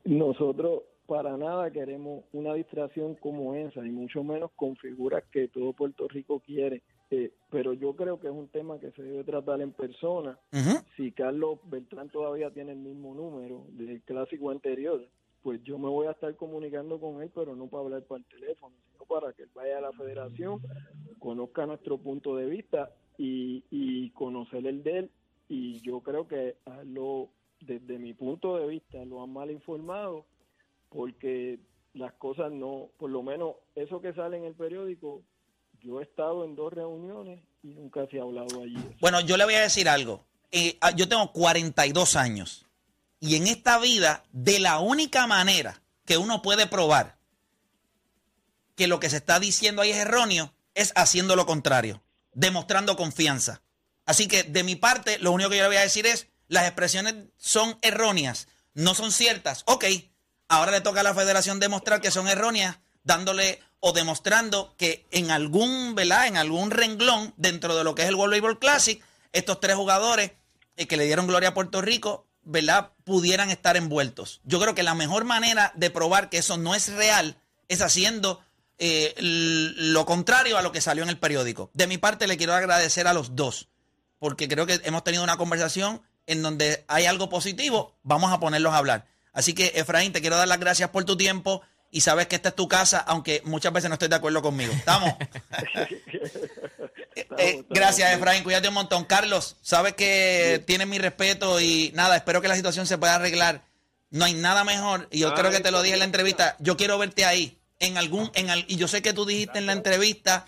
Nosotros 0.04 0.84
para 1.06 1.36
nada 1.36 1.70
queremos 1.72 2.24
una 2.32 2.54
distracción 2.54 3.16
como 3.16 3.54
esa, 3.54 3.86
y 3.86 3.90
mucho 3.90 4.24
menos 4.24 4.50
con 4.56 4.78
figuras 4.78 5.24
que 5.32 5.50
todo 5.50 5.74
Puerto 5.74 6.08
Rico 6.08 6.40
quiere. 6.40 6.84
Eh, 7.10 7.34
pero 7.50 7.74
yo 7.74 7.94
creo 7.98 8.22
que 8.22 8.28
es 8.28 8.34
un 8.34 8.48
tema 8.48 8.80
que 8.80 8.92
se 8.92 9.04
debe 9.04 9.26
tratar 9.26 9.60
en 9.60 9.74
persona. 9.74 10.40
Si 10.96 11.12
Carlos 11.12 11.60
Beltrán 11.66 12.10
todavía 12.10 12.50
tiene 12.52 12.72
el 12.72 12.78
mismo 12.78 13.14
número 13.14 13.66
del 13.72 14.02
clásico 14.04 14.52
anterior, 14.52 15.06
pues 15.44 15.62
yo 15.64 15.78
me 15.78 15.90
voy 15.90 16.08
a 16.08 16.12
estar 16.12 16.34
comunicando 16.38 16.98
con 17.00 17.22
él, 17.22 17.30
pero 17.36 17.58
no 17.58 17.68
para 17.68 17.84
hablar 17.84 18.04
por 18.04 18.20
el 18.20 18.26
teléfono, 18.26 18.74
sino 18.94 19.04
para 19.04 19.34
que 19.34 19.44
él 19.44 19.50
vaya 19.54 19.80
a 19.80 19.82
la 19.82 19.92
federación, 19.92 20.62
conozca 21.20 21.66
nuestro 21.66 21.98
punto 21.98 22.38
de 22.38 22.46
vista 22.46 22.90
y, 23.18 23.64
y 23.70 24.10
conocer 24.12 24.66
el 24.66 24.84
de 24.84 25.00
él. 25.00 25.12
Y 25.50 25.82
yo 25.82 26.00
creo 26.02 26.28
que 26.28 26.56
lo, 26.86 27.30
desde 27.60 27.98
mi 27.98 28.14
punto 28.14 28.58
de 28.58 28.68
vista 28.68 29.04
lo 29.06 29.24
han 29.24 29.34
mal 29.34 29.52
informado 29.52 30.26
porque 30.90 31.60
las 31.94 32.14
cosas 32.14 32.52
no, 32.52 32.90
por 32.98 33.10
lo 33.10 33.24
menos 33.24 33.56
eso 33.76 34.02
que 34.02 34.14
sale 34.14 34.38
en 34.38 34.46
el 34.46 34.54
periódico, 34.54 35.22
yo 35.82 36.00
he 36.00 36.04
estado 36.04 36.46
en 36.46 36.56
dos 36.56 36.72
reuniones 36.74 37.42
y 37.64 37.70
nunca 37.70 38.08
se 38.08 38.20
ha 38.20 38.24
hablado 38.24 38.62
allí. 38.62 38.78
Bueno, 39.00 39.22
yo 39.22 39.38
le 39.38 39.46
voy 39.46 39.56
a 39.56 39.62
decir 39.62 39.90
algo. 39.90 40.24
Eh, 40.52 40.78
ah, 40.82 40.92
yo 40.92 41.08
tengo 41.08 41.32
42 41.32 42.16
años. 42.16 42.66
Y 43.20 43.36
en 43.36 43.48
esta 43.48 43.80
vida, 43.80 44.24
de 44.32 44.60
la 44.60 44.80
única 44.80 45.28
manera 45.28 45.82
que 46.06 46.18
uno 46.18 46.42
puede 46.42 46.68
probar 46.68 47.18
que 48.76 48.88
lo 48.88 49.00
que 49.00 49.10
se 49.10 49.18
está 49.18 49.40
diciendo 49.40 49.82
ahí 49.82 49.92
es 49.92 49.98
erróneo, 49.98 50.52
es 50.74 50.92
haciendo 50.96 51.36
lo 51.36 51.46
contrario, 51.46 52.02
demostrando 52.34 52.96
confianza. 52.96 53.62
Así 54.06 54.28
que 54.28 54.44
de 54.44 54.64
mi 54.64 54.76
parte, 54.76 55.20
lo 55.20 55.32
único 55.32 55.50
que 55.50 55.58
yo 55.58 55.64
le 55.64 55.70
voy 55.70 55.78
a 55.78 55.82
decir 55.82 56.06
es, 56.06 56.28
las 56.48 56.66
expresiones 56.66 57.16
son 57.38 57.78
erróneas, 57.82 58.48
no 58.74 58.94
son 58.94 59.12
ciertas. 59.12 59.64
Ok, 59.66 59.86
ahora 60.48 60.72
le 60.72 60.82
toca 60.82 61.02
a 61.02 61.04
la 61.04 61.14
federación 61.14 61.60
demostrar 61.60 62.02
que 62.02 62.12
son 62.12 62.28
erróneas, 62.28 62.80
dándole 63.04 63.62
o 63.80 63.94
demostrando 63.94 64.76
que 64.78 65.08
en 65.12 65.32
algún, 65.32 65.96
¿verdad? 65.96 66.28
En 66.28 66.38
algún 66.38 66.72
renglón 66.72 67.34
dentro 67.38 67.76
de 67.76 67.84
lo 67.84 67.96
que 67.96 68.04
es 68.04 68.10
el 68.10 68.16
World 68.16 68.34
Baseball 68.34 68.60
Classic, 68.60 69.04
estos 69.32 69.60
tres 69.60 69.76
jugadores 69.76 70.32
eh, 70.78 70.88
que 70.88 70.98
le 70.98 71.06
dieron 71.06 71.28
gloria 71.28 71.50
a 71.50 71.54
Puerto 71.54 71.82
Rico, 71.82 72.28
¿verdad? 72.44 72.92
Pudieran 73.04 73.50
estar 73.50 73.78
envueltos. 73.78 74.42
Yo 74.44 74.60
creo 74.60 74.76
que 74.76 74.84
la 74.84 74.96
mejor 74.96 75.26
manera 75.26 75.72
de 75.76 75.90
probar 75.90 76.30
que 76.30 76.38
eso 76.38 76.58
no 76.58 76.76
es 76.76 76.90
real 76.90 77.38
es 77.68 77.82
haciendo 77.82 78.44
eh, 78.84 79.14
lo 79.20 80.08
contrario 80.08 80.58
a 80.58 80.64
lo 80.64 80.72
que 80.72 80.82
salió 80.82 81.04
en 81.04 81.10
el 81.10 81.20
periódico. 81.20 81.70
De 81.76 81.86
mi 81.86 82.00
parte, 82.00 82.26
le 82.26 82.36
quiero 82.36 82.56
agradecer 82.56 83.06
a 83.06 83.14
los 83.14 83.36
dos, 83.36 83.70
porque 84.18 84.48
creo 84.48 84.66
que 84.66 84.82
hemos 84.86 85.04
tenido 85.04 85.24
una 85.24 85.38
conversación 85.38 86.02
en 86.26 86.42
donde 86.42 86.84
hay 86.88 87.06
algo 87.06 87.30
positivo, 87.30 87.96
vamos 88.02 88.34
a 88.34 88.40
ponerlos 88.40 88.74
a 88.74 88.78
hablar. 88.78 89.06
Así 89.34 89.54
que, 89.54 89.74
Efraín, 89.76 90.14
te 90.14 90.22
quiero 90.22 90.36
dar 90.36 90.48
las 90.48 90.60
gracias 90.60 90.90
por 90.90 91.06
tu 91.06 91.16
tiempo 91.16 91.62
y 91.92 92.02
sabes 92.02 92.26
que 92.26 92.36
esta 92.36 92.50
es 92.50 92.56
tu 92.56 92.68
casa, 92.68 92.98
aunque 92.98 93.44
muchas 93.46 93.72
veces 93.72 93.88
no 93.88 93.94
estoy 93.94 94.08
de 94.08 94.16
acuerdo 94.16 94.42
conmigo. 94.42 94.74
¿Estamos? 94.74 95.14
Eh, 97.14 97.28
eh, 97.38 97.64
gracias, 97.70 98.16
Efraín. 98.16 98.42
Cuídate 98.42 98.70
un 98.70 98.74
montón. 98.74 99.04
Carlos, 99.04 99.58
sabes 99.62 99.96
que 99.96 100.64
tienes 100.66 100.88
mi 100.88 100.98
respeto 100.98 101.60
y 101.60 101.92
nada, 101.94 102.16
espero 102.16 102.42
que 102.42 102.48
la 102.48 102.56
situación 102.56 102.88
se 102.88 102.98
pueda 102.98 103.16
arreglar. 103.16 103.64
No 104.12 104.24
hay 104.24 104.34
nada 104.34 104.64
mejor. 104.64 105.10
Y 105.12 105.20
yo 105.20 105.28
Ay, 105.28 105.34
creo 105.36 105.52
que 105.52 105.60
te 105.60 105.72
lo 105.72 105.82
dije 105.82 105.96
en 105.96 106.00
la 106.00 106.06
entrevista. 106.06 106.56
Yo 106.60 106.78
quiero 106.78 106.98
verte 106.98 107.26
ahí. 107.26 107.61
En 107.82 107.98
algún, 107.98 108.32
en 108.36 108.50
al- 108.50 108.64
y 108.68 108.78
yo 108.78 108.88
sé 108.88 109.02
que 109.02 109.12
tú 109.12 109.26
dijiste 109.26 109.58
en 109.58 109.66
la 109.66 109.74
entrevista 109.74 110.46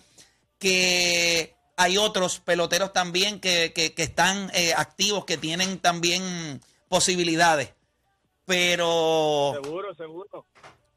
que 0.59 1.55
hay 1.75 1.97
otros 1.97 2.39
peloteros 2.39 2.93
también 2.93 3.39
que, 3.41 3.73
que- 3.73 3.93
que 3.93 4.03
están 4.03 4.49
eh, 4.53 4.73
activos, 4.77 5.25
que 5.25 5.37
tienen 5.37 5.79
también 5.79 6.61
posibilidades. 6.87 7.73
Pero, 8.45 9.57
Seguro, 9.63 9.95
seguro. 9.95 10.45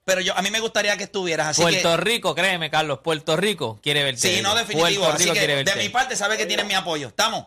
pero 0.04 0.20
yo 0.20 0.36
a 0.36 0.42
mí 0.42 0.50
me 0.50 0.60
gustaría 0.60 0.96
que 0.96 1.04
estuvieras. 1.04 1.46
Así 1.48 1.62
Puerto 1.62 1.90
que, 1.90 1.96
Rico, 1.96 2.34
créeme, 2.34 2.70
Carlos, 2.70 2.98
Puerto 3.00 3.36
Rico 3.36 3.78
quiere 3.82 4.02
verte. 4.04 4.20
sí, 4.20 4.42
no 4.42 4.54
definitivo. 4.54 5.04
Puerto 5.04 5.14
Así 5.14 5.22
Rico 5.24 5.34
que 5.34 5.38
quiere 5.40 5.54
verte. 5.56 5.74
de 5.74 5.82
mi 5.82 5.88
parte, 5.88 6.16
sabes 6.16 6.38
que 6.38 6.46
tienes 6.46 6.66
mi 6.66 6.74
apoyo. 6.74 7.08
¿Estamos? 7.08 7.46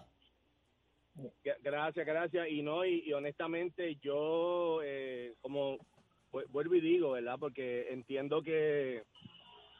Gra- 1.43 1.57
Gracias, 1.61 2.05
gracias. 2.05 2.47
Y 2.49 2.61
no, 2.61 2.85
y, 2.85 3.03
y 3.05 3.13
honestamente 3.13 3.97
yo, 4.01 4.79
eh, 4.83 5.33
como 5.41 5.77
vuelvo 6.31 6.75
y 6.75 6.81
digo, 6.81 7.11
¿verdad? 7.11 7.37
Porque 7.39 7.87
entiendo 7.91 8.41
que, 8.41 9.03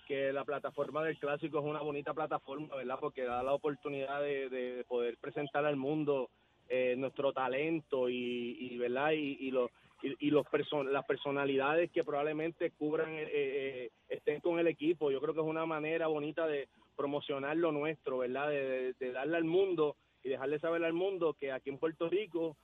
que 0.07 0.33
la 0.33 0.43
plataforma 0.45 1.03
del 1.03 1.17
clásico 1.17 1.59
es 1.59 1.65
una 1.65 1.81
bonita 1.81 2.13
plataforma, 2.13 2.75
¿verdad? 2.75 2.97
Porque 2.99 3.23
da 3.23 3.43
la 3.43 3.53
oportunidad 3.53 4.21
de, 4.21 4.49
de 4.49 4.83
poder 4.85 5.17
presentar 5.17 5.65
al 5.65 5.75
mundo 5.75 6.29
eh, 6.67 6.95
nuestro 6.97 7.33
talento 7.33 8.09
y, 8.09 8.57
y 8.59 8.77
¿verdad? 8.77 9.11
Y, 9.11 9.37
y 9.39 9.51
los 9.51 9.69
y, 10.01 10.27
y 10.27 10.31
los 10.31 10.45
person- 10.47 10.87
las 10.89 11.05
personalidades 11.05 11.91
que 11.91 12.05
probablemente 12.05 12.71
cubran 12.71 13.09
eh, 13.15 13.27
eh, 13.33 13.89
estén 14.07 14.39
con 14.39 14.57
el 14.57 14.67
equipo. 14.67 15.11
Yo 15.11 15.19
creo 15.19 15.33
que 15.33 15.41
es 15.41 15.45
una 15.45 15.65
manera 15.65 16.07
bonita 16.07 16.47
de 16.47 16.69
promocionar 16.95 17.57
lo 17.57 17.71
nuestro, 17.71 18.19
¿verdad? 18.19 18.49
De, 18.49 18.63
de- 18.63 18.93
de 18.93 19.11
darle 19.11 19.37
al 19.37 19.43
mundo 19.43 19.95
y 20.23 20.29
dejarle 20.29 20.59
saber 20.59 20.83
al 20.85 20.93
mundo 20.93 21.33
que 21.33 21.51
aquí 21.51 21.69
en 21.69 21.79
Puerto 21.79 22.07
Rico 22.09 22.55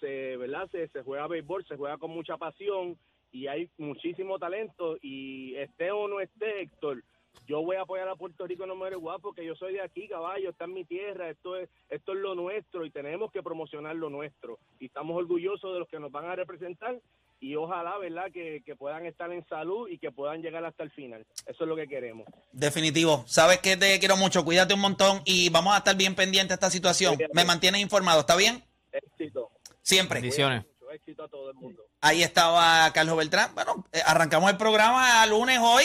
se, 0.00 0.36
¿verdad? 0.36 0.68
Se, 0.70 0.88
se 0.88 1.02
juega 1.02 1.26
béisbol, 1.26 1.64
se 1.66 1.76
juega 1.76 1.98
con 1.98 2.10
mucha 2.10 2.36
pasión 2.36 2.96
y 3.34 3.48
hay 3.48 3.68
muchísimo 3.78 4.38
talento 4.38 4.96
y 5.02 5.56
esté 5.56 5.90
o 5.90 6.06
no 6.06 6.20
esté 6.20 6.62
Héctor, 6.62 7.02
yo 7.48 7.62
voy 7.62 7.76
a 7.76 7.82
apoyar 7.82 8.08
a 8.08 8.14
Puerto 8.14 8.46
Rico 8.46 8.64
no 8.64 8.76
me 8.76 8.88
igual 8.90 9.18
porque 9.20 9.44
yo 9.44 9.56
soy 9.56 9.74
de 9.74 9.82
aquí, 9.82 10.06
caballo, 10.06 10.50
está 10.50 10.66
en 10.66 10.74
mi 10.74 10.84
tierra, 10.84 11.28
esto 11.28 11.56
es 11.56 11.68
esto 11.90 12.12
es 12.12 12.18
lo 12.18 12.36
nuestro 12.36 12.86
y 12.86 12.90
tenemos 12.90 13.32
que 13.32 13.42
promocionar 13.42 13.96
lo 13.96 14.08
nuestro 14.08 14.60
y 14.78 14.86
estamos 14.86 15.16
orgullosos 15.16 15.72
de 15.72 15.80
los 15.80 15.88
que 15.88 15.98
nos 15.98 16.12
van 16.12 16.26
a 16.26 16.36
representar 16.36 17.00
y 17.40 17.56
ojalá, 17.56 17.98
¿verdad?, 17.98 18.30
que, 18.32 18.62
que 18.64 18.76
puedan 18.76 19.04
estar 19.04 19.30
en 19.32 19.44
salud 19.48 19.88
y 19.88 19.98
que 19.98 20.12
puedan 20.12 20.40
llegar 20.40 20.64
hasta 20.64 20.84
el 20.84 20.90
final. 20.92 21.26
Eso 21.46 21.64
es 21.64 21.68
lo 21.68 21.76
que 21.76 21.86
queremos. 21.86 22.26
Definitivo. 22.52 23.24
Sabes 23.26 23.58
que 23.58 23.76
te 23.76 23.98
quiero 23.98 24.16
mucho. 24.16 24.44
Cuídate 24.44 24.72
un 24.72 24.80
montón 24.80 25.20
y 25.26 25.50
vamos 25.50 25.74
a 25.74 25.78
estar 25.78 25.94
bien 25.94 26.14
pendientes 26.14 26.50
de 26.50 26.54
esta 26.54 26.70
situación. 26.70 27.18
Me 27.34 27.44
mantienes 27.44 27.82
informado. 27.82 28.20
¿Está 28.20 28.36
bien? 28.36 28.62
Éxito. 28.92 29.50
Siempre. 29.82 30.20
Bendiciones. 30.20 30.64
Éxito 30.94 31.24
a 31.24 31.28
todo 31.28 31.50
el 31.50 31.56
mundo. 31.56 31.82
Ahí 32.00 32.22
estaba 32.22 32.90
Carlos 32.92 33.16
Beltrán. 33.16 33.54
Bueno, 33.54 33.84
eh, 33.92 34.00
arrancamos 34.06 34.50
el 34.50 34.56
programa 34.56 35.24
lunes 35.26 35.58
hoy 35.60 35.84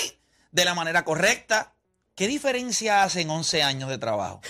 de 0.52 0.66
la 0.66 0.74
manera 0.74 1.04
correcta. 1.04 1.74
¿Qué 2.16 2.28
diferencia 2.28 3.04
hacen 3.04 3.30
11 3.30 3.64
años 3.64 3.90
de 3.90 3.98
trabajo? 3.98 4.42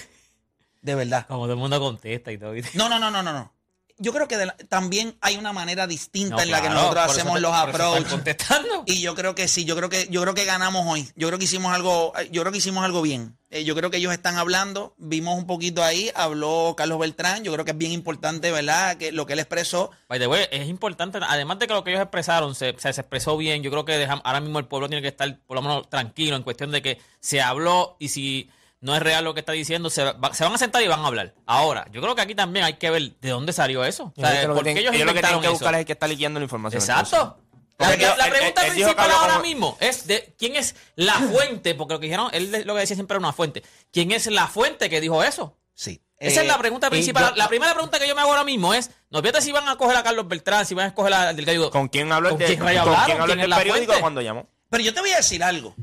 De 0.81 0.95
verdad. 0.95 1.25
Como 1.27 1.43
todo 1.43 1.53
el 1.53 1.59
mundo 1.59 1.79
contesta 1.79 2.31
y 2.31 2.37
todo. 2.37 2.53
No, 2.73 2.89
no, 2.89 2.99
no, 2.99 3.09
no, 3.11 3.21
no. 3.23 3.31
no. 3.33 3.53
Yo 4.01 4.13
creo 4.13 4.27
que 4.29 4.37
la- 4.37 4.55
también 4.69 5.17
hay 5.21 5.35
una 5.37 5.51
manera 5.51 5.85
distinta 5.87 6.37
No, 6.37 6.41
en 6.41 6.51
la 6.51 6.61
que 6.61 6.69
nosotros 6.69 7.11
hacemos 7.11 7.33
te- 7.35 7.41
los 7.41 7.51
por 7.51 7.69
eso 7.69 7.69
están 7.69 7.87
approach. 7.91 8.09
contestando. 8.11 8.83
Y 8.85 9.01
yo 9.01 9.13
creo 9.15 9.35
que 9.35 9.47
sí, 9.49 9.65
yo 9.65 9.75
creo 9.75 9.89
que 9.89 10.07
yo 10.09 10.21
creo 10.21 10.33
que 10.33 10.45
ganamos 10.45 10.85
hoy. 10.87 11.09
Yo 11.15 11.27
creo 11.27 11.37
que 11.39 11.45
hicimos 11.45 11.73
algo, 11.73 12.13
yo 12.31 12.41
creo 12.41 12.51
que 12.51 12.59
hicimos 12.59 12.83
algo 12.85 13.01
bien. 13.01 13.37
Eh, 13.51 13.63
yo 13.63 13.75
creo 13.75 13.89
que 13.89 13.97
ellos 13.97 14.13
están 14.13 14.37
hablando, 14.37 14.93
vimos 14.99 15.35
un 15.35 15.47
poquito 15.47 15.83
ahí, 15.83 16.11
habló 16.13 16.75
Carlos 16.77 16.99
Beltrán, 16.99 17.43
yo 17.43 17.51
creo 17.51 17.65
que 17.65 17.71
es 17.71 17.77
bien 17.77 17.91
importante, 17.91 18.51
¿verdad? 18.51 18.97
Que 18.97 19.11
lo 19.11 19.25
que 19.25 19.33
él 19.33 19.39
expresó. 19.39 19.89
By 20.07 20.19
the 20.19 20.27
way, 20.27 20.45
es 20.51 20.67
importante, 20.67 21.17
además 21.27 21.57
de 21.57 21.65
que 21.65 21.73
lo 21.73 21.83
que 21.83 21.89
ellos 21.89 22.01
expresaron 22.03 22.53
se, 22.53 22.75
se, 22.77 22.93
se 22.93 23.01
expresó 23.01 23.37
bien, 23.37 23.63
yo 23.63 23.71
creo 23.71 23.85
que 23.85 23.97
deja- 23.97 24.21
ahora 24.23 24.39
mismo 24.39 24.59
el 24.59 24.65
pueblo 24.65 24.87
tiene 24.87 25.01
que 25.01 25.07
estar 25.07 25.35
por 25.47 25.55
lo 25.55 25.63
menos 25.63 25.89
tranquilo 25.89 26.35
en 26.35 26.43
cuestión 26.43 26.69
de 26.71 26.83
que 26.83 26.99
se 27.19 27.41
habló 27.41 27.95
y 27.99 28.09
si 28.09 28.51
no 28.81 28.95
es 28.95 29.01
real 29.01 29.23
lo 29.25 29.33
que 29.33 29.39
está 29.39 29.51
diciendo, 29.53 29.89
se, 29.89 30.03
va- 30.03 30.31
se 30.33 30.43
van 30.43 30.53
a 30.53 30.57
sentar 30.59 30.83
y 30.83 30.87
van 30.87 30.99
a 30.99 31.07
hablar. 31.07 31.33
Ahora, 31.47 31.87
yo 31.91 32.01
creo 32.01 32.13
que 32.15 32.21
aquí 32.21 32.35
también 32.35 32.65
hay 32.65 32.73
que 32.75 32.91
ver 32.91 33.13
de 33.19 33.29
dónde 33.29 33.51
salió 33.51 33.83
eso. 33.83 34.13
O 34.15 34.21
sea, 34.21 34.43
lo 34.43 34.53
que 34.53 34.55
¿por 34.55 34.57
qué 34.57 34.63
tienen- 34.73 34.77
ellos 34.83 34.93
ellos 34.95 35.07
lo 35.07 35.13
que 35.15 35.21
tienen 35.21 35.41
que 35.41 35.47
buscar 35.49 35.69
eso? 35.73 35.75
es 35.77 35.79
el 35.79 35.85
que 35.87 35.93
está 35.93 36.07
leyendo 36.07 36.39
la 36.39 36.43
información. 36.43 36.79
Exacto. 36.81 37.39
La, 37.79 37.87
Porque 37.87 38.05
la- 38.05 38.17
la 38.17 38.25
él- 38.25 38.31
pregunta 38.33 38.65
él- 38.67 38.73
principal 38.73 39.09
ahora 39.09 39.39
mismo 39.39 39.77
es 39.79 40.05
de 40.05 40.35
quién 40.37 40.55
es 40.57 40.75
la 40.95 41.13
fuente, 41.15 41.73
porque 41.75 41.93
lo 41.93 41.99
que 42.01 42.07
dijeron, 42.07 42.29
él 42.33 42.51
lo 42.65 42.73
que 42.75 42.81
decía 42.81 42.95
siempre 42.95 43.15
era 43.15 43.19
una 43.19 43.31
fuente. 43.33 43.63
¿Quién 43.91 44.11
es 44.11 44.27
la 44.27 44.47
fuente 44.47 44.89
que 44.89 44.99
dijo 44.99 45.23
eso? 45.23 45.57
Sí. 45.73 46.01
Esa 46.17 46.41
Eh, 46.41 46.43
es 46.43 46.47
la 46.49 46.57
pregunta 46.57 46.87
y 46.87 46.89
principal. 46.89 47.29
yo- 47.29 47.35
la 47.37 47.47
primera 47.47 47.71
pregunta 47.73 47.97
que 47.97 48.05
yo 48.05 48.13
me 48.13 48.19
hago 48.21 48.31
ahora 48.31 48.43
mismo 48.43 48.73
es, 48.73 48.91
no 49.09 49.21
fíjate 49.21 49.41
si 49.41 49.53
van 49.53 49.69
a 49.69 49.77
coger 49.77 49.95
a 49.95 50.03
Carlos 50.03 50.27
Beltrán, 50.27 50.65
si 50.65 50.73
van 50.75 50.85
a 50.85 50.87
escoger 50.89 51.13
a 51.13 51.33
Delgado. 51.33 51.71
¿Con 51.71 51.87
quién 51.87 52.11
habló 52.11 52.27
el 52.27 52.33
¿Con 52.33 52.39
de- 52.39 52.45
quién 52.47 52.59
rayos 52.59 52.83
con 52.83 52.93
quién 53.05 53.21
habló 53.21 53.33
¿Quién 53.33 53.39
el 53.45 53.49
periódico 53.57 53.85
fuente? 53.85 54.01
cuando 54.01 54.21
llamó? 54.21 54.49
Pero 54.69 54.83
yo 54.83 54.93
te 54.93 54.99
voy 54.99 55.11
a 55.11 55.15
decir 55.17 55.41
algo. 55.41 55.73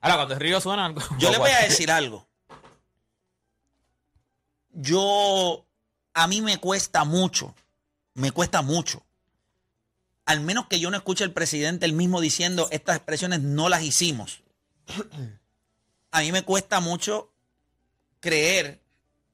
Ahora, 0.00 0.16
cuando 0.16 0.34
el 0.34 0.40
río 0.40 0.58
suena 0.62 0.86
algo. 0.86 1.02
Yo 1.18 1.30
le 1.30 1.36
voy 1.38 1.50
a 1.50 1.58
decir 1.60 1.90
algo. 1.90 2.26
Yo, 4.72 5.66
a 6.14 6.26
mí 6.26 6.40
me 6.40 6.58
cuesta 6.58 7.04
mucho, 7.04 7.54
me 8.14 8.30
cuesta 8.32 8.62
mucho. 8.62 9.02
Al 10.26 10.40
menos 10.40 10.66
que 10.68 10.80
yo 10.80 10.90
no 10.90 10.96
escuche 10.96 11.24
al 11.24 11.32
presidente 11.32 11.84
el 11.86 11.92
mismo 11.92 12.20
diciendo 12.20 12.68
estas 12.70 12.96
expresiones 12.96 13.40
no 13.40 13.68
las 13.68 13.82
hicimos. 13.82 14.42
A 16.10 16.20
mí 16.20 16.32
me 16.32 16.42
cuesta 16.42 16.80
mucho 16.80 17.32
creer 18.20 18.80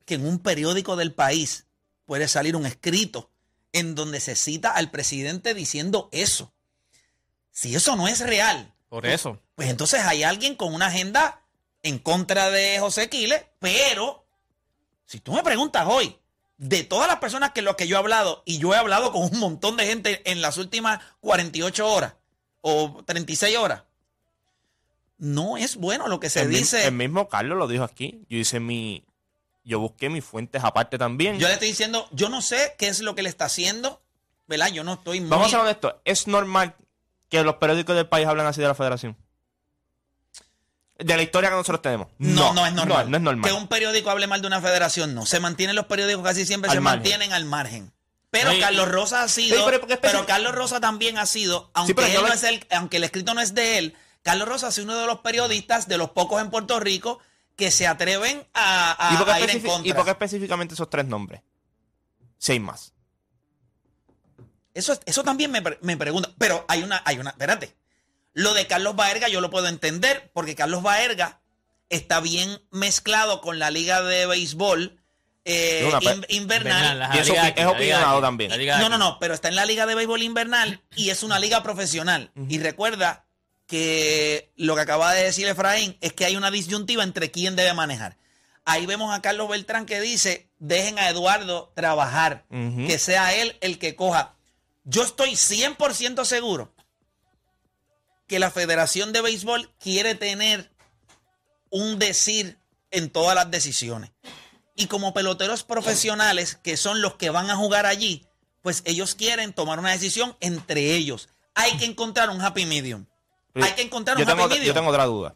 que 0.05 0.15
en 0.15 0.27
un 0.27 0.39
periódico 0.41 0.97
del 0.97 1.13
país 1.13 1.67
puede 2.07 2.27
salir 2.27 2.57
un 2.57 2.67
escrito 2.67 3.31
en 3.73 3.95
donde 3.95 4.19
se 4.21 4.35
cita 4.35 4.71
al 4.73 4.91
presidente 4.91 5.55
diciendo 5.55 6.09
eso. 6.11 6.53
Si 7.53 7.75
eso 7.75 7.95
no 7.95 8.09
es 8.09 8.21
real, 8.21 8.75
Por 8.89 9.07
eso. 9.07 9.41
pues 9.55 9.69
entonces 9.69 10.01
hay 10.01 10.25
alguien 10.25 10.57
con 10.57 10.75
una 10.75 10.87
agenda 10.87 11.43
en 11.83 11.99
contra 11.99 12.51
de 12.51 12.79
José 12.81 13.09
Quiles, 13.09 13.45
pero 13.61 14.27
si 15.07 15.21
tú 15.21 15.33
me 15.33 15.43
preguntas 15.43 15.87
hoy, 15.89 16.17
de 16.61 16.85
todas 16.85 17.09
las 17.09 17.17
personas 17.21 17.53
que 17.53 17.63
los 17.63 17.75
que 17.75 17.89
yo 17.89 17.97
he 17.97 17.99
hablado, 17.99 18.43
y 18.45 18.59
yo 18.59 18.75
he 18.75 18.77
hablado 18.77 19.13
con 19.13 19.23
un 19.23 19.39
montón 19.39 19.79
de 19.79 19.87
gente 19.87 20.21
en 20.31 20.43
las 20.43 20.59
últimas 20.59 21.01
48 21.21 21.91
horas 21.91 22.15
o 22.61 23.03
36 23.07 23.57
horas, 23.57 23.85
no 25.17 25.57
es 25.57 25.77
bueno 25.77 26.07
lo 26.07 26.21
que 26.21 26.29
se 26.29 26.43
el, 26.43 26.51
dice. 26.51 26.87
el 26.87 26.93
mismo 26.93 27.31
Carlos 27.31 27.57
lo 27.57 27.67
dijo 27.67 27.83
aquí. 27.83 28.27
Yo 28.29 28.37
hice 28.37 28.61
mi, 28.61 29.07
yo 29.65 29.81
busqué 29.81 30.11
mis 30.11 30.23
fuentes 30.23 30.63
aparte 30.63 30.99
también. 30.99 31.39
Yo 31.39 31.49
le 31.49 31.55
estoy 31.55 31.69
diciendo, 31.69 32.07
yo 32.13 32.29
no 32.29 32.43
sé 32.43 32.75
qué 32.77 32.89
es 32.89 33.01
lo 33.01 33.15
que 33.15 33.23
le 33.23 33.31
está 33.31 33.47
haciendo, 33.47 34.03
¿verdad? 34.47 34.69
Yo 34.69 34.85
no 34.85 34.95
estoy 34.95 35.21
muy... 35.21 35.31
Vamos 35.31 35.47
a 35.47 35.51
ser 35.51 35.61
honestos, 35.61 35.95
es 36.05 36.27
normal 36.27 36.75
que 37.31 37.43
los 37.43 37.55
periódicos 37.55 37.97
del 37.97 38.07
país 38.07 38.27
hablen 38.27 38.45
así 38.45 38.61
de 38.61 38.69
la 38.69 38.75
federación. 38.75 39.17
De 41.05 41.17
la 41.17 41.23
historia 41.23 41.51
que 41.51 41.57
nosotros 41.57 41.83
tenemos. 41.83 42.09
No, 42.19 42.53
no, 42.55 42.67
es 42.67 42.73
normal. 42.73 43.05
No, 43.07 43.11
no 43.11 43.17
es 43.17 43.23
normal. 43.23 43.51
Que 43.51 43.57
un 43.57 43.69
periódico 43.69 44.11
hable 44.11 44.27
mal 44.27 44.41
de 44.41 44.47
una 44.47 44.61
federación, 44.61 45.15
no. 45.15 45.27
Se 45.27 45.41
mantienen 45.41 45.75
los 45.77 45.87
periódicos 45.87 46.23
casi 46.25 46.45
siempre, 46.47 46.71
Al 46.71 46.77
se 46.77 46.81
margen. 46.81 47.01
mantienen 47.01 47.33
al 47.33 47.45
margen. 47.45 47.93
Pero 48.31 48.51
Carlos 48.61 48.89
Rosa 48.89 49.23
ha 49.25 49.29
sido, 49.29 49.69
Sí, 49.69 49.79
pero 50.01 50.25
Carlos 50.27 50.55
Rosa 50.55 50.79
también 50.81 51.19
ha 51.19 51.27
sido, 51.27 51.71
aunque, 51.75 51.93
él 52.07 52.15
no 52.15 52.29
lo- 52.29 52.33
es 52.33 52.45
el, 52.45 52.65
aunque 52.71 52.99
el 52.99 53.05
escrito 53.05 53.35
no 53.35 53.41
es 53.41 53.55
de 53.55 53.79
él, 53.79 53.97
Carlos 54.23 54.47
Rosa 54.49 54.69
ha 54.69 54.71
sido 54.71 54.85
uno 54.85 54.97
de 55.01 55.07
los 55.07 55.19
periodistas, 55.21 55.89
de 55.89 55.99
los 55.99 56.11
pocos 56.11 56.41
en 56.41 56.49
Puerto 56.51 56.79
Rico, 56.79 57.19
que 57.57 57.71
se 57.73 57.87
atreven 57.89 58.47
a, 58.55 59.09
a- 59.09 59.15
¿Y 59.15 59.17
por, 59.17 59.27
qué 59.27 59.33
a 59.33 59.41
ir 59.41 59.51
en 59.51 59.61
contra. 59.63 59.91
¿Y 59.91 59.93
por 59.95 60.05
qué 60.05 60.11
específicamente 60.13 60.75
esos 60.75 60.89
tres 60.89 61.07
nombres? 61.07 61.41
Seis 62.39 62.61
más. 62.61 62.93
Eso, 64.75 64.99
eso 65.05 65.25
también 65.25 65.51
me, 65.51 65.61
pre- 65.63 65.79
me 65.83 65.97
pregunta. 65.97 66.31
Pero 66.39 66.65
hay 66.69 66.83
una, 66.85 67.03
hay 67.05 67.19
una, 67.19 67.31
espérate. 67.31 67.75
Lo 68.33 68.55
de 68.55 68.67
Carlos 68.67 68.97
Baerga 68.97 69.29
yo 69.29 69.41
lo 69.41 69.51
puedo 69.51 69.67
entender, 69.69 70.31
porque 70.33 70.55
Carlos 70.55 70.83
Baerga 70.83 71.41
está 71.89 72.21
bien 72.21 72.61
mezclado 72.71 73.41
con 73.41 73.59
la 73.59 73.71
liga 73.71 74.01
de 74.03 74.27
béisbol 74.27 74.97
eh, 75.45 75.85
una 75.89 76.13
in- 76.13 76.27
invernal. 76.29 76.99
la 76.99 77.17
Y 77.17 77.19
eso 77.19 77.33
aquí, 77.33 77.39
es 77.39 77.43
la 77.43 77.49
liga 77.51 77.71
opinionado 77.71 78.17
aquí, 78.17 78.23
también. 78.23 78.51
No, 78.51 78.55
aquí. 78.57 78.89
no, 78.91 78.99
no, 78.99 79.19
pero 79.19 79.35
está 79.35 79.49
en 79.49 79.57
la 79.57 79.65
liga 79.67 79.87
de 79.87 79.95
béisbol 79.95 80.23
invernal 80.23 80.81
y 80.95 81.11
es 81.11 81.23
una 81.23 81.39
liga 81.39 81.63
profesional. 81.63 82.31
Y 82.49 82.59
recuerda 82.59 83.25
que 83.67 84.51
lo 84.57 84.75
que 84.75 84.81
acaba 84.83 85.13
de 85.15 85.25
decir 85.25 85.47
Efraín 85.49 85.97
es 86.01 86.13
que 86.13 86.25
hay 86.25 86.37
una 86.37 86.51
disyuntiva 86.51 87.03
entre 87.03 87.31
quién 87.31 87.57
debe 87.57 87.73
manejar. 87.73 88.17
Ahí 88.65 88.85
vemos 88.87 89.13
a 89.15 89.23
Carlos 89.23 89.49
Beltrán 89.49 89.87
que 89.87 90.01
dice, 90.01 90.49
dejen 90.59 90.99
a 90.99 91.09
Eduardo 91.09 91.73
trabajar, 91.75 92.45
que 92.51 92.99
sea 92.99 93.35
él 93.35 93.57
el 93.61 93.79
que 93.79 93.97
coja. 93.97 94.35
Yo 94.85 95.03
estoy 95.03 95.31
100% 95.33 96.25
seguro 96.25 96.73
que 98.31 98.39
la 98.39 98.53
Federación 98.53 99.13
de 99.13 99.23
Béisbol 99.23 99.75
quiere 99.81 100.15
tener 100.15 100.71
un 101.69 101.99
decir 101.99 102.61
en 102.93 103.11
todas 103.11 103.35
las 103.35 103.51
decisiones. 103.51 104.13
Y 104.77 104.87
como 104.87 105.13
peloteros 105.13 105.65
profesionales, 105.65 106.55
que 106.55 106.77
son 106.77 107.03
los 107.03 107.17
que 107.17 107.31
van 107.31 107.51
a 107.51 107.57
jugar 107.57 107.87
allí, 107.87 108.25
pues 108.63 108.85
ellos 108.87 109.17
quieren 109.17 109.53
tomar 109.53 109.81
una 109.81 109.91
decisión 109.91 110.37
entre 110.39 110.95
ellos. 110.95 111.29
Hay 111.57 111.77
que 111.77 111.87
encontrar 111.87 112.31
un 112.31 112.41
happy 112.41 112.67
medium. 112.67 113.05
Hay 113.57 113.73
que 113.73 113.83
encontrar 113.83 114.17
un 114.17 114.23
happy 114.23 114.43
medium. 114.45 114.65
yo 114.65 114.75
tengo 114.75 114.91
otra 114.91 115.07
duda. 115.07 115.35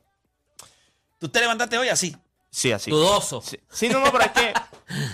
Tú 1.18 1.28
te 1.28 1.40
levantaste 1.40 1.76
hoy 1.76 1.88
así. 1.88 2.16
Sí, 2.48 2.70
así. 2.70 2.92
Dudoso. 2.92 3.42
Sí, 3.42 3.58
Sí, 3.72 3.88
no, 3.88 3.98
no, 3.98 4.12
pero 4.12 4.24
es 4.24 4.30
que. 4.30 4.54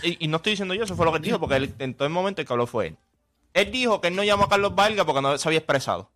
Y, 0.02 0.24
y 0.24 0.28
no 0.28 0.38
estoy 0.38 0.50
diciendo 0.50 0.74
yo, 0.74 0.82
eso 0.84 0.96
fue 0.96 1.06
lo 1.06 1.12
que 1.12 1.18
él 1.18 1.22
dijo, 1.22 1.38
porque 1.38 1.54
él, 1.54 1.74
en 1.78 1.94
todo 1.94 2.04
el 2.04 2.12
momento 2.12 2.42
el 2.42 2.46
que 2.46 2.52
habló 2.52 2.66
fue 2.66 2.88
él. 2.88 2.98
Él 3.54 3.70
dijo 3.70 4.00
que 4.00 4.08
él 4.08 4.16
no 4.16 4.24
llamó 4.24 4.44
a 4.44 4.48
Carlos 4.48 4.74
Valga 4.74 5.06
porque 5.06 5.22
no 5.22 5.38
se 5.38 5.48
había 5.48 5.60
expresado. 5.60 6.10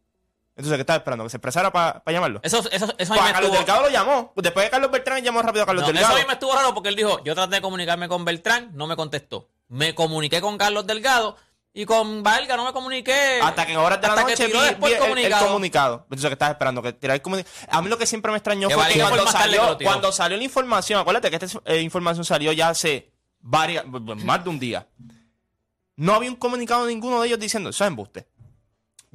Entonces, 0.56 0.76
¿qué 0.76 0.82
estaba 0.82 0.98
esperando? 0.98 1.24
¿Que 1.24 1.30
se 1.30 1.36
expresara 1.36 1.72
para 1.72 2.02
llamarlo? 2.06 2.40
Eso, 2.44 2.58
eso, 2.70 2.94
eso 2.96 3.12
a 3.12 3.16
mí 3.16 3.22
me 3.22 3.32
Carlos 3.32 3.50
estuvo... 3.50 3.56
Delgado 3.56 3.82
lo 3.82 3.90
llamó. 3.90 4.32
Después 4.36 4.66
de 4.66 4.70
Carlos 4.70 4.90
Beltrán 4.90 5.24
llamó 5.24 5.42
rápido 5.42 5.64
a 5.64 5.66
Carlos 5.66 5.82
No, 5.82 5.88
eso 5.88 5.94
Delgado. 5.94 6.16
a 6.16 6.18
mí 6.20 6.24
me 6.26 6.32
estuvo 6.34 6.54
raro 6.54 6.74
porque 6.74 6.90
él 6.90 6.96
dijo, 6.96 7.22
yo 7.24 7.34
traté 7.34 7.56
de 7.56 7.60
comunicarme 7.60 8.08
con 8.08 8.24
Beltrán, 8.24 8.70
no 8.74 8.86
me 8.86 8.94
contestó. 8.94 9.48
Me 9.68 9.94
comuniqué 9.96 10.40
con 10.40 10.56
Carlos 10.56 10.86
Delgado 10.86 11.36
y 11.72 11.86
con 11.86 12.22
Valga 12.22 12.56
no 12.56 12.64
me 12.64 12.72
comuniqué. 12.72 13.40
Hasta 13.42 13.66
que 13.66 13.72
en 13.72 13.78
horas 13.78 14.00
de 14.00 14.06
la 14.06 14.14
noche 14.14 14.46
vi, 14.46 14.52
el 14.52 14.58
el, 14.58 14.92
el 14.92 14.98
comunicado. 14.98 15.46
comunicado. 15.46 15.94
Entonces, 16.04 16.28
¿qué 16.28 16.32
estás 16.34 16.50
esperando? 16.50 16.82
Que 16.82 16.92
tirar 16.92 17.16
el 17.16 17.22
comunicado. 17.22 17.56
A 17.68 17.82
mí 17.82 17.88
lo 17.88 17.98
que 17.98 18.06
siempre 18.06 18.30
me 18.30 18.38
extrañó 18.38 18.68
Que 18.68 18.74
fue 18.74 18.88
que 18.92 19.00
cuando 19.00 19.26
salió, 19.26 19.78
cuando 19.82 20.12
salió 20.12 20.36
la 20.36 20.44
información, 20.44 21.00
acuérdate 21.00 21.30
que 21.30 21.44
esta 21.44 21.60
eh, 21.64 21.80
información 21.80 22.24
salió 22.24 22.52
ya 22.52 22.68
hace 22.68 23.12
varias, 23.40 23.84
más 23.86 24.44
de 24.44 24.50
un 24.50 24.60
día. 24.60 24.86
No 25.96 26.14
había 26.14 26.30
un 26.30 26.36
comunicado 26.36 26.86
de 26.86 26.92
ninguno 26.94 27.20
de 27.20 27.26
ellos 27.26 27.40
diciendo, 27.40 27.70
eso 27.70 27.82
es 27.82 27.88
embuste. 27.88 28.28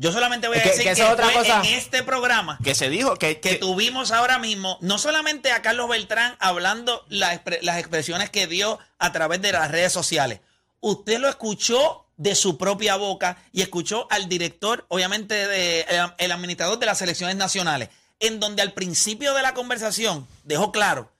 Yo 0.01 0.13
solamente 0.13 0.47
voy 0.47 0.57
a 0.57 0.63
Que- 0.63 0.69
decir 0.69 0.93
que 0.93 1.03
otra 1.03 1.25
fue 1.25 1.33
cosa. 1.33 1.59
en 1.59 1.65
este 1.75 2.03
programa 2.03 2.57
Que 2.63 2.73
se 2.73 2.89
dijo 2.89 3.15
que, 3.17 3.41
que 3.41 3.55
tuvimos 3.55 4.11
ahora 4.11 4.39
mismo, 4.39 4.77
no 4.79 4.97
solamente 4.97 5.51
a 5.51 5.61
Carlos 5.61 5.89
Beltrán 5.89 6.37
hablando 6.39 7.05
las 7.09 7.33
expresiones 7.77 8.29
que 8.29 8.47
dio 8.47 8.79
a 8.97 9.11
través 9.11 9.41
de 9.41 9.51
las 9.51 9.69
redes 9.69 9.91
sociales. 9.91 10.39
Usted 10.79 11.19
lo 11.19 11.27
escuchó 11.27 12.05
de 12.15 12.33
su 12.35 12.57
propia 12.57 12.95
boca 12.95 13.37
y 13.51 13.61
escuchó 13.61 14.07
al 14.09 14.29
director, 14.29 14.85
obviamente, 14.87 15.33
de, 15.47 15.81
el, 15.81 16.13
el 16.17 16.31
administrador 16.31 16.79
de 16.79 16.85
las 16.85 16.97
selecciones 16.99 17.35
nacionales, 17.35 17.89
en 18.21 18.39
donde 18.39 18.61
al 18.61 18.71
principio 18.73 19.33
de 19.33 19.41
la 19.41 19.53
conversación 19.53 20.25
dejó 20.45 20.71
claro 20.71 21.11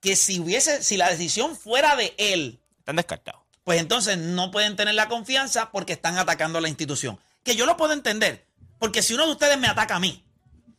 que 0.00 0.16
si 0.16 0.40
hubiese, 0.40 0.82
si 0.82 0.96
la 0.96 1.08
decisión 1.08 1.56
fuera 1.56 1.94
de 1.94 2.14
él, 2.18 2.58
están 2.80 2.96
descartados. 2.96 3.40
pues 3.62 3.78
entonces 3.80 4.18
no 4.18 4.50
pueden 4.50 4.74
tener 4.74 4.94
la 4.94 5.06
confianza 5.08 5.70
porque 5.70 5.92
están 5.92 6.18
atacando 6.18 6.58
a 6.58 6.62
la 6.62 6.68
institución. 6.68 7.18
Que 7.42 7.56
yo 7.56 7.66
lo 7.66 7.76
puedo 7.76 7.92
entender, 7.92 8.46
porque 8.78 9.02
si 9.02 9.14
uno 9.14 9.26
de 9.26 9.32
ustedes 9.32 9.58
me 9.58 9.66
ataca 9.68 9.96
a 9.96 10.00
mí, 10.00 10.24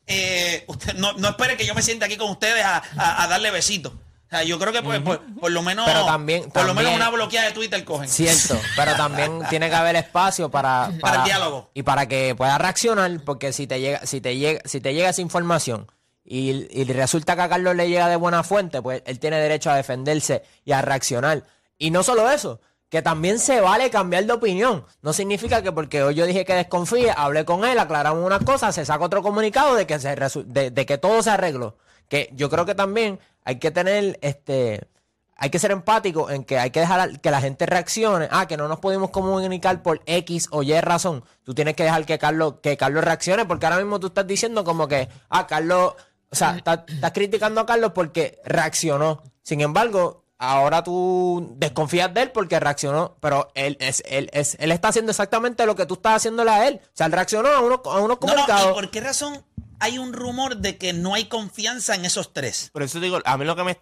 eh, 0.08 0.64
usted, 0.68 0.94
no, 0.96 1.14
no 1.14 1.30
espere 1.30 1.56
que 1.58 1.66
yo 1.66 1.74
me 1.76 1.82
siente 1.82 2.06
aquí 2.06 2.18
con 2.18 2.30
ustedes 2.30 2.64
a, 2.64 2.78
a- 2.98 3.24
a 3.24 3.28
darle 3.28 3.52
besitos. 3.52 3.94
O 3.94 4.36
sea, 4.36 4.44
yo 4.44 4.58
creo 4.58 4.74
que 4.74 4.82
pues, 4.82 5.00
por, 5.02 5.22
por 5.40 5.52
lo 5.52 5.62
menos, 5.62 5.86
Pero 5.86 6.06
también- 6.06 6.50
por 6.50 6.66
lo 6.66 6.74
menos 6.74 6.94
una 6.96 7.10
bloqueada 7.12 7.48
de 7.50 7.54
Twitter 7.54 7.84
cogen. 7.86 8.10
Cierto, 8.10 8.60
pero 8.76 8.96
también 8.96 9.42
tiene 9.50 9.70
que 9.70 9.76
haber 9.76 9.96
espacio 9.96 10.50
para, 10.50 10.92
Para 11.00 11.18
el 11.20 11.24
diálogo. 11.26 11.70
y 11.76 11.84
para 11.84 12.08
que 12.08 12.34
pueda 12.36 12.58
reaccionar, 12.58 13.20
porque 13.24 13.54
si 13.54 13.68
te 13.68 13.80
llega, 13.80 14.06
si 14.06 14.22
te 14.22 14.36
llega, 14.38 14.62
si 14.66 14.82
te 14.82 14.94
llega 14.94 15.10
esa 15.10 15.22
información 15.22 15.86
y, 16.26 16.66
y 16.72 16.84
resulta 16.86 17.36
que 17.36 17.42
a 17.44 17.50
Carlos 17.50 17.76
le 17.76 17.88
llega 17.90 18.10
de 18.10 18.16
buena 18.16 18.42
fuente, 18.44 18.82
pues 18.82 19.04
él 19.06 19.20
tiene 19.20 19.38
derecho 19.38 19.70
a 19.70 19.76
defenderse 19.76 20.42
y 20.66 20.72
a 20.72 20.82
reaccionar. 20.82 21.44
Y 21.78 21.92
no 21.92 22.02
solo 22.02 22.30
eso, 22.32 22.60
que 22.94 23.02
también 23.02 23.40
se 23.40 23.60
vale 23.60 23.90
cambiar 23.90 24.24
de 24.26 24.34
opinión. 24.34 24.86
No 25.02 25.14
significa 25.14 25.64
que 25.64 25.72
porque 25.72 26.04
hoy 26.04 26.14
yo 26.14 26.28
dije 26.28 26.46
que 26.46 26.54
desconfíe, 26.54 27.12
hablé 27.18 27.44
con 27.44 27.66
él, 27.66 27.80
aclaramos 27.80 28.24
unas 28.24 28.44
cosas, 28.44 28.76
se 28.76 28.86
saca 28.86 29.04
otro 29.04 29.24
comunicado 29.24 29.74
de 29.74 29.88
que 29.88 29.98
se 29.98 30.16
de, 30.16 30.86
que 30.86 31.00
todo 31.00 31.24
se 31.24 31.32
arregló. 31.32 31.76
Que 32.08 32.30
yo 32.34 32.52
creo 32.52 32.68
que 32.68 32.76
también 32.76 33.20
hay 33.46 33.58
que 33.58 33.72
tener 33.72 34.20
este 34.22 34.88
hay 35.36 35.50
que 35.50 35.58
ser 35.58 35.72
empático 35.72 36.30
en 36.30 36.44
que 36.44 36.60
hay 36.60 36.70
que 36.70 36.82
dejar 36.82 37.20
que 37.20 37.32
la 37.32 37.42
gente 37.42 37.66
reaccione. 37.66 38.28
Ah, 38.30 38.48
que 38.48 38.58
no 38.58 38.68
nos 38.68 38.78
pudimos 38.78 39.10
comunicar 39.10 39.82
por 39.82 40.04
X 40.06 40.50
o 40.52 40.62
Y 40.62 40.80
razón. 40.80 41.24
Tú 41.42 41.56
tienes 41.56 41.76
que 41.76 41.86
dejar 41.86 42.06
que 42.06 42.20
Carlos, 42.20 42.58
que 42.62 42.78
Carlos 42.78 43.04
reaccione, 43.04 43.46
porque 43.46 43.66
ahora 43.66 43.80
mismo 43.80 44.00
tú 44.00 44.06
estás 44.06 44.28
diciendo 44.28 44.64
como 44.64 44.88
que, 44.88 45.10
ah, 45.30 45.48
Carlos, 45.48 45.96
o 46.30 46.36
sea, 46.36 46.58
estás 46.58 47.12
criticando 47.12 47.60
a 47.60 47.66
Carlos 47.66 47.94
porque 47.96 48.40
reaccionó. 48.46 49.24
Sin 49.42 49.62
embargo, 49.62 50.23
ahora 50.52 50.84
tú 50.84 51.54
desconfías 51.58 52.14
de 52.14 52.24
él 52.24 52.32
porque 52.32 52.60
reaccionó, 52.60 53.16
pero 53.20 53.52
él 53.56 53.78
es, 53.80 54.04
él 54.06 54.30
es, 54.34 54.56
él 54.60 54.72
está 54.72 54.90
haciendo 54.90 55.12
exactamente 55.12 55.66
lo 55.66 55.76
que 55.76 55.86
tú 55.86 55.94
estás 55.96 56.18
haciéndole 56.18 56.52
a 56.52 56.68
él. 56.68 56.82
O 56.84 56.90
sea, 56.94 57.06
él 57.08 57.12
reaccionó 57.14 57.50
a 57.50 57.60
unos, 57.62 57.80
a 57.86 58.00
unos 58.00 58.00
No, 58.00 58.08
no, 58.08 58.14
¿y 58.14 58.18
comunicados. 58.18 58.74
por 58.74 58.92
qué 58.92 59.02
razón 59.02 59.46
hay 59.80 59.98
un 59.98 60.14
rumor 60.14 60.58
de 60.58 60.78
que 60.78 60.94
no 60.94 61.14
hay 61.14 61.26
confianza 61.26 61.96
en 61.96 62.06
esos 62.06 62.34
tres? 62.34 62.70
Por 62.74 62.84
eso 62.84 63.00
te 63.00 63.06
digo, 63.06 63.20
a 63.24 63.38
mí 63.38 63.46
lo 63.46 63.56
que 63.56 63.64
me. 63.64 63.74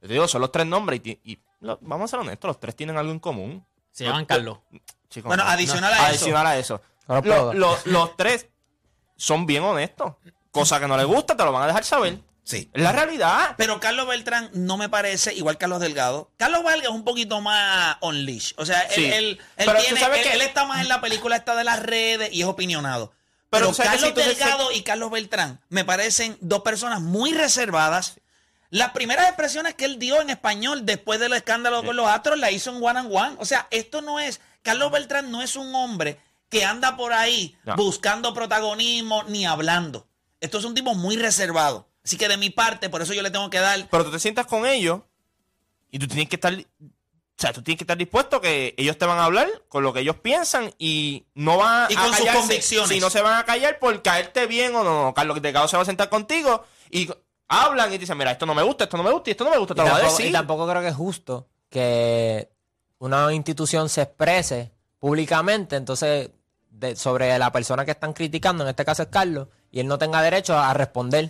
Yo 0.00 0.08
te 0.08 0.12
digo, 0.14 0.28
son 0.28 0.40
los 0.40 0.52
tres 0.52 0.66
nombres 0.66 1.00
y, 1.04 1.20
y 1.24 1.38
lo- 1.60 1.78
vamos 1.82 2.04
a 2.04 2.08
ser 2.10 2.20
honestos, 2.20 2.48
los 2.48 2.60
tres 2.60 2.74
tienen 2.76 2.96
algo 2.96 3.10
en 3.12 3.18
común. 3.20 3.64
Se 3.90 4.04
llaman 4.04 4.26
Carlos. 4.26 4.58
Chicos, 5.08 5.28
Bueno, 5.28 5.42
adicional 5.46 5.92
a 5.92 5.96
eso. 5.96 6.06
Adicional 6.06 6.46
a 6.46 6.58
eso. 6.58 6.80
Lo- 7.08 7.52
lo- 7.54 7.78
los 7.86 8.16
tres 8.16 8.46
son 9.16 9.46
bien 9.46 9.62
honestos. 9.64 10.14
Cosa 10.50 10.78
que 10.80 10.86
no 10.88 10.96
les 10.96 11.06
gusta, 11.06 11.36
te 11.36 11.44
lo 11.44 11.52
van 11.52 11.64
a 11.64 11.66
dejar 11.68 11.84
saber. 11.84 12.18
Sí. 12.48 12.70
Es 12.72 12.82
la 12.82 12.92
realidad. 12.92 13.54
Pero 13.58 13.78
Carlos 13.78 14.06
Beltrán 14.08 14.48
no 14.54 14.78
me 14.78 14.88
parece 14.88 15.34
igual 15.34 15.58
Carlos 15.58 15.80
Delgado. 15.80 16.30
Carlos 16.38 16.62
Valga 16.62 16.84
es 16.84 16.88
un 16.94 17.04
poquito 17.04 17.42
más 17.42 17.98
on 18.00 18.24
leash. 18.24 18.52
O 18.56 18.64
sea, 18.64 18.80
él, 18.84 18.94
Sí. 18.94 19.04
él- 19.04 19.38
tiene- 19.58 20.00
él- 20.22 20.28
él 20.32 20.40
está 20.40 20.64
más 20.64 20.80
en 20.80 20.88
la 20.88 21.02
película 21.02 21.36
esta 21.36 21.54
de 21.54 21.64
las 21.64 21.80
redes 21.80 22.30
y 22.32 22.40
es 22.40 22.46
opinionado. 22.46 23.12
Pero 23.50 23.74
Carlos 23.74 24.00
si 24.00 24.12
tú 24.14 24.20
se- 24.22 24.28
Delgado 24.28 24.72
y 24.72 24.82
Carlos 24.82 25.10
Beltrán 25.10 25.60
me 25.68 25.84
parecen 25.84 26.38
dos 26.40 26.62
personas 26.62 27.02
muy 27.02 27.34
reservadas. 27.34 28.14
Las 28.70 28.92
primeras 28.92 29.26
expresiones 29.26 29.74
que 29.74 29.84
él 29.84 29.98
dio 29.98 30.20
en 30.22 30.30
español 30.30 30.86
después 30.86 31.20
del 31.20 31.34
escándalo 31.34 31.82
con 31.84 31.96
los 31.96 32.08
astros 32.08 32.38
la 32.38 32.50
hizo 32.50 32.70
en 32.70 32.82
one 32.82 32.98
and 33.00 33.10
one. 33.14 33.36
O 33.40 33.44
sea, 33.44 33.66
esto 33.70 34.00
no 34.00 34.20
es. 34.20 34.40
Carlos 34.62 34.90
Beltrán 34.90 35.30
no 35.30 35.42
es 35.42 35.54
un 35.56 35.74
hombre 35.74 36.18
que 36.48 36.64
anda 36.64 36.96
por 36.96 37.12
ahí 37.12 37.58
No. 37.64 37.76
buscando 37.76 38.32
protagonismo 38.32 39.22
ni 39.24 39.44
hablando. 39.44 40.06
Esto 40.40 40.58
es 40.58 40.64
un 40.64 40.74
tipo 40.74 40.94
muy 40.94 41.16
reservado. 41.16 41.87
Así 42.08 42.16
que 42.16 42.26
de 42.26 42.38
mi 42.38 42.48
parte, 42.48 42.88
por 42.88 43.02
eso 43.02 43.12
yo 43.12 43.20
le 43.20 43.30
tengo 43.30 43.50
que 43.50 43.58
dar 43.58 43.86
Pero 43.90 44.04
tú 44.06 44.10
te 44.10 44.18
sientas 44.18 44.46
con 44.46 44.64
ellos 44.64 45.00
y 45.90 45.98
tú 45.98 46.06
tienes 46.08 46.26
que 46.30 46.36
estar. 46.36 46.54
O 46.54 46.64
sea, 47.36 47.52
tú 47.52 47.62
tienes 47.62 47.76
que 47.78 47.84
estar 47.84 47.98
dispuesto 47.98 48.40
que 48.40 48.74
ellos 48.78 48.96
te 48.96 49.04
van 49.04 49.18
a 49.18 49.24
hablar 49.26 49.46
con 49.68 49.82
lo 49.82 49.92
que 49.92 50.00
ellos 50.00 50.16
piensan 50.16 50.72
y 50.78 51.26
no 51.34 51.58
van 51.58 51.86
Y 51.90 51.94
a 51.96 52.00
con 52.00 52.14
sus 52.14 52.26
convicciones. 52.30 52.88
Si 52.88 52.98
no 52.98 53.10
se 53.10 53.20
van 53.20 53.38
a 53.38 53.44
callar 53.44 53.78
por 53.78 54.00
caerte 54.02 54.46
bien 54.46 54.74
o 54.74 54.82
no. 54.84 55.12
Carlos 55.14 55.40
Delgado 55.42 55.68
se 55.68 55.76
va 55.76 55.82
a 55.82 55.86
sentar 55.86 56.08
contigo 56.08 56.64
y 56.90 57.10
hablan 57.46 57.88
y 57.90 57.92
te 57.92 57.98
dicen, 57.98 58.16
mira, 58.16 58.30
esto 58.32 58.46
no 58.46 58.54
me 58.54 58.62
gusta, 58.62 58.84
esto 58.84 58.96
no 58.96 59.02
me 59.02 59.10
gusta 59.10 59.28
y 59.28 59.32
esto 59.32 59.44
no 59.44 59.50
me 59.50 59.58
gusta, 59.58 59.74
te 59.74 59.82
Y 59.82 59.84
lo 59.84 59.90
voy 59.90 59.98
a 59.98 60.00
tampoco, 60.00 60.16
decir. 60.18 60.30
y 60.30 60.32
tampoco 60.32 60.66
creo 60.68 60.82
que 60.82 60.88
es 60.88 60.96
justo 60.96 61.48
que 61.70 62.48
una 63.00 63.32
institución 63.34 63.88
se 63.90 64.00
exprese 64.02 64.72
públicamente, 64.98 65.76
entonces, 65.76 66.30
de- 66.70 66.96
sobre 66.96 67.38
la 67.38 67.52
persona 67.52 67.84
que 67.84 67.90
están 67.92 68.12
criticando, 68.14 68.64
en 68.64 68.70
este 68.70 68.84
caso 68.84 69.02
es 69.02 69.08
Carlos, 69.10 69.48
y 69.70 69.80
él 69.80 69.86
no 69.86 69.98
tenga 69.98 70.20
derecho 70.22 70.58
a 70.58 70.72
responder 70.74 71.28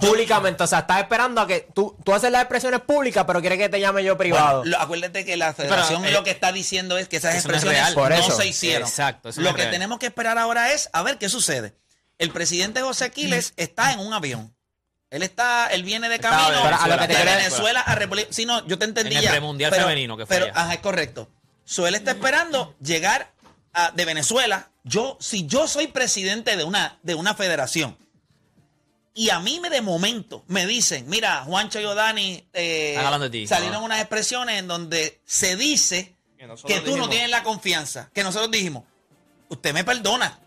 Públicamente, 0.00 0.62
o 0.62 0.66
sea, 0.66 0.80
estás 0.80 1.00
esperando 1.00 1.40
a 1.40 1.46
que 1.46 1.68
tú, 1.74 1.96
tú 2.04 2.12
haces 2.12 2.30
las 2.30 2.42
expresiones 2.42 2.80
públicas, 2.80 3.24
pero 3.26 3.40
quieres 3.40 3.58
que 3.58 3.68
te 3.68 3.80
llame 3.80 4.02
yo 4.04 4.16
privado. 4.18 4.58
Bueno, 4.60 4.76
lo- 4.76 4.80
acuérdate 4.82 5.24
que 5.24 5.36
la 5.36 5.52
federación 5.54 6.04
eh, 6.04 6.10
lo 6.12 6.24
que 6.24 6.30
está 6.30 6.52
diciendo 6.52 6.96
es 6.98 7.08
que 7.08 7.16
esas 7.18 7.34
eso 7.34 7.48
no 7.48 7.54
es 7.54 7.62
expresiones 7.62 7.94
real. 7.94 7.94
Por 7.94 8.10
no 8.10 8.16
eso. 8.16 8.36
se 8.36 8.46
hicieron. 8.48 8.88
Exacto, 8.88 9.28
eso 9.28 9.40
no 9.40 9.44
lo 9.44 9.50
es 9.50 9.56
que 9.56 9.62
real. 9.62 9.72
tenemos 9.72 9.98
que 9.98 10.06
esperar 10.06 10.38
ahora 10.38 10.72
es 10.72 10.88
a 10.92 11.02
ver 11.02 11.18
qué 11.18 11.28
sucede. 11.28 11.74
El 12.18 12.30
presidente 12.32 12.80
José 12.82 13.04
Aquiles 13.06 13.54
está 13.56 13.92
en 13.92 14.00
un 14.00 14.12
avión. 14.12 14.54
Él 15.10 15.22
está, 15.22 15.66
él 15.68 15.82
viene 15.82 16.08
de 16.08 16.18
camino 16.20 16.50
de 16.50 16.56
Pero 16.62 16.76
a 16.76 16.86
lo 16.88 16.98
que 16.98 17.06
te 17.08 17.14
de 17.14 17.22
quiero- 17.22 17.36
Venezuela 17.38 17.80
a 17.80 17.94
República. 17.96 18.28
Sí, 18.30 18.46
no, 18.46 18.64
yo 18.66 18.78
te 18.78 18.84
entendí 18.84 19.12
En 19.12 19.18
el 19.18 19.24
ya. 19.24 19.30
premundial 19.30 19.70
pero- 19.70 19.82
femenino 19.84 20.16
que 20.16 20.24
fue 20.26 20.36
Pero, 20.36 20.52
allá. 20.52 20.62
ajá, 20.62 20.74
es 20.74 20.80
correcto. 20.80 21.28
So, 21.64 21.86
él 21.86 21.94
está 21.94 22.12
esperando 22.12 22.74
llegar 22.80 23.32
a- 23.72 23.90
de 23.90 24.04
Venezuela. 24.04 24.70
Yo, 24.84 25.16
si 25.20 25.46
yo 25.46 25.66
soy 25.68 25.88
presidente 25.88 26.56
de 26.56 26.64
una, 26.64 26.98
de 27.02 27.14
una 27.16 27.34
federación 27.34 27.96
y 29.14 29.30
a 29.30 29.40
mí 29.40 29.60
me 29.60 29.70
de 29.70 29.80
momento 29.82 30.44
me 30.46 30.66
dicen, 30.66 31.08
mira, 31.08 31.42
Juancho 31.44 31.80
y 31.80 31.84
Odani 31.84 32.44
eh, 32.52 32.90
Están 32.90 33.06
hablando 33.06 33.28
de 33.28 33.30
ti. 33.40 33.46
salieron 33.46 33.76
Ah. 33.82 33.84
unas 33.84 34.00
expresiones 34.00 34.58
en 34.58 34.68
donde 34.68 35.20
se 35.24 35.56
dice 35.56 36.14
Que 36.38 36.46
nosotros 36.46 36.72
que 36.72 36.80
tú 36.80 36.86
no 36.90 36.94
dijimos. 36.94 37.10
tienes 37.10 37.30
la 37.30 37.42
confianza, 37.42 38.10
que 38.14 38.22
nosotros 38.22 38.50
dijimos, 38.50 38.84
usted 39.48 39.74
me 39.74 39.84
perdona. 39.84 40.38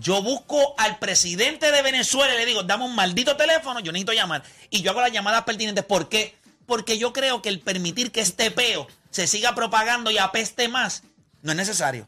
Yo 0.00 0.22
busco 0.22 0.74
al 0.76 0.98
presidente 0.98 1.72
de 1.72 1.80
Venezuela 1.82 2.34
y 2.34 2.36
le 2.38 2.44
digo, 2.46 2.62
dame 2.62 2.84
un 2.84 2.94
maldito 2.94 3.36
teléfono, 3.36 3.80
yo 3.80 3.90
necesito 3.90 4.12
llamar. 4.12 4.42
Y 4.68 4.82
yo 4.82 4.90
hago 4.90 5.00
las 5.00 5.10
llamadas 5.12 5.44
pertinentes. 5.44 5.82
¿Por 5.84 6.10
qué? 6.10 6.34
Porque 6.66 6.98
yo 6.98 7.14
creo 7.14 7.40
que 7.40 7.48
el 7.48 7.60
permitir 7.60 8.12
que 8.12 8.20
este 8.20 8.50
peo 8.50 8.86
se 9.10 9.26
siga 9.26 9.54
propagando 9.54 10.10
y 10.10 10.18
apeste 10.18 10.68
más 10.68 11.04
no 11.40 11.52
es 11.52 11.56
necesario. 11.56 12.06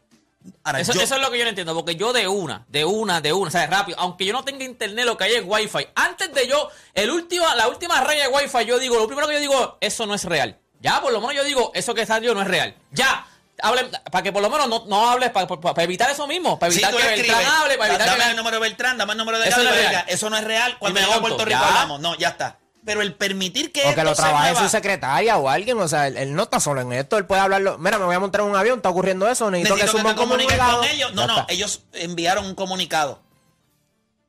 Ahora, 0.63 0.79
Eso, 0.79 0.93
yo- 0.93 1.01
eso 1.01 1.15
es 1.15 1.21
lo 1.21 1.29
que 1.31 1.37
yo 1.37 1.43
no 1.43 1.49
entiendo, 1.49 1.73
porque 1.75 1.95
yo 1.95 2.13
de 2.13 2.27
una, 2.27 2.65
de 2.67 2.83
una, 2.85 3.21
de 3.21 3.31
una, 3.33 3.47
o 3.47 3.51
sea, 3.51 3.67
rápido, 3.67 3.99
aunque 3.99 4.25
yo 4.25 4.33
no 4.33 4.43
tenga 4.43 4.63
internet, 4.63 5.05
lo 5.05 5.17
que 5.17 5.25
hay 5.25 5.33
es 5.35 5.43
wifi. 5.45 5.87
Antes 5.95 6.33
de 6.33 6.47
yo, 6.47 6.69
el 6.93 7.11
último, 7.11 7.45
la 7.55 7.67
última 7.67 8.01
raya 8.01 8.23
de 8.23 8.27
wifi, 8.29 8.65
yo 8.65 8.79
digo, 8.79 8.97
lo 8.97 9.07
primero 9.07 9.27
que 9.27 9.35
yo 9.35 9.39
digo, 9.39 9.77
eso 9.81 10.05
no 10.05 10.13
es 10.15 10.23
real. 10.23 10.59
Ya, 10.79 10.99
por 11.01 11.11
lo 11.13 11.19
menos 11.21 11.35
yo 11.35 11.43
digo, 11.43 11.71
eso 11.75 11.93
que 11.93 12.05
salió 12.05 12.33
no 12.33 12.41
es 12.41 12.47
real. 12.47 12.75
Ya, 12.91 13.27
hablen, 13.61 13.91
para 14.11 14.23
que 14.23 14.31
por 14.31 14.41
lo 14.41 14.49
menos 14.49 14.67
no, 14.67 14.83
no 14.87 15.09
hables, 15.11 15.29
para, 15.29 15.45
para- 15.47 15.61
para 15.61 15.83
evitar 15.83 16.09
eso 16.09 16.25
mismo, 16.25 16.57
para 16.57 16.71
evitar 16.73 16.91
que 16.91 16.97
le 16.97 17.07
Beltrán 17.09 17.37
escribes, 17.39 17.59
hable, 17.61 17.77
para 17.77 17.89
evitar 17.93 18.07
dame 18.07 18.23
que... 18.23 18.29
el 18.31 18.35
número 18.37 18.55
de 18.55 18.61
Beltrán, 18.61 18.97
dame 18.97 19.11
el 19.11 19.17
número 19.19 19.39
de 19.39 19.47
Eso 19.47 19.63
no 19.63 19.69
es 19.69 19.75
real. 19.75 20.05
Eso 20.07 20.29
no 20.31 20.37
es 20.37 20.43
real. 20.43 20.77
Cuando 20.79 20.99
a 21.01 21.19
Puerto 21.21 21.45
Rico 21.45 21.59
ya. 21.59 21.67
hablamos. 21.67 21.99
No, 21.99 22.15
ya 22.17 22.29
está. 22.29 22.57
Pero 22.83 23.01
el 23.01 23.13
permitir 23.13 23.71
que 23.71 23.83
O 23.85 23.93
que 23.95 24.03
lo 24.03 24.15
trabaje 24.15 24.55
su 24.55 24.67
secretaria 24.67 25.37
o 25.37 25.47
alguien, 25.49 25.79
o 25.79 25.87
sea, 25.87 26.07
él, 26.07 26.17
él 26.17 26.33
no 26.33 26.43
está 26.43 26.59
solo 26.59 26.81
en 26.81 26.93
esto, 26.93 27.17
él 27.17 27.25
puede 27.27 27.41
hablarlo. 27.41 27.77
Mira, 27.77 27.99
me 27.99 28.05
voy 28.05 28.15
a 28.15 28.19
montar 28.19 28.41
en 28.41 28.47
un 28.47 28.55
avión, 28.55 28.77
está 28.79 28.89
ocurriendo 28.89 29.27
eso, 29.29 29.51
necesito, 29.51 29.75
Necesito 29.75 29.97
que 29.97 30.03
que 30.03 30.09
te 30.13 30.15
comunicado. 30.15 30.77
con 30.79 30.87
ellos. 30.87 31.13
No, 31.13 31.21
Ya 31.21 31.27
no, 31.27 31.39
está. 31.41 31.53
ellos 31.53 31.81
enviaron 31.93 32.45
un 32.45 32.55
comunicado. 32.55 33.21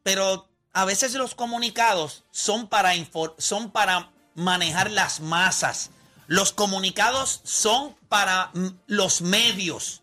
Pero 0.02 0.48
a 0.72 0.84
veces 0.84 1.14
los 1.14 1.34
comunicados 1.34 2.24
son 2.30 2.66
para, 2.68 2.92
son 3.38 3.70
para 3.70 4.10
manejar 4.34 4.90
las 4.90 5.20
masas. 5.20 5.90
Los 6.26 6.52
comunicados 6.52 7.40
son 7.44 7.96
para 8.08 8.50
los 8.86 9.22
medios. 9.22 10.01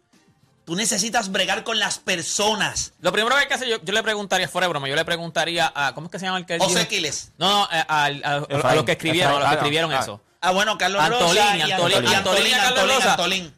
Tú 0.69 0.75
necesitas 0.75 1.31
bregar 1.31 1.63
con 1.63 1.79
las 1.79 1.97
personas. 1.97 2.93
Lo 3.01 3.11
primero 3.11 3.35
que 3.35 3.41
hay 3.41 3.47
que 3.47 3.55
hacer, 3.55 3.67
yo, 3.67 3.77
yo 3.83 3.91
le 3.91 4.03
preguntaría, 4.03 4.47
fuera 4.47 4.67
de 4.67 4.69
broma, 4.69 4.87
yo 4.87 4.95
le 4.95 5.03
preguntaría 5.03 5.71
a, 5.73 5.95
¿cómo 5.95 6.05
es 6.05 6.11
que 6.11 6.19
se 6.19 6.27
llama 6.27 6.37
el 6.37 6.45
que 6.45 6.53
él 6.53 6.59
José 6.59 6.73
dijo? 6.73 6.83
Aquiles. 6.83 7.31
No, 7.39 7.49
no, 7.49 7.63
eh, 7.71 7.83
a, 7.87 8.03
a- 8.03 8.05
a 8.05 8.37
Efraín. 8.47 8.75
los 8.75 8.85
que 8.85 8.91
escribieron, 8.91 9.31
a 9.33 9.39
los 9.39 9.43
que 9.45 9.49
ah, 9.49 9.53
escribieron 9.55 9.91
ah. 9.91 9.99
eso. 9.99 10.21
Ah, 10.41 10.51
bueno, 10.51 10.77
Carlos 10.77 11.01
Antolín, 11.01 11.27
Rosa 11.27 11.57
y 11.57 11.61
Antolín, 11.61 11.71
Antolín, 11.73 11.95
Antolín, 11.95 12.13
Antolín, 12.13 12.51
Carlos 12.53 12.67
Antolín, 12.77 12.95
Rosa. 12.97 13.11
Antolín. 13.13 13.55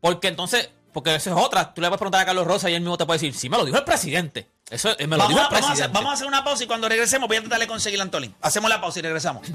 Porque 0.00 0.26
entonces, 0.26 0.68
porque 0.92 1.14
esa 1.14 1.30
es 1.30 1.36
otra. 1.36 1.72
Tú 1.72 1.80
le 1.80 1.86
puedes 1.86 2.00
preguntar 2.00 2.22
a 2.22 2.26
Carlos 2.26 2.44
Rosa 2.44 2.68
y 2.68 2.74
él 2.74 2.80
mismo 2.80 2.98
te 2.98 3.06
puede 3.06 3.20
decir, 3.20 3.36
sí, 3.38 3.48
me 3.48 3.56
lo 3.56 3.64
dijo 3.64 3.78
el 3.78 3.84
presidente. 3.84 4.48
Eso 4.68 4.90
eh, 4.98 5.06
me 5.06 5.16
lo 5.16 5.22
Vamos 5.22 5.28
dijo 5.28 5.40
a, 5.40 5.44
el 5.44 5.48
vamos 5.50 5.54
a 5.54 5.58
presidente. 5.68 5.82
hacer, 5.84 5.90
vamos 5.94 6.10
a 6.10 6.14
hacer 6.14 6.26
una 6.26 6.42
pausa 6.42 6.64
y 6.64 6.66
cuando 6.66 6.88
regresemos 6.88 7.28
voy 7.28 7.36
a 7.36 7.40
tratar 7.42 7.60
de 7.60 7.68
conseguir 7.68 8.00
a 8.00 8.02
Antolín. 8.02 8.34
Hacemos 8.42 8.68
la 8.68 8.80
pausa 8.80 8.98
y 8.98 9.02
regresamos. 9.02 9.46